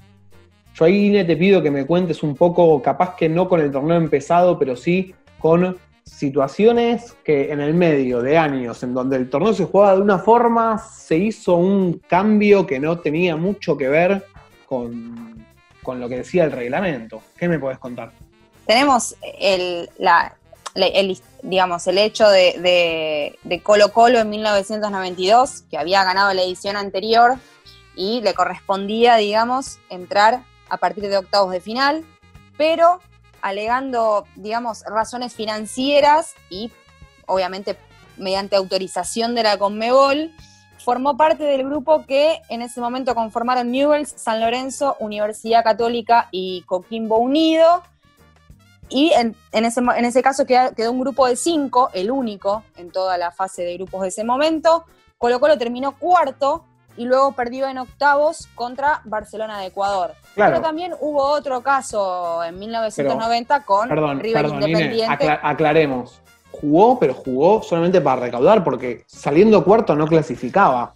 Yo 0.74 0.84
ahí, 0.84 1.24
te 1.24 1.36
pido 1.36 1.62
que 1.62 1.70
me 1.70 1.84
cuentes 1.86 2.22
un 2.22 2.34
poco, 2.34 2.82
capaz 2.82 3.14
que 3.16 3.28
no 3.28 3.48
con 3.48 3.60
el 3.60 3.70
torneo 3.70 3.96
empezado, 3.96 4.58
pero 4.58 4.74
sí 4.76 5.14
con 5.38 5.76
situaciones 6.04 7.16
que 7.24 7.50
en 7.50 7.60
el 7.60 7.74
medio 7.74 8.20
de 8.20 8.38
años, 8.38 8.82
en 8.82 8.94
donde 8.94 9.16
el 9.16 9.30
torneo 9.30 9.54
se 9.54 9.64
jugaba 9.64 9.96
de 9.96 10.02
una 10.02 10.18
forma, 10.18 10.78
se 10.78 11.16
hizo 11.16 11.54
un 11.54 12.00
cambio 12.06 12.66
que 12.66 12.78
no 12.78 12.98
tenía 12.98 13.36
mucho 13.36 13.76
que 13.76 13.88
ver 13.88 14.26
con, 14.66 15.44
con 15.82 16.00
lo 16.00 16.08
que 16.08 16.18
decía 16.18 16.44
el 16.44 16.52
reglamento. 16.52 17.22
¿Qué 17.36 17.48
me 17.48 17.58
podés 17.58 17.78
contar? 17.78 18.12
Tenemos 18.66 19.16
el, 19.38 19.90
la, 19.98 20.36
el, 20.74 21.18
digamos, 21.42 21.86
el 21.86 21.98
hecho 21.98 22.28
de, 22.28 22.58
de, 22.60 23.38
de 23.42 23.60
Colo 23.60 23.92
Colo 23.92 24.18
en 24.18 24.30
1992, 24.30 25.64
que 25.70 25.78
había 25.78 26.04
ganado 26.04 26.32
la 26.34 26.42
edición 26.42 26.76
anterior 26.76 27.34
y 27.96 28.20
le 28.22 28.34
correspondía, 28.34 29.16
digamos, 29.16 29.78
entrar 29.88 30.42
a 30.68 30.76
partir 30.78 31.08
de 31.08 31.18
octavos 31.18 31.52
de 31.52 31.60
final, 31.60 32.04
pero 32.56 33.00
alegando, 33.44 34.24
digamos, 34.36 34.84
razones 34.86 35.34
financieras 35.34 36.34
y 36.48 36.72
obviamente 37.26 37.76
mediante 38.16 38.56
autorización 38.56 39.34
de 39.34 39.42
la 39.42 39.58
Conmebol, 39.58 40.32
formó 40.82 41.18
parte 41.18 41.44
del 41.44 41.62
grupo 41.64 42.06
que 42.06 42.40
en 42.48 42.62
ese 42.62 42.80
momento 42.80 43.14
conformaron 43.14 43.70
Newells, 43.70 44.14
San 44.16 44.40
Lorenzo, 44.40 44.96
Universidad 44.98 45.62
Católica 45.62 46.28
y 46.30 46.62
Coquimbo 46.62 47.18
Unido. 47.18 47.82
Y 48.88 49.12
en, 49.12 49.36
ese, 49.52 49.80
en 49.80 50.04
ese, 50.06 50.22
caso 50.22 50.46
quedó, 50.46 50.90
un 50.90 51.00
grupo 51.00 51.26
de 51.26 51.36
cinco, 51.36 51.90
el 51.92 52.10
único 52.10 52.62
en 52.76 52.90
toda 52.90 53.18
la 53.18 53.30
fase 53.30 53.62
de 53.62 53.74
grupos 53.74 54.02
de 54.02 54.08
ese 54.08 54.24
momento. 54.24 54.86
Colo 55.18 55.38
Colo 55.38 55.58
terminó 55.58 55.98
cuarto 55.98 56.64
y 56.96 57.04
luego 57.04 57.32
perdió 57.32 57.68
en 57.68 57.78
octavos 57.78 58.48
contra 58.54 59.00
Barcelona 59.04 59.60
de 59.60 59.66
Ecuador. 59.66 60.14
Pero 60.34 60.60
también 60.60 60.94
hubo 61.00 61.22
otro 61.22 61.62
caso 61.62 62.42
en 62.44 62.58
1990 62.58 63.64
con 63.64 63.88
River 64.20 64.46
Independiente. 64.46 65.38
aclaremos 65.42 66.20
jugó, 66.60 66.98
pero 66.98 67.14
jugó 67.14 67.62
solamente 67.62 68.00
para 68.00 68.22
recaudar, 68.22 68.62
porque 68.62 69.04
saliendo 69.06 69.64
cuarto 69.64 69.94
no 69.96 70.06
clasificaba. 70.06 70.94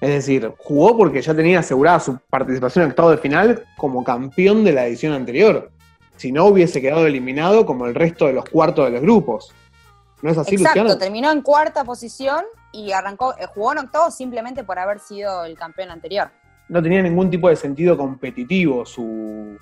Es 0.00 0.10
decir, 0.10 0.52
jugó 0.58 0.96
porque 0.96 1.22
ya 1.22 1.34
tenía 1.34 1.60
asegurada 1.60 2.00
su 2.00 2.18
participación 2.30 2.84
en 2.84 2.90
octavo 2.90 3.10
de 3.10 3.18
final 3.18 3.64
como 3.76 4.04
campeón 4.04 4.64
de 4.64 4.72
la 4.72 4.86
edición 4.86 5.12
anterior. 5.12 5.70
Si 6.16 6.30
no, 6.30 6.46
hubiese 6.46 6.80
quedado 6.80 7.06
eliminado 7.06 7.66
como 7.66 7.86
el 7.86 7.94
resto 7.94 8.26
de 8.26 8.34
los 8.34 8.44
cuartos 8.44 8.84
de 8.86 8.92
los 8.92 9.00
grupos. 9.00 9.52
¿No 10.22 10.30
es 10.30 10.38
así, 10.38 10.54
Exacto, 10.54 10.96
terminó 10.96 11.30
en 11.30 11.42
cuarta 11.42 11.84
posición 11.84 12.44
y 12.74 12.92
arrancó, 12.92 13.34
eh, 13.38 13.46
jugó 13.46 13.72
en 13.72 13.78
octavo 13.78 14.10
simplemente 14.10 14.64
por 14.64 14.78
haber 14.78 14.98
sido 14.98 15.44
el 15.44 15.56
campeón 15.56 15.90
anterior. 15.90 16.30
No 16.68 16.82
tenía 16.82 17.02
ningún 17.02 17.30
tipo 17.30 17.48
de 17.48 17.56
sentido 17.56 17.96
competitivo 17.96 18.84
su, 18.84 19.56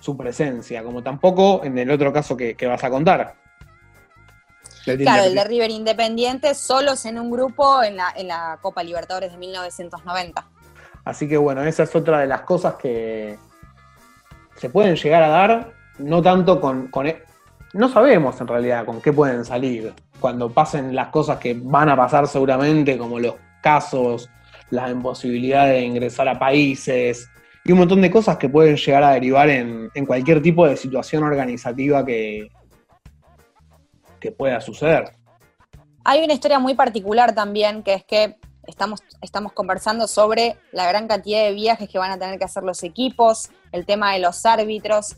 su 0.00 0.16
presencia, 0.16 0.82
como 0.82 1.02
tampoco 1.02 1.64
en 1.64 1.78
el 1.78 1.90
otro 1.90 2.12
caso 2.12 2.36
que 2.36 2.66
vas 2.66 2.82
a 2.82 2.90
contar 2.90 3.36
Claro, 4.94 5.24
el 5.24 5.34
de 5.34 5.44
River 5.44 5.70
Independiente 5.70 6.54
solos 6.54 7.04
en 7.06 7.18
un 7.18 7.30
grupo 7.30 7.82
en 7.82 7.96
la, 7.96 8.12
en 8.14 8.28
la 8.28 8.58
Copa 8.62 8.84
Libertadores 8.84 9.32
de 9.32 9.38
1990. 9.38 10.46
Así 11.04 11.28
que 11.28 11.36
bueno, 11.36 11.62
esa 11.64 11.82
es 11.82 11.96
otra 11.96 12.20
de 12.20 12.26
las 12.26 12.42
cosas 12.42 12.74
que 12.74 13.36
se 14.56 14.70
pueden 14.70 14.94
llegar 14.94 15.24
a 15.24 15.28
dar, 15.28 15.72
no 15.98 16.22
tanto 16.22 16.60
con, 16.60 16.88
e, 17.04 17.22
no 17.72 17.88
sabemos 17.88 18.40
en 18.40 18.46
realidad 18.46 18.84
con 18.84 19.00
qué 19.00 19.12
pueden 19.12 19.44
salir 19.44 19.92
cuando 20.20 20.50
pasen 20.50 20.94
las 20.94 21.08
cosas 21.08 21.38
que 21.38 21.54
van 21.54 21.88
a 21.88 21.96
pasar 21.96 22.26
seguramente, 22.28 22.98
como 22.98 23.18
los 23.18 23.34
casos, 23.62 24.28
la 24.70 24.90
imposibilidad 24.90 25.66
de 25.66 25.82
ingresar 25.82 26.28
a 26.28 26.38
países 26.38 27.28
y 27.64 27.72
un 27.72 27.78
montón 27.78 28.00
de 28.00 28.10
cosas 28.10 28.36
que 28.36 28.48
pueden 28.48 28.76
llegar 28.76 29.02
a 29.02 29.12
derivar 29.12 29.48
en 29.50 30.06
cualquier 30.06 30.40
tipo 30.42 30.66
de 30.66 30.76
situación 30.76 31.24
organizativa 31.24 32.04
que, 32.04 32.48
que 34.20 34.32
pueda 34.32 34.60
suceder. 34.60 35.12
Hay 36.04 36.24
una 36.24 36.34
historia 36.34 36.58
muy 36.58 36.74
particular 36.74 37.34
también, 37.34 37.82
que 37.82 37.94
es 37.94 38.04
que 38.04 38.36
estamos, 38.66 39.02
estamos 39.22 39.52
conversando 39.52 40.06
sobre 40.06 40.56
la 40.72 40.86
gran 40.86 41.08
cantidad 41.08 41.42
de 41.44 41.52
viajes 41.52 41.88
que 41.88 41.98
van 41.98 42.12
a 42.12 42.18
tener 42.18 42.38
que 42.38 42.44
hacer 42.44 42.62
los 42.62 42.82
equipos, 42.82 43.50
el 43.72 43.86
tema 43.86 44.12
de 44.12 44.20
los 44.20 44.44
árbitros. 44.46 45.16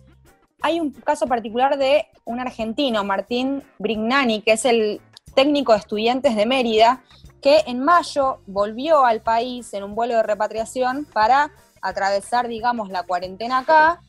Hay 0.61 0.81
un 0.81 0.91
caso 0.91 1.27
particular 1.27 1.79
de 1.79 2.07
un 2.25 2.41
argentino, 2.41 3.05
Martín 3.05 3.63
Brignani, 3.79 4.43
que 4.43 4.53
es 4.53 4.65
el 4.65 5.01
técnico 5.35 5.73
de 5.73 5.79
estudiantes 5.79 6.35
de 6.35 6.47
Mérida, 6.47 7.03
que 7.41 7.63
en 7.67 7.81
mayo 7.85 8.41
volvió 8.47 9.05
al 9.05 9.21
país 9.21 9.73
en 9.73 9.85
un 9.85 9.95
vuelo 9.95 10.17
de 10.17 10.25
repatriación 10.25 11.05
para 11.05 11.53
atravesar, 11.81 12.49
digamos, 12.49 12.89
la 12.89 13.05
cuarentena 13.05 13.59
acá, 13.59 14.01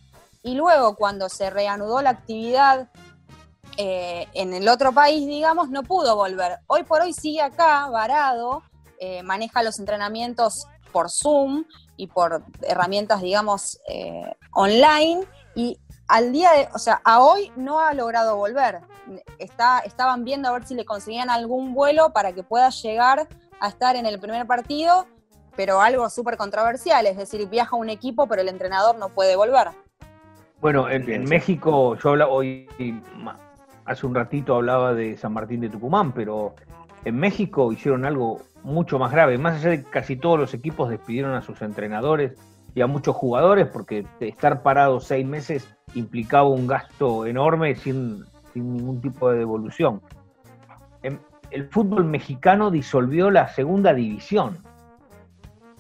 y 0.42 0.56
luego 0.56 0.96
cuando 0.96 1.30
se 1.30 1.52
reanudó 1.52 2.02
la 2.02 2.10
actividad 2.12 2.90
eh, 3.78 4.28
en 4.34 4.54
el 4.54 4.68
otro 4.68 4.92
país, 4.92 5.28
digamos, 5.28 5.70
no 5.70 5.84
pudo 5.84 6.16
volver. 6.16 6.58
Hoy 6.66 6.84
por 6.84 7.02
hoy 7.02 7.14
sigue 7.14 7.42
acá, 7.42 7.88
varado, 7.90 8.64
eh, 9.00 9.22
maneja 9.22 9.62
los 9.62 9.80
entrenamientos 9.80 10.66
por 10.92 11.12
Zoom 11.12 11.66
y 11.96 12.08
por 12.08 12.44
herramientas, 12.64 13.22
digamos, 13.22 13.80
eh, 13.88 14.34
online 14.52 15.26
y 15.56 15.78
al 16.10 16.34
día 16.34 16.52
de, 16.52 16.68
o 16.74 16.80
sea, 16.80 17.02
a 17.06 17.22
hoy 17.22 17.52
no 17.56 17.80
ha 17.80 17.94
logrado 17.94 18.36
volver. 18.36 18.80
Está, 19.38 19.80
estaban 19.80 20.26
viendo 20.26 20.50
a 20.50 20.52
ver 20.52 20.66
si 20.66 20.76
le 20.76 20.84
conseguían 20.84 21.30
algún 21.30 21.74
vuelo 21.74 22.12
para 22.12 22.34
que 22.34 22.44
pueda 22.44 22.70
llegar 22.72 23.28
a 23.60 23.68
estar 23.68 23.96
en 23.96 24.06
el 24.06 24.20
primer 24.20 24.46
partido, 24.46 25.08
pero 25.56 25.82
algo 25.82 26.10
súper 26.10 26.36
controversial, 26.36 27.06
es 27.06 27.16
decir, 27.16 27.48
viaja 27.48 27.76
un 27.76 27.90
equipo, 27.90 28.28
pero 28.28 28.42
el 28.42 28.50
entrenador 28.50 28.98
no 28.98 29.10
puede 29.10 29.36
volver. 29.36 29.68
Bueno, 30.62 30.90
en, 30.90 31.10
en 31.10 31.24
México, 31.24 31.96
yo 31.96 32.10
hablo 32.10 32.32
hoy 32.32 32.68
hace 33.86 34.06
un 34.06 34.14
ratito 34.14 34.56
hablaba 34.56 34.94
de 34.94 35.16
San 35.18 35.34
Martín 35.34 35.62
de 35.62 35.70
Tucumán, 35.70 36.12
pero 36.12 36.56
en 37.06 37.16
México 37.18 37.72
hicieron 37.72 38.06
algo 38.06 38.42
mucho 38.64 39.00
más 39.00 39.12
grave. 39.12 39.38
Más 39.38 39.56
allá 39.56 39.70
de 39.70 39.84
que 39.84 39.90
casi 39.90 40.16
todos 40.16 40.40
los 40.40 40.54
equipos 40.54 40.90
despidieron 40.90 41.34
a 41.34 41.42
sus 41.42 41.62
entrenadores 41.62 42.34
y 42.80 42.82
a 42.82 42.88
muchos 42.88 43.14
jugadores, 43.14 43.68
porque 43.68 44.06
estar 44.22 44.64
parado 44.64 45.02
seis 45.02 45.28
meses 45.28 45.68
implicaba 45.96 46.48
un 46.48 46.66
gasto 46.66 47.26
enorme 47.26 47.76
sin, 47.76 48.24
ningún 48.54 49.02
tipo 49.02 49.30
de 49.30 49.40
devolución. 49.40 50.02
El 51.52 51.68
fútbol 51.68 52.06
mexicano 52.06 52.72
disolvió 52.72 53.32
la 53.32 53.50
segunda 53.50 53.94
división. 53.94 54.60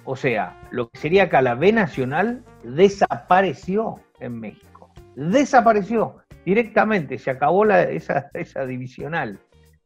O 0.03 0.17
sea, 0.17 0.59
lo 0.71 0.89
que 0.89 0.99
sería 0.99 1.23
acá 1.23 1.41
la 1.41 1.55
B 1.55 1.71
Nacional 1.71 2.43
desapareció 2.63 4.01
en 4.19 4.37
México. 4.37 4.91
Desapareció 5.15 6.17
directamente, 6.43 7.17
se 7.17 7.31
acabó 7.31 7.65
esa, 7.69 8.65
divisional. 8.67 9.39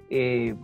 Eh, 0.10 0.56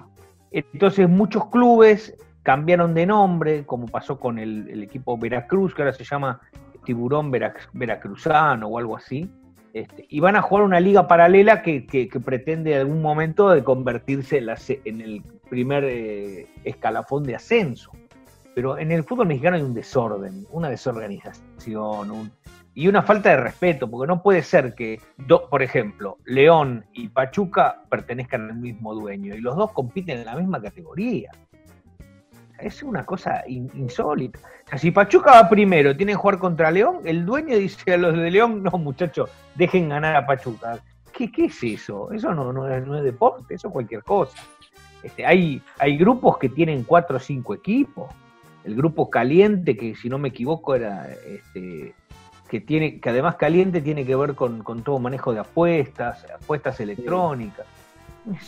entonces 0.49 1.07
muchos 1.07 1.45
clubes 1.49 2.15
cambiaron 2.43 2.93
de 2.93 3.05
nombre, 3.05 3.65
como 3.65 3.87
pasó 3.87 4.19
con 4.19 4.39
el, 4.39 4.83
equipo 4.83 5.17
Veracruz, 5.17 5.73
que 5.73 5.81
ahora 5.81 5.93
se 5.93 6.03
llama 6.03 6.39
Tiburón 6.85 7.31
Veracruzano 7.31 8.67
o 8.67 8.77
algo 8.77 8.97
así, 8.97 9.29
este, 9.73 10.05
y 10.09 10.19
van 10.19 10.35
a 10.35 10.41
jugar 10.41 10.63
una 10.63 10.79
liga 10.79 11.07
paralela 11.07 11.61
que, 11.61 12.09
pretende 12.23 12.73
en 12.73 12.79
algún 12.79 13.01
momento 13.01 13.49
de 13.49 13.63
convertirse 13.63 14.43
en, 14.85 15.01
el 15.01 15.23
primer 15.49 15.83
eh, 15.83 16.47
escalafón 16.63 17.23
de 17.23 17.35
ascenso. 17.35 17.91
Pero 18.55 18.77
en 18.77 18.91
el 18.91 19.03
fútbol 19.03 19.27
mexicano 19.27 19.57
hay 19.57 19.61
un 19.61 19.73
desorden, 19.73 20.45
una 20.51 20.69
desorganización, 20.69 22.11
un, 22.11 22.31
y 22.73 22.87
una 22.87 23.03
falta 23.03 23.29
de 23.29 23.37
respeto, 23.37 23.89
porque 23.89 24.07
no 24.07 24.23
puede 24.23 24.41
ser 24.41 24.73
que, 24.73 25.01
por 25.49 25.61
ejemplo, 25.61 26.17
León 26.25 26.85
y 26.93 27.09
Pachuca 27.09 27.83
pertenezcan 27.89 28.49
al 28.49 28.55
mismo 28.55 28.95
dueño 28.95 29.35
y 29.35 29.41
los 29.41 29.55
dos 29.55 29.71
compiten 29.71 30.19
en 30.19 30.25
la 30.25 30.35
misma 30.35 30.61
categoría. 30.61 31.31
Es 32.61 32.83
una 32.83 33.05
cosa 33.05 33.43
insólita. 33.47 34.39
O 34.39 34.69
sea, 34.69 34.77
si 34.77 34.91
Pachuca 34.91 35.31
va 35.31 35.49
primero, 35.49 35.95
tiene 35.95 36.13
que 36.13 36.17
jugar 36.17 36.37
contra 36.37 36.71
León, 36.71 36.99
el 37.05 37.25
dueño 37.25 37.55
dice 37.57 37.93
a 37.93 37.97
los 37.97 38.17
de 38.17 38.31
León, 38.31 38.63
no 38.63 38.71
muchachos, 38.71 39.29
dejen 39.55 39.89
ganar 39.89 40.15
a 40.15 40.25
Pachuca. 40.25 40.79
¿Qué, 41.13 41.31
qué 41.31 41.45
es 41.45 41.63
eso? 41.63 42.11
Eso 42.11 42.33
no, 42.33 42.53
no, 42.53 42.67
es, 42.67 43.03
deporte, 43.03 43.55
eso 43.55 43.67
es 43.67 43.73
cualquier 43.73 44.03
cosa. 44.03 44.37
Este, 45.03 45.25
hay, 45.25 45.61
hay 45.77 45.97
grupos 45.97 46.37
que 46.37 46.49
tienen 46.49 46.83
cuatro 46.83 47.17
o 47.17 47.19
cinco 47.19 47.53
equipos. 47.53 48.11
El 48.63 48.75
grupo 48.75 49.09
caliente, 49.09 49.75
que 49.75 49.95
si 49.95 50.09
no 50.09 50.17
me 50.17 50.29
equivoco 50.29 50.75
era 50.75 51.07
este, 51.09 51.95
que 52.49 52.59
tiene, 52.59 52.99
que 52.99 53.09
además 53.09 53.35
caliente 53.35 53.79
tiene 53.79 54.05
que 54.05 54.15
ver 54.15 54.35
con, 54.35 54.63
todo 54.83 54.99
manejo 54.99 55.33
de 55.33 55.39
apuestas, 55.39 56.25
apuestas 56.35 56.79
electrónicas. 56.79 57.65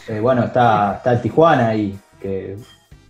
Eh, 0.07 0.20
bueno, 0.20 0.43
está, 0.43 0.95
está 0.97 1.22
Tijuana 1.22 1.70
ahí, 1.70 1.97
que 2.20 2.57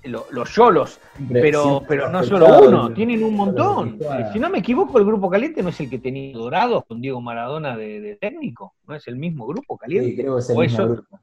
los 0.04 0.56
yolos, 0.56 1.00
pero, 1.32 1.84
pero 1.88 2.10
no 2.10 2.24
solo 2.24 2.68
uno, 2.68 2.94
tienen 2.94 3.24
un 3.24 3.36
montón. 3.36 4.00
Si 4.34 4.40
no 4.40 4.50
me 4.50 4.60
equivoco, 4.60 4.98
el 4.98 5.06
grupo 5.06 5.30
caliente 5.30 5.62
no 5.62 5.70
es 5.70 5.80
el 5.80 5.90
que 5.90 6.00
tenía 6.00 6.34
Dorados 6.34 6.86
con 6.88 7.02
Diego 7.02 7.22
Maradona 7.22 7.76
de, 7.78 8.18
técnico, 8.20 8.76
no 8.88 8.96
es 8.96 9.08
el 9.08 9.18
mismo 9.18 9.46
grupo 9.48 9.78
caliente. 9.78 10.12
Sí, 10.12 10.18
creo 10.18 10.36
que 10.36 10.40
es 10.42 10.50
el 10.50 10.58
mismo 10.58 10.88
grupo. 10.88 11.20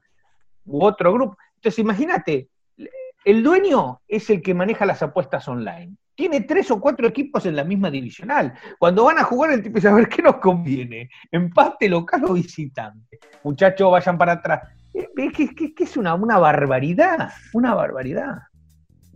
U 0.65 0.83
otro 0.83 1.13
grupo. 1.13 1.37
Entonces, 1.55 1.79
imagínate, 1.79 2.49
el 3.25 3.43
dueño 3.43 4.01
es 4.07 4.29
el 4.29 4.41
que 4.41 4.53
maneja 4.53 4.85
las 4.85 5.01
apuestas 5.01 5.47
online 5.47 5.95
tiene 6.19 6.41
tres 6.41 6.69
o 6.69 6.81
cuatro 6.81 7.07
equipos 7.07 7.45
en 7.45 7.55
la 7.55 7.63
misma 7.63 7.89
divisional. 7.89 8.53
Cuando 8.77 9.05
van 9.05 9.19
a 9.19 9.23
jugar, 9.23 9.51
el 9.51 9.63
tipo 9.63 9.75
dice, 9.75 9.87
a 9.87 9.93
ver, 9.93 10.09
¿qué 10.09 10.21
nos 10.21 10.35
conviene? 10.35 11.09
¿Empate 11.31 11.87
local 11.87 12.25
o 12.25 12.33
visitante? 12.33 13.19
Muchachos, 13.41 13.89
vayan 13.89 14.17
para 14.17 14.33
atrás. 14.33 14.63
Es 14.93 15.07
eh, 15.17 15.31
que, 15.31 15.73
es 15.81 15.95
una, 15.95 16.15
una 16.15 16.37
barbaridad, 16.37 17.29
una 17.53 17.73
barbaridad. 17.73 18.37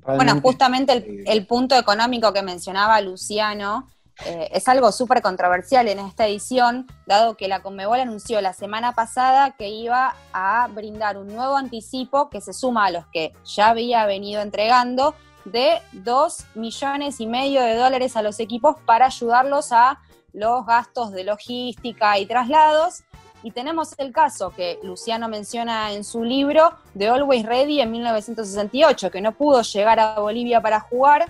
Bueno, 0.05 0.39
justamente 0.41 1.23
el, 1.25 1.47
punto 1.47 1.75
económico 1.75 2.33
que 2.33 2.41
mencionaba 2.41 2.99
Luciano 3.01 3.87
eh, 4.25 4.49
es 4.51 4.67
algo 4.67 4.91
súper 4.91 5.21
controversial 5.21 5.87
en 5.87 5.99
esta 5.99 6.27
edición, 6.27 6.87
dado 7.07 7.35
que 7.35 7.47
la 7.47 7.61
Conmebol 7.61 7.99
anunció 7.99 8.41
la 8.41 8.53
semana 8.53 8.93
pasada 8.93 9.51
que 9.51 9.69
iba 9.69 10.15
a 10.33 10.67
brindar 10.67 11.17
un 11.17 11.27
nuevo 11.27 11.55
anticipo 11.55 12.29
que 12.29 12.41
se 12.41 12.53
suma 12.53 12.85
a 12.85 12.91
los 12.91 13.05
que 13.07 13.33
ya 13.45 13.69
había 13.69 14.05
venido 14.05 14.41
entregando 14.41 15.15
de 15.45 15.81
2 15.93 16.45
millones 16.55 17.19
y 17.19 17.27
medio 17.27 17.61
de 17.61 17.75
dólares 17.75 18.15
a 18.15 18.21
los 18.21 18.39
equipos 18.39 18.77
para 18.85 19.07
ayudarlos 19.07 19.71
a 19.71 19.99
los 20.31 20.65
gastos 20.65 21.11
de 21.11 21.23
logística 21.23 22.17
y 22.17 22.25
traslados. 22.25 23.03
Y 23.43 23.51
tenemos 23.51 23.93
el 23.97 24.11
caso 24.11 24.51
que 24.55 24.79
Luciano 24.83 25.27
menciona 25.27 25.91
en 25.91 26.03
su 26.03 26.23
libro 26.23 26.71
de 26.93 27.07
Always 27.07 27.45
Ready 27.45 27.81
en 27.81 27.91
1968, 27.91 29.11
que 29.11 29.21
no 29.21 29.33
pudo 29.33 29.61
llegar 29.61 29.99
a 29.99 30.19
Bolivia 30.19 30.61
para 30.61 30.79
jugar 30.79 31.29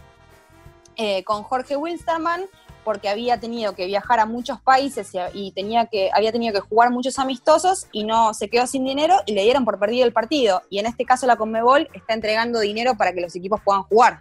eh, 0.96 1.24
con 1.24 1.42
Jorge 1.44 1.76
Wilstermann 1.76 2.44
porque 2.84 3.10
había 3.10 3.40
tenido 3.40 3.74
que 3.74 3.86
viajar 3.86 4.20
a 4.20 4.26
muchos 4.26 4.60
países 4.62 5.12
y, 5.34 5.52
tenía 5.54 5.86
que, 5.86 6.10
había 6.14 6.32
tenido 6.32 6.54
que 6.54 6.60
jugar 6.60 6.92
muchos 6.92 7.18
amistosos 7.18 7.88
y 7.92 8.04
no 8.04 8.34
se 8.34 8.50
quedó 8.50 8.68
sin 8.68 8.84
dinero 8.84 9.16
y 9.26 9.34
le 9.34 9.44
dieron 9.44 9.66
por 9.66 9.80
perdido 9.80 10.06
el 10.06 10.14
partido. 10.14 10.62
Y 10.70 10.80
en 10.80 10.86
este 10.86 11.06
caso 11.06 11.26
la 11.26 11.36
Conmebol 11.36 11.88
está 11.94 12.14
entregando 12.14 12.60
dinero 12.60 12.96
para 12.96 13.14
que 13.14 13.22
los 13.22 13.36
equipos 13.36 13.62
puedan 13.62 13.84
jugar. 13.84 14.20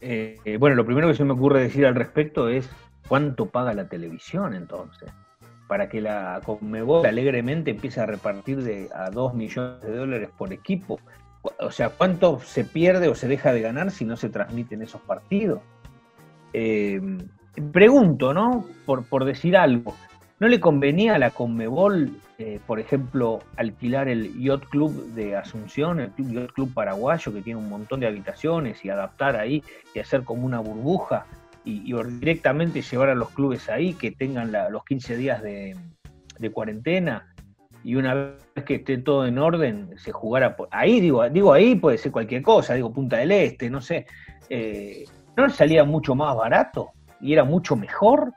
Eh, 0.00 0.38
eh, 0.44 0.56
bueno, 0.56 0.76
lo 0.76 0.86
primero 0.86 1.08
que 1.08 1.14
se 1.14 1.24
me 1.24 1.34
ocurre 1.34 1.62
decir 1.62 1.84
al 1.86 1.94
respecto 1.94 2.48
es 2.48 2.68
cuánto 3.06 3.46
paga 3.46 3.74
la 3.74 3.88
televisión 3.88 4.54
entonces, 4.54 5.10
para 5.70 5.88
que 5.88 6.00
la 6.00 6.40
Conmebol 6.44 7.06
alegremente 7.06 7.70
empiece 7.70 8.00
a 8.00 8.06
repartir 8.06 8.60
de, 8.64 8.88
a 8.92 9.08
2 9.08 9.34
millones 9.34 9.80
de 9.80 9.96
dólares 9.96 10.28
por 10.36 10.52
equipo. 10.52 10.98
O 11.60 11.70
sea, 11.70 11.90
¿cuánto 11.90 12.40
se 12.40 12.64
pierde 12.64 13.06
o 13.06 13.14
se 13.14 13.28
deja 13.28 13.52
de 13.52 13.60
ganar 13.60 13.92
si 13.92 14.04
no 14.04 14.16
se 14.16 14.30
transmiten 14.30 14.82
esos 14.82 15.00
partidos? 15.00 15.60
Eh, 16.52 17.00
pregunto, 17.70 18.34
¿no? 18.34 18.64
Por, 18.84 19.04
por 19.04 19.24
decir 19.24 19.56
algo, 19.56 19.94
¿no 20.40 20.48
le 20.48 20.58
convenía 20.58 21.14
a 21.14 21.20
la 21.20 21.30
Conmebol, 21.30 22.16
eh, 22.38 22.58
por 22.66 22.80
ejemplo, 22.80 23.38
alquilar 23.56 24.08
el 24.08 24.42
Yacht 24.42 24.64
Club 24.70 25.14
de 25.14 25.36
Asunción, 25.36 26.00
el 26.00 26.10
Yacht 26.16 26.52
Club 26.52 26.74
paraguayo, 26.74 27.32
que 27.32 27.42
tiene 27.42 27.60
un 27.60 27.68
montón 27.68 28.00
de 28.00 28.08
habitaciones, 28.08 28.84
y 28.84 28.90
adaptar 28.90 29.36
ahí 29.36 29.62
y 29.94 30.00
hacer 30.00 30.24
como 30.24 30.44
una 30.44 30.58
burbuja 30.58 31.26
y, 31.64 31.92
directamente 31.92 32.82
llevar 32.82 33.10
a 33.10 33.14
los 33.14 33.30
clubes 33.30 33.68
ahí 33.68 33.94
que 33.94 34.10
tengan 34.10 34.52
los 34.70 34.84
15 34.84 35.16
días 35.16 35.42
de, 35.42 35.76
cuarentena? 36.52 37.26
Y 37.82 37.96
una 37.96 38.14
vez 38.14 38.64
que 38.64 38.76
esté 38.76 38.98
todo 38.98 39.26
en 39.26 39.38
orden, 39.38 39.90
se 39.96 40.12
jugara 40.12 40.56
por 40.56 40.68
ahí, 40.70 41.00
digo, 41.00 41.26
digo 41.30 41.52
ahí 41.52 41.74
puede 41.74 41.96
ser 41.96 42.12
cualquier 42.12 42.42
cosa, 42.42 42.74
digo 42.74 42.92
Punta 42.92 43.16
del 43.16 43.30
Este, 43.32 43.70
no 43.70 43.80
sé. 43.80 44.06
Eh, 44.48 45.04
¿No 45.36 45.48
salía 45.48 45.84
mucho 45.84 46.14
más 46.14 46.36
barato? 46.36 46.92
y 47.20 47.32
era 47.32 47.44
mucho 47.44 47.76
mejor. 47.76 48.32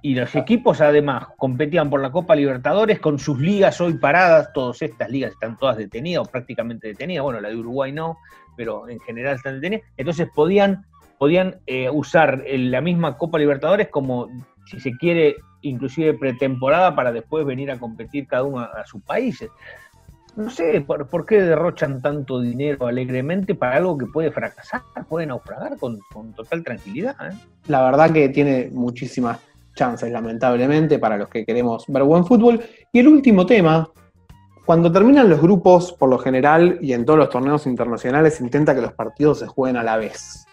Y 0.00 0.14
los 0.14 0.34
equipos 0.36 0.80
además 0.80 1.26
competían 1.36 1.90
por 1.90 2.00
la 2.00 2.12
Copa 2.12 2.36
Libertadores 2.36 3.00
con 3.00 3.18
sus 3.18 3.38
ligas 3.40 3.80
hoy 3.80 3.94
paradas, 3.94 4.52
todas 4.52 4.80
estas 4.80 5.10
ligas 5.10 5.32
están 5.32 5.56
todas 5.58 5.76
detenidas 5.76 6.26
o 6.26 6.30
prácticamente 6.30 6.88
detenidas, 6.88 7.24
bueno, 7.24 7.40
la 7.40 7.48
de 7.48 7.56
Uruguay 7.56 7.90
no, 7.90 8.16
pero 8.56 8.88
en 8.88 9.00
general 9.00 9.34
están 9.34 9.56
detenidas, 9.56 9.84
entonces 9.96 10.28
podían, 10.32 10.86
podían 11.18 11.56
eh, 11.66 11.90
usar 11.90 12.44
la 12.46 12.80
misma 12.80 13.16
Copa 13.16 13.38
Libertadores 13.38 13.88
como, 13.88 14.28
si 14.66 14.80
se 14.80 14.92
quiere, 14.92 15.36
inclusive 15.62 16.14
pretemporada 16.14 16.94
para 16.94 17.12
después 17.12 17.44
venir 17.44 17.70
a 17.70 17.78
competir 17.78 18.26
cada 18.26 18.44
uno 18.44 18.60
a, 18.60 18.86
sus 18.86 19.02
países. 19.02 19.50
No 20.36 20.50
sé 20.50 20.80
¿por, 20.82 21.26
qué 21.26 21.42
derrochan 21.42 22.00
tanto 22.00 22.40
dinero 22.40 22.86
alegremente 22.86 23.56
para 23.56 23.76
algo 23.76 23.98
que 23.98 24.06
puede 24.06 24.30
fracasar, 24.30 24.82
puede 25.08 25.26
naufragar 25.26 25.76
con, 25.78 25.98
total 26.36 26.62
tranquilidad. 26.62 27.16
¿eh? 27.20 27.34
La 27.66 27.82
verdad 27.82 28.12
que 28.12 28.28
tiene 28.28 28.70
muchísimas 28.72 29.40
chances, 29.74 30.12
lamentablemente, 30.12 30.98
para 31.00 31.16
los 31.16 31.28
que 31.28 31.44
queremos 31.44 31.84
ver 31.88 32.04
buen 32.04 32.24
fútbol. 32.24 32.60
Y 32.92 33.00
el 33.00 33.08
último 33.08 33.46
tema, 33.46 33.88
cuando 34.64 34.92
terminan 34.92 35.28
los 35.28 35.40
grupos, 35.40 35.92
por 35.92 36.08
lo 36.08 36.18
general, 36.18 36.78
y 36.80 36.92
en 36.92 37.04
todos 37.04 37.18
los 37.18 37.30
torneos 37.30 37.66
internacionales, 37.66 38.40
intenta 38.40 38.74
que 38.76 38.80
los 38.80 38.92
partidos 38.92 39.40
se 39.40 39.46
jueguen 39.48 39.76
a 39.76 39.82
la 39.82 39.96
vez. 39.96 40.47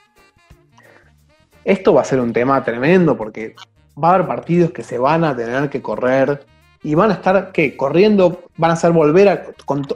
Esto 1.66 1.96
va 1.96 2.02
a 2.02 2.06
ser 2.06 2.20
un 2.20 2.32
tema 2.32 2.64
tremendo 2.64 3.18
porque 3.18 3.56
va 4.02 4.12
a 4.12 4.14
haber 4.14 4.28
partidos 4.28 4.70
que 4.70 4.84
se 4.84 5.00
van 5.00 5.24
a 5.24 5.36
tener 5.36 5.68
que 5.72 5.82
correr 5.82 6.46
y 6.84 6.94
van 6.94 7.10
a 7.10 7.16
estar, 7.16 7.52
¿qué? 7.52 7.76
Corriendo, 7.76 8.44
van 8.56 8.70
a 8.70 8.76
hacer 8.76 8.92
volver 8.92 9.28
a, 9.28 9.48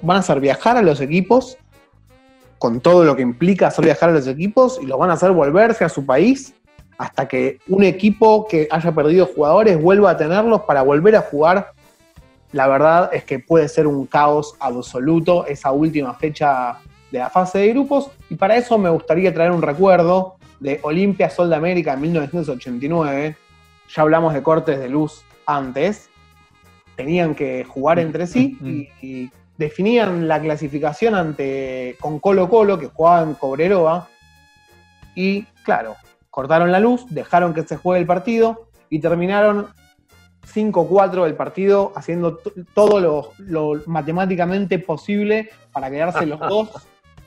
van 0.01 0.17
a 0.17 0.19
hacer 0.21 0.39
viajar 0.39 0.77
a 0.77 0.81
los 0.81 0.99
equipos, 0.99 1.59
con 2.57 2.79
todo 2.81 3.05
lo 3.05 3.15
que 3.15 3.21
implica 3.21 3.67
hacer 3.67 3.85
viajar 3.85 4.09
a 4.09 4.13
los 4.13 4.25
equipos, 4.25 4.79
y 4.81 4.87
los 4.87 4.97
van 4.97 5.11
a 5.11 5.13
hacer 5.13 5.31
volverse 5.31 5.85
a 5.85 5.89
su 5.89 6.07
país 6.07 6.55
hasta 6.97 7.27
que 7.27 7.59
un 7.67 7.83
equipo 7.83 8.47
que 8.47 8.67
haya 8.71 8.91
perdido 8.91 9.27
jugadores 9.27 9.79
vuelva 9.79 10.09
a 10.09 10.17
tenerlos 10.17 10.61
para 10.61 10.81
volver 10.81 11.15
a 11.15 11.21
jugar. 11.21 11.73
La 12.51 12.67
verdad 12.67 13.11
es 13.13 13.25
que 13.25 13.37
puede 13.37 13.69
ser 13.69 13.85
un 13.85 14.07
caos 14.07 14.55
absoluto 14.59 15.45
esa 15.45 15.71
última 15.71 16.15
fecha 16.15 16.79
de 17.11 17.19
la 17.19 17.29
fase 17.29 17.59
de 17.59 17.69
grupos, 17.69 18.09
y 18.27 18.33
para 18.33 18.57
eso 18.57 18.79
me 18.79 18.89
gustaría 18.89 19.31
traer 19.31 19.51
un 19.51 19.61
recuerdo 19.61 20.38
de 20.59 20.79
Olimpia 20.83 21.29
Sol 21.29 21.49
de 21.49 21.55
América 21.55 21.93
en 21.93 22.01
1989. 22.01 23.35
Ya 23.95 24.01
hablamos 24.01 24.33
de 24.33 24.43
cortes 24.43 24.79
de 24.79 24.89
luz 24.89 25.23
antes, 25.45 26.09
tenían 26.95 27.33
que 27.33 27.63
jugar 27.63 27.99
entre 27.99 28.27
sí 28.27 28.57
y, 29.01 29.31
definían 29.57 30.29
la 30.29 30.39
clasificación 30.39 31.15
ante 31.15 31.97
con 31.99 32.19
Colo 32.19 32.47
Colo, 32.47 32.79
que 32.79 32.87
jugaba 32.87 33.23
en 33.23 33.33
Cobreroa, 33.33 34.07
y 35.15 35.43
claro, 35.63 35.97
cortaron 36.29 36.71
la 36.71 36.79
luz, 36.79 37.05
dejaron 37.09 37.53
que 37.53 37.63
se 37.63 37.75
juegue 37.75 37.99
el 37.99 38.07
partido 38.07 38.69
y 38.89 38.99
terminaron 38.99 39.67
5-4 40.53 41.25
el 41.25 41.35
partido, 41.35 41.91
haciendo 41.95 42.39
todo 42.73 43.33
lo, 43.37 43.81
matemáticamente 43.85 44.79
posible 44.79 45.49
para 45.73 45.91
quedarse 45.91 46.25
los 46.25 46.39
dos 46.49 46.69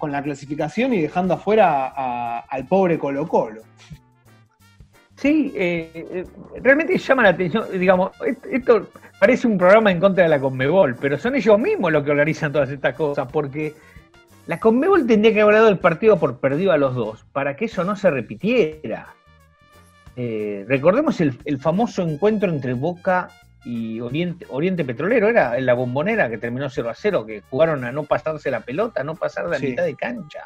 con 0.02 0.10
la 0.10 0.20
clasificación 0.20 0.92
y 0.94 1.00
dejando 1.00 1.34
afuera 1.34 2.40
al 2.40 2.66
pobre 2.66 2.98
Colo 2.98 3.28
Colo. 3.28 3.62
Sí, 5.14 5.52
eh, 5.54 5.92
eh, 5.94 6.24
realmente 6.60 6.98
llama 6.98 7.22
la 7.22 7.28
atención, 7.28 7.66
digamos, 7.78 8.10
esto 8.50 8.88
parece 9.20 9.46
un 9.46 9.56
programa 9.56 9.92
en 9.92 10.00
contra 10.00 10.24
de 10.24 10.30
la 10.30 10.40
Conmebol, 10.40 10.96
pero 11.00 11.16
son 11.18 11.36
ellos 11.36 11.56
mismos 11.56 11.92
los 11.92 12.02
que 12.02 12.10
organizan 12.10 12.50
todas 12.50 12.70
estas 12.70 12.96
cosas, 12.96 13.30
porque 13.30 13.74
la 14.48 14.58
Conmebol 14.58 15.06
tendría 15.06 15.32
que 15.32 15.40
haber 15.42 15.54
dado 15.54 15.68
el 15.68 15.78
partido 15.78 16.18
por 16.18 16.40
perdido 16.40 16.72
a 16.72 16.78
los 16.78 16.96
dos, 16.96 17.24
para 17.32 17.54
que 17.54 17.66
eso 17.66 17.84
no 17.84 17.94
se 17.94 18.10
repitiera. 18.10 19.14
Eh, 20.16 20.64
recordemos 20.66 21.20
el, 21.20 21.60
famoso 21.60 22.02
encuentro 22.02 22.50
entre 22.50 22.74
Boca 22.74 23.28
y 23.64 24.00
Oriente, 24.00 24.46
Oriente 24.48 24.84
Petrolero, 24.84 25.28
era 25.28 25.56
en 25.56 25.66
la 25.66 25.74
bombonera 25.74 26.28
que 26.28 26.38
terminó 26.38 26.68
0 26.68 26.90
a 26.90 26.94
0, 26.94 27.26
que 27.26 27.42
jugaron 27.48 27.84
a 27.84 27.92
no 27.92 28.04
pasarse 28.04 28.50
la 28.50 28.60
pelota, 28.60 29.04
no 29.04 29.14
pasar 29.14 29.48
la 29.48 29.58
mitad 29.58 29.84
de 29.84 29.94
cancha. 29.94 30.44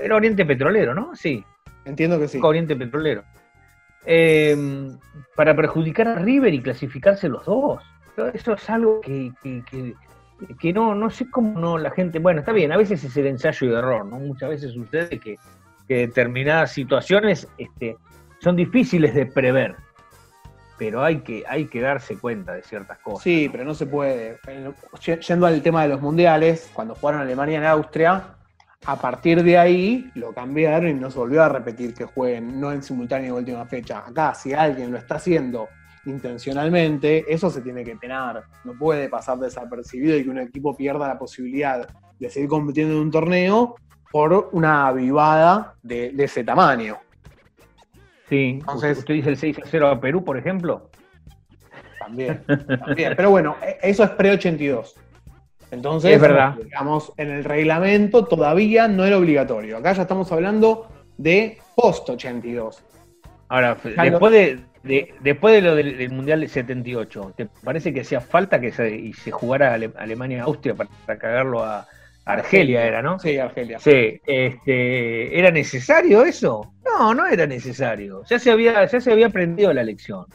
era 0.00 0.16
Oriente 0.16 0.44
Petrolero, 0.44 0.94
¿no? 0.94 1.14
Sí. 1.14 1.44
Entiendo 1.84 2.18
que 2.18 2.28
sí. 2.28 2.40
Oriente 2.42 2.74
Petrolero. 2.76 3.24
Em, 4.04 4.96
para 5.34 5.54
perjudicar 5.54 6.08
a 6.08 6.14
River 6.14 6.54
y 6.54 6.62
clasificarse 6.62 7.28
los 7.28 7.44
dos. 7.44 7.82
Eso 8.32 8.54
es 8.54 8.70
algo 8.70 9.00
que, 9.00 9.32
que, 9.42 10.72
no, 10.72 10.94
no 10.94 11.10
sé 11.10 11.28
cómo 11.30 11.58
no 11.58 11.76
la 11.76 11.90
gente. 11.90 12.18
Bueno, 12.18 12.40
está 12.40 12.52
bien, 12.52 12.72
a 12.72 12.76
veces 12.76 13.04
es 13.04 13.16
el 13.16 13.26
ensayo 13.26 13.72
de 13.72 13.78
error, 13.78 14.06
¿no? 14.06 14.18
Muchas 14.18 14.48
veces 14.48 14.72
sucede 14.72 15.18
que, 15.18 15.36
determinadas 15.88 16.72
situaciones 16.72 17.46
este, 17.58 17.96
son 18.40 18.56
difíciles 18.56 19.14
de 19.14 19.26
prever, 19.26 19.76
pero 20.78 21.02
hay 21.02 21.20
que, 21.20 21.44
hay 21.48 21.66
que 21.66 21.80
darse 21.80 22.18
cuenta 22.18 22.54
de 22.54 22.62
ciertas 22.62 22.98
cosas. 22.98 23.22
Sí, 23.22 23.48
pero 23.50 23.64
no 23.64 23.74
se 23.74 23.86
puede. 23.86 24.38
Yendo 25.26 25.46
al 25.46 25.62
tema 25.62 25.82
de 25.82 25.88
los 25.88 26.00
mundiales, 26.00 26.70
cuando 26.72 26.94
jugaron 26.94 27.20
Alemania 27.22 27.58
en 27.58 27.64
Austria, 27.64 28.36
a 28.84 28.96
partir 28.96 29.42
de 29.42 29.58
ahí 29.58 30.10
lo 30.14 30.32
cambiaron 30.32 30.90
y 30.90 30.94
no 30.94 31.10
se 31.10 31.18
volvió 31.18 31.42
a 31.42 31.48
repetir 31.48 31.94
que 31.94 32.04
jueguen 32.04 32.60
no 32.60 32.72
en 32.72 32.82
simultáneo 32.82 33.34
de 33.34 33.40
última 33.40 33.66
fecha. 33.66 34.04
Acá, 34.06 34.34
si 34.34 34.52
alguien 34.52 34.92
lo 34.92 34.98
está 34.98 35.16
haciendo 35.16 35.68
intencionalmente, 36.04 37.24
eso 37.32 37.50
se 37.50 37.60
tiene 37.62 37.84
que 37.84 37.96
penar. 37.96 38.44
No 38.64 38.74
puede 38.74 39.08
pasar 39.08 39.38
desapercibido 39.38 40.16
y 40.16 40.24
que 40.24 40.30
un 40.30 40.38
equipo 40.38 40.76
pierda 40.76 41.08
la 41.08 41.18
posibilidad 41.18 41.88
de 42.18 42.30
seguir 42.30 42.48
compitiendo 42.48 42.94
en 42.94 43.00
un 43.00 43.10
torneo 43.10 43.74
por 44.10 44.50
una 44.52 44.86
avivada 44.86 45.74
de, 45.82 46.14
ese 46.18 46.44
tamaño. 46.44 46.98
Sí, 48.28 48.58
Entonces, 48.60 48.98
¿usted 48.98 49.14
dice 49.14 49.30
el 49.30 49.36
6 49.36 49.58
a 49.58 49.66
0 49.66 49.88
a 49.88 50.00
Perú, 50.00 50.24
por 50.24 50.36
ejemplo? 50.36 50.90
También, 51.98 52.42
también. 52.84 53.14
Pero 53.16 53.30
bueno, 53.30 53.56
e, 53.62 53.78
eso 53.82 54.04
es 54.04 54.10
pre-82. 54.10 54.94
Entonces, 55.70 56.12
es 56.12 56.20
verdad. 56.20 56.54
digamos, 56.62 57.12
en 57.16 57.30
el 57.30 57.44
reglamento 57.44 58.24
todavía 58.24 58.88
no 58.88 59.04
era 59.04 59.18
obligatorio. 59.18 59.78
Acá 59.78 59.92
ya 59.92 60.02
estamos 60.02 60.30
hablando 60.32 60.88
de 61.16 61.58
post-82. 61.74 62.78
Ahora, 63.48 63.76
después 63.82 64.32
de, 64.32 65.14
después 65.20 65.54
de 65.54 65.62
lo 65.62 65.74
del, 65.74 66.10
Mundial 66.10 66.40
de 66.40 66.48
78, 66.48 67.34
¿te 67.36 67.46
parece 67.46 67.92
que 67.92 68.00
hacía 68.00 68.20
falta 68.20 68.60
que 68.60 68.72
se, 68.72 69.12
se 69.12 69.30
jugara 69.30 69.74
Alemania-Austria 69.74 70.74
para, 70.74 71.18
cagarlo 71.18 71.64
a 71.64 71.86
Argelia, 72.26 72.84
era, 72.84 73.02
¿no? 73.02 73.18
Sí, 73.20 73.38
Argelia. 73.38 73.78
Sí, 73.78 74.20
este, 74.26 75.38
¿era 75.38 75.52
necesario 75.52 76.24
eso? 76.24 76.74
No, 76.84 77.14
no 77.14 77.24
era 77.26 77.46
necesario. 77.46 78.22
Ya 78.24 78.38
se 78.40 78.50
había, 78.50 78.84
ya 78.84 79.00
se 79.00 79.12
había 79.12 79.28
aprendido 79.28 79.72
la 79.72 79.84
lección. 79.84 80.26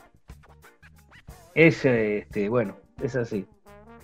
Es, 1.53 1.83
este, 1.83 2.47
bueno, 2.47 2.77
es 3.03 3.15
así. 3.17 3.45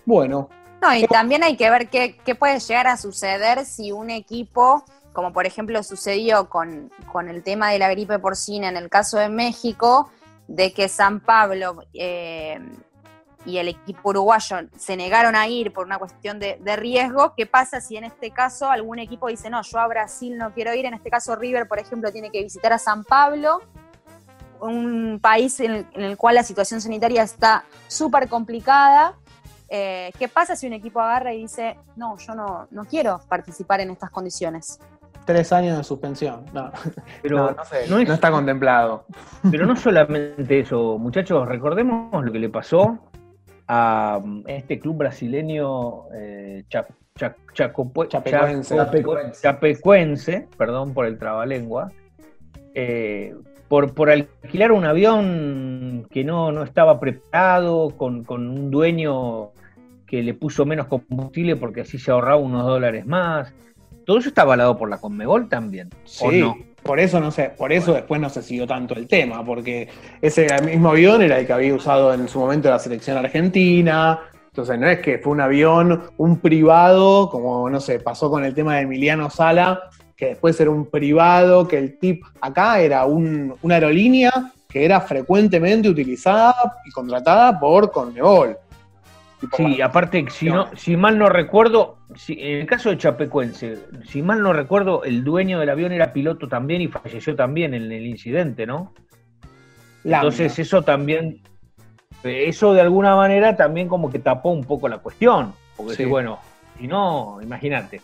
Bueno, 0.05 0.49
No, 0.81 0.93
y 0.93 1.07
también 1.07 1.43
hay 1.43 1.55
que 1.55 1.69
ver 1.69 1.87
qué, 1.87 2.17
qué 2.25 2.35
puede 2.35 2.59
llegar 2.59 2.87
a 2.87 2.97
suceder 2.97 3.65
si 3.65 3.93
un 3.93 4.09
equipo, 4.09 4.83
como 5.13 5.31
por 5.31 5.45
ejemplo 5.45 5.81
sucedió 5.81 6.49
con, 6.49 6.91
con 7.11 7.29
el 7.29 7.41
tema 7.41 7.71
de 7.71 7.79
la 7.79 7.89
gripe 7.89 8.19
porcina 8.19 8.67
en 8.67 8.77
el 8.77 8.89
caso 8.89 9.17
de 9.17 9.29
México, 9.29 10.11
de 10.47 10.73
que 10.73 10.89
San 10.89 11.21
Pablo 11.21 11.83
eh, 11.93 12.59
y 13.47 13.57
el 13.59 13.69
equipo 13.69 14.09
uruguayo 14.09 14.57
se 14.77 14.95
negaron 14.97 15.35
a 15.35 15.47
ir 15.47 15.71
por 15.73 15.85
una 15.85 15.97
cuestión 15.97 16.37
de, 16.37 16.59
de 16.61 16.75
riesgo, 16.75 17.33
¿qué 17.35 17.45
pasa 17.45 17.79
si 17.81 17.95
en 17.97 18.03
este 18.03 18.29
caso 18.31 18.69
algún 18.69 18.99
equipo 18.99 19.27
dice, 19.29 19.49
no, 19.49 19.61
yo 19.63 19.79
a 19.79 19.87
Brasil 19.87 20.37
no 20.37 20.51
quiero 20.53 20.73
ir? 20.73 20.85
En 20.85 20.93
este 20.93 21.09
caso 21.09 21.35
River, 21.35 21.67
por 21.67 21.79
ejemplo, 21.79 22.11
tiene 22.11 22.29
que 22.29 22.43
visitar 22.43 22.73
a 22.73 22.77
San 22.77 23.03
Pablo, 23.05 23.61
un 24.59 25.19
país 25.21 25.59
en 25.59 25.71
el, 25.71 25.85
en 25.93 26.03
el 26.03 26.17
cual 26.17 26.35
la 26.35 26.43
situación 26.43 26.81
sanitaria 26.81 27.23
está 27.23 27.63
súper 27.87 28.27
complicada. 28.27 29.13
Eh, 29.69 30.11
¿Qué 30.17 30.27
pasa 30.27 30.55
si 30.55 30.65
un 30.67 30.73
equipo 30.73 30.99
agarra 30.99 31.33
y 31.33 31.41
dice, 31.41 31.77
no, 31.95 32.17
yo 32.17 32.33
no, 32.35 32.67
no 32.71 32.85
quiero 32.85 33.19
participar 33.29 33.79
en 33.81 33.91
estas 33.91 34.09
condiciones? 34.09 34.79
tres 35.25 35.51
años 35.51 35.77
de 35.77 35.83
suspensión. 35.83 36.45
No, 36.53 36.71
Pero 37.21 37.37
no, 37.37 37.51
no 37.51 37.65
sé, 37.65 37.85
no 37.89 37.99
es- 37.99 38.07
no 38.07 38.13
está 38.13 38.31
contemplado. 38.31 39.03
Pero 39.51 39.65
no 39.65 39.75
solamente 39.75 40.61
eso, 40.61 40.97
muchachos, 40.97 41.45
recordemos 41.45 42.23
lo 42.23 42.31
que 42.31 42.39
le 42.39 42.47
pasó 42.47 42.97
a 43.67 44.19
mm, 44.23 44.43
este 44.47 44.79
club 44.79 44.97
brasileño 44.97 46.09
eh, 46.13 46.63
Cha- 46.69 46.87
Cha- 47.15 47.35
Chacopue- 47.53 48.07
Chapecoense. 48.07 48.75
Chaco- 48.75 48.91
Chapecoense, 49.41 50.47
perdón 50.57 50.93
por 50.93 51.05
el 51.05 51.17
trabalengua, 51.17 51.91
eh, 52.73 53.33
por, 53.67 53.93
por 53.93 54.09
alquilar 54.09 54.71
un 54.71 54.85
avión 54.85 56.07
que 56.11 56.23
no, 56.23 56.51
no 56.51 56.63
estaba 56.63 56.99
preparado, 56.99 57.89
con, 57.97 58.23
con 58.23 58.47
un 58.47 58.69
dueño 58.71 59.49
que 60.05 60.23
le 60.23 60.33
puso 60.33 60.65
menos 60.65 60.87
combustible 60.87 61.55
porque 61.57 61.81
así 61.81 61.97
se 61.97 62.11
ahorraba 62.11 62.37
unos 62.37 62.65
dólares 62.65 63.05
más. 63.05 63.53
Todo 64.07 64.19
eso 64.19 64.29
está 64.29 64.43
avalado 64.43 64.77
por 64.77 64.89
la 64.89 64.99
Conmebol 64.99 65.49
también. 65.49 65.89
¿o 66.21 66.31
Sí, 66.31 66.39
no? 66.39 66.57
por 66.81 66.97
eso 67.01 67.19
no 67.19 67.29
sé, 67.29 67.51
por 67.57 67.73
eso 67.73 67.91
después 67.93 68.21
no 68.21 68.29
se 68.29 68.41
siguió 68.41 68.65
tanto 68.65 68.93
el 68.95 69.05
tema, 69.05 69.43
porque 69.43 69.89
ese 70.21 70.47
mismo 70.63 70.91
avión 70.91 71.21
era 71.21 71.37
el 71.37 71.45
que 71.45 71.51
había 71.51 71.75
usado 71.75 72.13
en 72.13 72.29
su 72.29 72.39
momento 72.39 72.69
la 72.69 72.79
selección 72.79 73.17
argentina. 73.17 74.21
Entonces 74.47 74.79
no 74.79 74.87
es 74.87 74.99
que 74.99 75.19
fue 75.19 75.33
un 75.33 75.41
avión, 75.41 76.03
un 76.15 76.39
privado, 76.39 77.29
como 77.29 77.69
no 77.69 77.81
sé, 77.81 77.99
pasó 77.99 78.29
con 78.31 78.45
el 78.45 78.55
tema 78.55 78.75
de 78.77 78.83
Emiliano 78.83 79.29
Sala, 79.29 79.81
que 80.15 80.27
después 80.27 80.57
era 80.61 80.71
un 80.71 80.85
privado, 80.85 81.67
que 81.67 81.77
el 81.77 81.99
tip 81.99 82.23
acá 82.39 82.79
era 82.79 83.05
un- 83.05 83.53
una 83.61 83.75
aerolínea 83.75 84.31
que 84.69 84.85
era 84.85 85.01
frecuentemente 85.01 85.89
utilizada 85.89 86.55
y 86.85 86.91
contratada 86.91 87.59
por 87.59 87.91
Conmebol. 87.91 88.55
Sí, 89.55 89.81
aparte, 89.81 90.25
si, 90.31 90.49
no, 90.49 90.75
si 90.75 90.97
mal 90.97 91.19
no 91.19 91.29
recuerdo, 91.29 91.97
si, 92.15 92.33
en 92.39 92.61
el 92.61 92.65
caso 92.65 92.89
de 92.89 92.97
Chapecuense, 92.97 93.77
si 94.05 94.23
mal 94.23 94.41
no 94.41 94.51
recuerdo, 94.51 95.03
el 95.03 95.23
dueño 95.23 95.59
del 95.59 95.69
avión 95.69 95.91
era 95.91 96.11
piloto 96.11 96.47
también 96.47 96.81
y 96.81 96.87
falleció 96.87 97.35
también 97.35 97.75
en 97.75 97.91
el 97.91 98.05
incidente, 98.07 98.65
¿no? 98.65 98.93
Entonces 100.03 100.57
eso 100.57 100.81
también, 100.81 101.41
eso 102.23 102.73
de 102.73 102.81
alguna 102.81 103.15
manera 103.15 103.55
también 103.55 103.87
como 103.87 104.09
que 104.09 104.19
tapó 104.19 104.49
un 104.49 104.63
poco 104.63 104.87
la 104.87 104.97
cuestión. 104.99 105.53
Porque 105.75 105.93
Sí. 105.93 106.05
bueno, 106.05 106.39
si 106.79 106.87
no, 106.87 107.39
imagínate. 107.41 108.01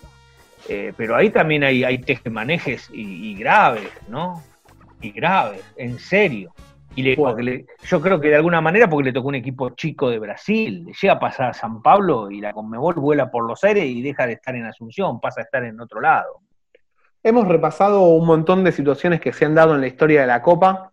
Eh, 0.69 0.93
pero 0.95 1.15
ahí 1.15 1.29
también 1.29 1.63
hay, 1.63 1.83
hay 1.83 1.97
tejemanejes 1.97 2.89
y, 2.93 3.31
y 3.31 3.35
graves, 3.35 3.89
¿no? 4.07 4.41
Y 5.01 5.11
graves, 5.11 5.63
en 5.77 5.97
serio. 5.97 6.53
Y 6.95 7.01
le- 7.03 7.15
le- 7.41 7.65
yo 7.85 7.99
creo 8.01 8.19
que 8.21 8.27
de 8.29 8.35
alguna 8.35 8.61
manera 8.61 8.87
porque 8.87 9.05
le 9.05 9.13
tocó 9.13 9.29
un 9.29 9.35
equipo 9.35 9.71
chico 9.71 10.09
de 10.09 10.19
Brasil, 10.19 10.83
le 10.85 10.93
llega 10.93 11.13
a 11.13 11.19
pasar 11.19 11.49
a 11.49 11.53
San 11.53 11.81
Pablo 11.81 12.29
y 12.29 12.39
la 12.39 12.53
Conmebol 12.53 12.95
vuela 12.95 13.31
por 13.31 13.45
los 13.47 13.63
aires 13.63 13.85
y 13.85 14.01
deja 14.03 14.27
de 14.27 14.33
estar 14.33 14.55
en 14.55 14.65
Asunción, 14.65 15.19
pasa 15.19 15.41
a 15.41 15.43
estar 15.43 15.63
en 15.63 15.79
otro 15.81 15.99
lado. 16.01 16.41
Hemos 17.23 17.47
repasado 17.47 18.03
un 18.09 18.27
montón 18.27 18.63
de 18.63 18.71
situaciones 18.71 19.21
que 19.21 19.33
se 19.33 19.45
han 19.45 19.55
dado 19.55 19.73
en 19.73 19.81
la 19.81 19.87
historia 19.87 20.21
de 20.21 20.27
la 20.27 20.41
Copa. 20.41 20.91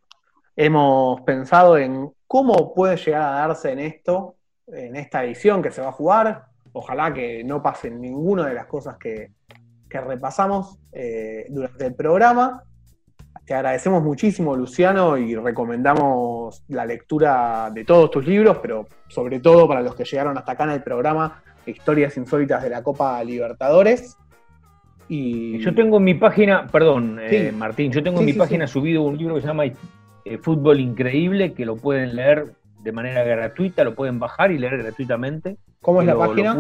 Hemos 0.57 1.20
pensado 1.22 1.76
en 1.76 2.11
cómo 2.26 2.72
puede 2.74 2.96
llegar 2.96 3.22
a 3.22 3.46
darse 3.46 3.72
en 3.72 3.80
esto, 3.80 4.36
en 4.68 4.96
esta 4.96 5.24
edición 5.24 5.61
que 5.62 5.70
se 5.70 5.82
va 5.82 5.88
a 5.88 5.92
jugar. 5.92 6.44
Ojalá 6.72 7.12
que 7.12 7.42
no 7.44 7.62
pasen 7.62 8.01
ninguna 8.01 8.46
de 8.46 8.55
las 8.55 8.66
cosas 8.66 8.96
que, 8.96 9.32
que 9.88 10.01
repasamos 10.01 10.78
eh, 10.92 11.46
durante 11.51 11.86
el 11.86 11.94
programa. 11.94 12.62
Te 13.45 13.55
agradecemos 13.55 14.03
muchísimo, 14.03 14.55
Luciano, 14.55 15.16
y 15.18 15.34
recomendamos 15.34 16.62
la 16.68 16.86
lectura 16.86 17.70
de 17.74 17.84
todos 17.84 18.11
tus 18.11 18.24
libros, 18.26 18.59
pero 18.62 18.86
sobre 19.09 19.41
todo 19.41 19.66
para 19.66 19.80
los 19.82 19.95
que 19.97 20.05
llegaron 20.05 20.38
hasta 20.38 20.53
acá 20.53 20.64
en 20.64 20.70
el 20.70 20.82
programa, 20.82 21.43
Historias 21.66 22.16
Insólitas 22.16 22.62
de 22.62 22.70
la 22.70 22.82
Copa 22.82 23.22
Libertadores. 23.24 24.16
Y 25.09 25.59
Yo 25.59 25.74
tengo 25.74 25.97
en 25.97 26.05
mi 26.05 26.14
página, 26.14 26.68
perdón, 26.68 27.18
eh. 27.20 27.51
Martín, 27.57 27.91
yo 27.91 28.01
tengo 28.03 28.18
Sí, 28.18 28.22
en 28.22 28.26
mi 28.26 28.32
sí, 28.34 28.38
página 28.38 28.66
subido 28.68 29.03
un 29.03 29.18
libro 29.18 29.34
que 29.34 29.41
se 29.41 29.49
llama 29.49 29.64
eh, 29.66 29.74
Fútbol 30.41 30.78
Increíble, 30.78 31.53
que 31.53 31.66
lo 31.66 31.74
pueden 31.76 32.14
leer 32.14 32.53
de 32.84 32.93
manera 32.93 33.24
gratuita, 33.24 33.82
lo 33.82 33.97
pueden 33.97 34.20
bajar 34.20 34.53
y 34.53 34.59
leer 34.59 34.78
gratuitamente. 34.78 35.57
¿Cómo 35.82 36.01
es 36.03 36.07
la 36.07 36.12
Lo- 36.14 36.20
página? 36.20 36.57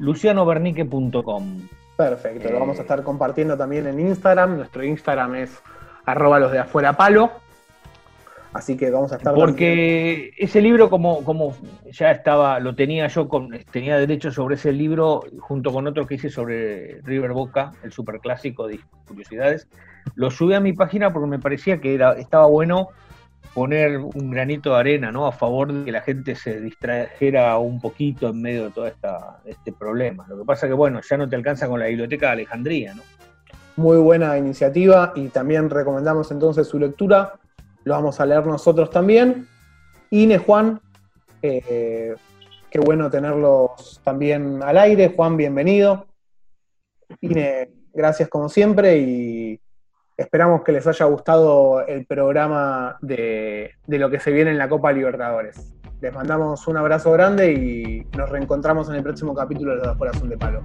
lucianobernique.com. 0.00 1.60
Perfecto, 2.08 2.48
lo 2.48 2.56
Eh, 2.56 2.60
vamos 2.60 2.78
a 2.78 2.82
estar 2.82 3.02
compartiendo 3.02 3.56
también 3.56 3.86
en 3.86 4.00
Instagram. 4.00 4.56
Nuestro 4.56 4.82
Instagram 4.84 5.34
es 5.36 5.62
arroba 6.06 6.38
los 6.38 6.52
de 6.52 6.58
afuera 6.60 6.94
palo. 6.94 7.30
Así 8.52 8.76
que 8.76 8.90
vamos 8.90 9.12
a 9.12 9.16
estar 9.16 9.32
también- 9.32 9.46
Porque 9.46 10.32
ese 10.36 10.60
libro, 10.60 10.90
como, 10.90 11.22
como 11.24 11.54
ya 11.92 12.10
estaba, 12.10 12.58
lo 12.58 12.74
tenía 12.74 13.06
yo, 13.06 13.28
con, 13.28 13.50
tenía 13.70 13.96
derecho 13.96 14.32
sobre 14.32 14.56
ese 14.56 14.72
libro, 14.72 15.22
junto 15.38 15.72
con 15.72 15.86
otro 15.86 16.04
que 16.06 16.14
hice 16.14 16.30
sobre 16.30 17.00
River 17.02 17.32
Boca, 17.32 17.72
el 17.84 17.92
superclásico 17.92 18.66
de 18.66 18.80
curiosidades, 19.06 19.68
lo 20.16 20.32
subí 20.32 20.54
a 20.54 20.60
mi 20.60 20.72
página 20.72 21.12
porque 21.12 21.28
me 21.28 21.38
parecía 21.38 21.80
que 21.80 21.94
era, 21.94 22.12
estaba 22.14 22.46
bueno 22.46 22.88
poner 23.54 23.98
un 23.98 24.30
granito 24.30 24.70
de 24.70 24.80
arena, 24.80 25.10
¿no? 25.10 25.26
A 25.26 25.32
favor 25.32 25.72
de 25.72 25.84
que 25.84 25.92
la 25.92 26.02
gente 26.02 26.34
se 26.34 26.60
distrajera 26.60 27.58
un 27.58 27.80
poquito 27.80 28.28
en 28.28 28.40
medio 28.40 28.64
de 28.64 28.70
todo 28.70 28.86
esta, 28.86 29.40
este 29.44 29.72
problema. 29.72 30.26
Lo 30.28 30.38
que 30.38 30.44
pasa 30.44 30.68
que, 30.68 30.72
bueno, 30.72 31.00
ya 31.08 31.16
no 31.16 31.28
te 31.28 31.36
alcanza 31.36 31.68
con 31.68 31.80
la 31.80 31.86
biblioteca 31.86 32.26
de 32.26 32.32
Alejandría, 32.32 32.94
¿no? 32.94 33.02
Muy 33.76 33.98
buena 33.98 34.36
iniciativa 34.38 35.12
y 35.16 35.28
también 35.28 35.70
recomendamos 35.70 36.30
entonces 36.30 36.66
su 36.66 36.78
lectura. 36.78 37.34
Lo 37.84 37.94
vamos 37.94 38.20
a 38.20 38.26
leer 38.26 38.46
nosotros 38.46 38.90
también. 38.90 39.48
Ine, 40.10 40.38
Juan, 40.38 40.80
eh, 41.42 42.14
qué 42.70 42.78
bueno 42.78 43.10
tenerlos 43.10 44.00
también 44.04 44.62
al 44.62 44.78
aire. 44.78 45.12
Juan, 45.16 45.36
bienvenido. 45.36 46.06
Ine, 47.20 47.70
gracias 47.92 48.28
como 48.28 48.48
siempre 48.48 48.98
y 48.98 49.60
esperamos 50.20 50.62
que 50.62 50.72
les 50.72 50.86
haya 50.86 51.06
gustado 51.06 51.86
el 51.86 52.04
programa 52.04 52.98
de, 53.00 53.72
de 53.86 53.98
lo 53.98 54.10
que 54.10 54.20
se 54.20 54.30
viene 54.30 54.50
en 54.50 54.58
la 54.58 54.68
Copa 54.68 54.92
Libertadores. 54.92 55.72
Les 56.02 56.12
mandamos 56.12 56.66
un 56.68 56.76
abrazo 56.76 57.12
grande 57.12 57.52
y 57.52 58.06
nos 58.16 58.28
reencontramos 58.28 58.88
en 58.90 58.96
el 58.96 59.02
próximo 59.02 59.34
capítulo 59.34 59.72
de 59.72 59.78
Los 59.78 59.88
Afuera 59.88 60.12
Son 60.14 60.28
de 60.28 60.36
Palo. 60.36 60.62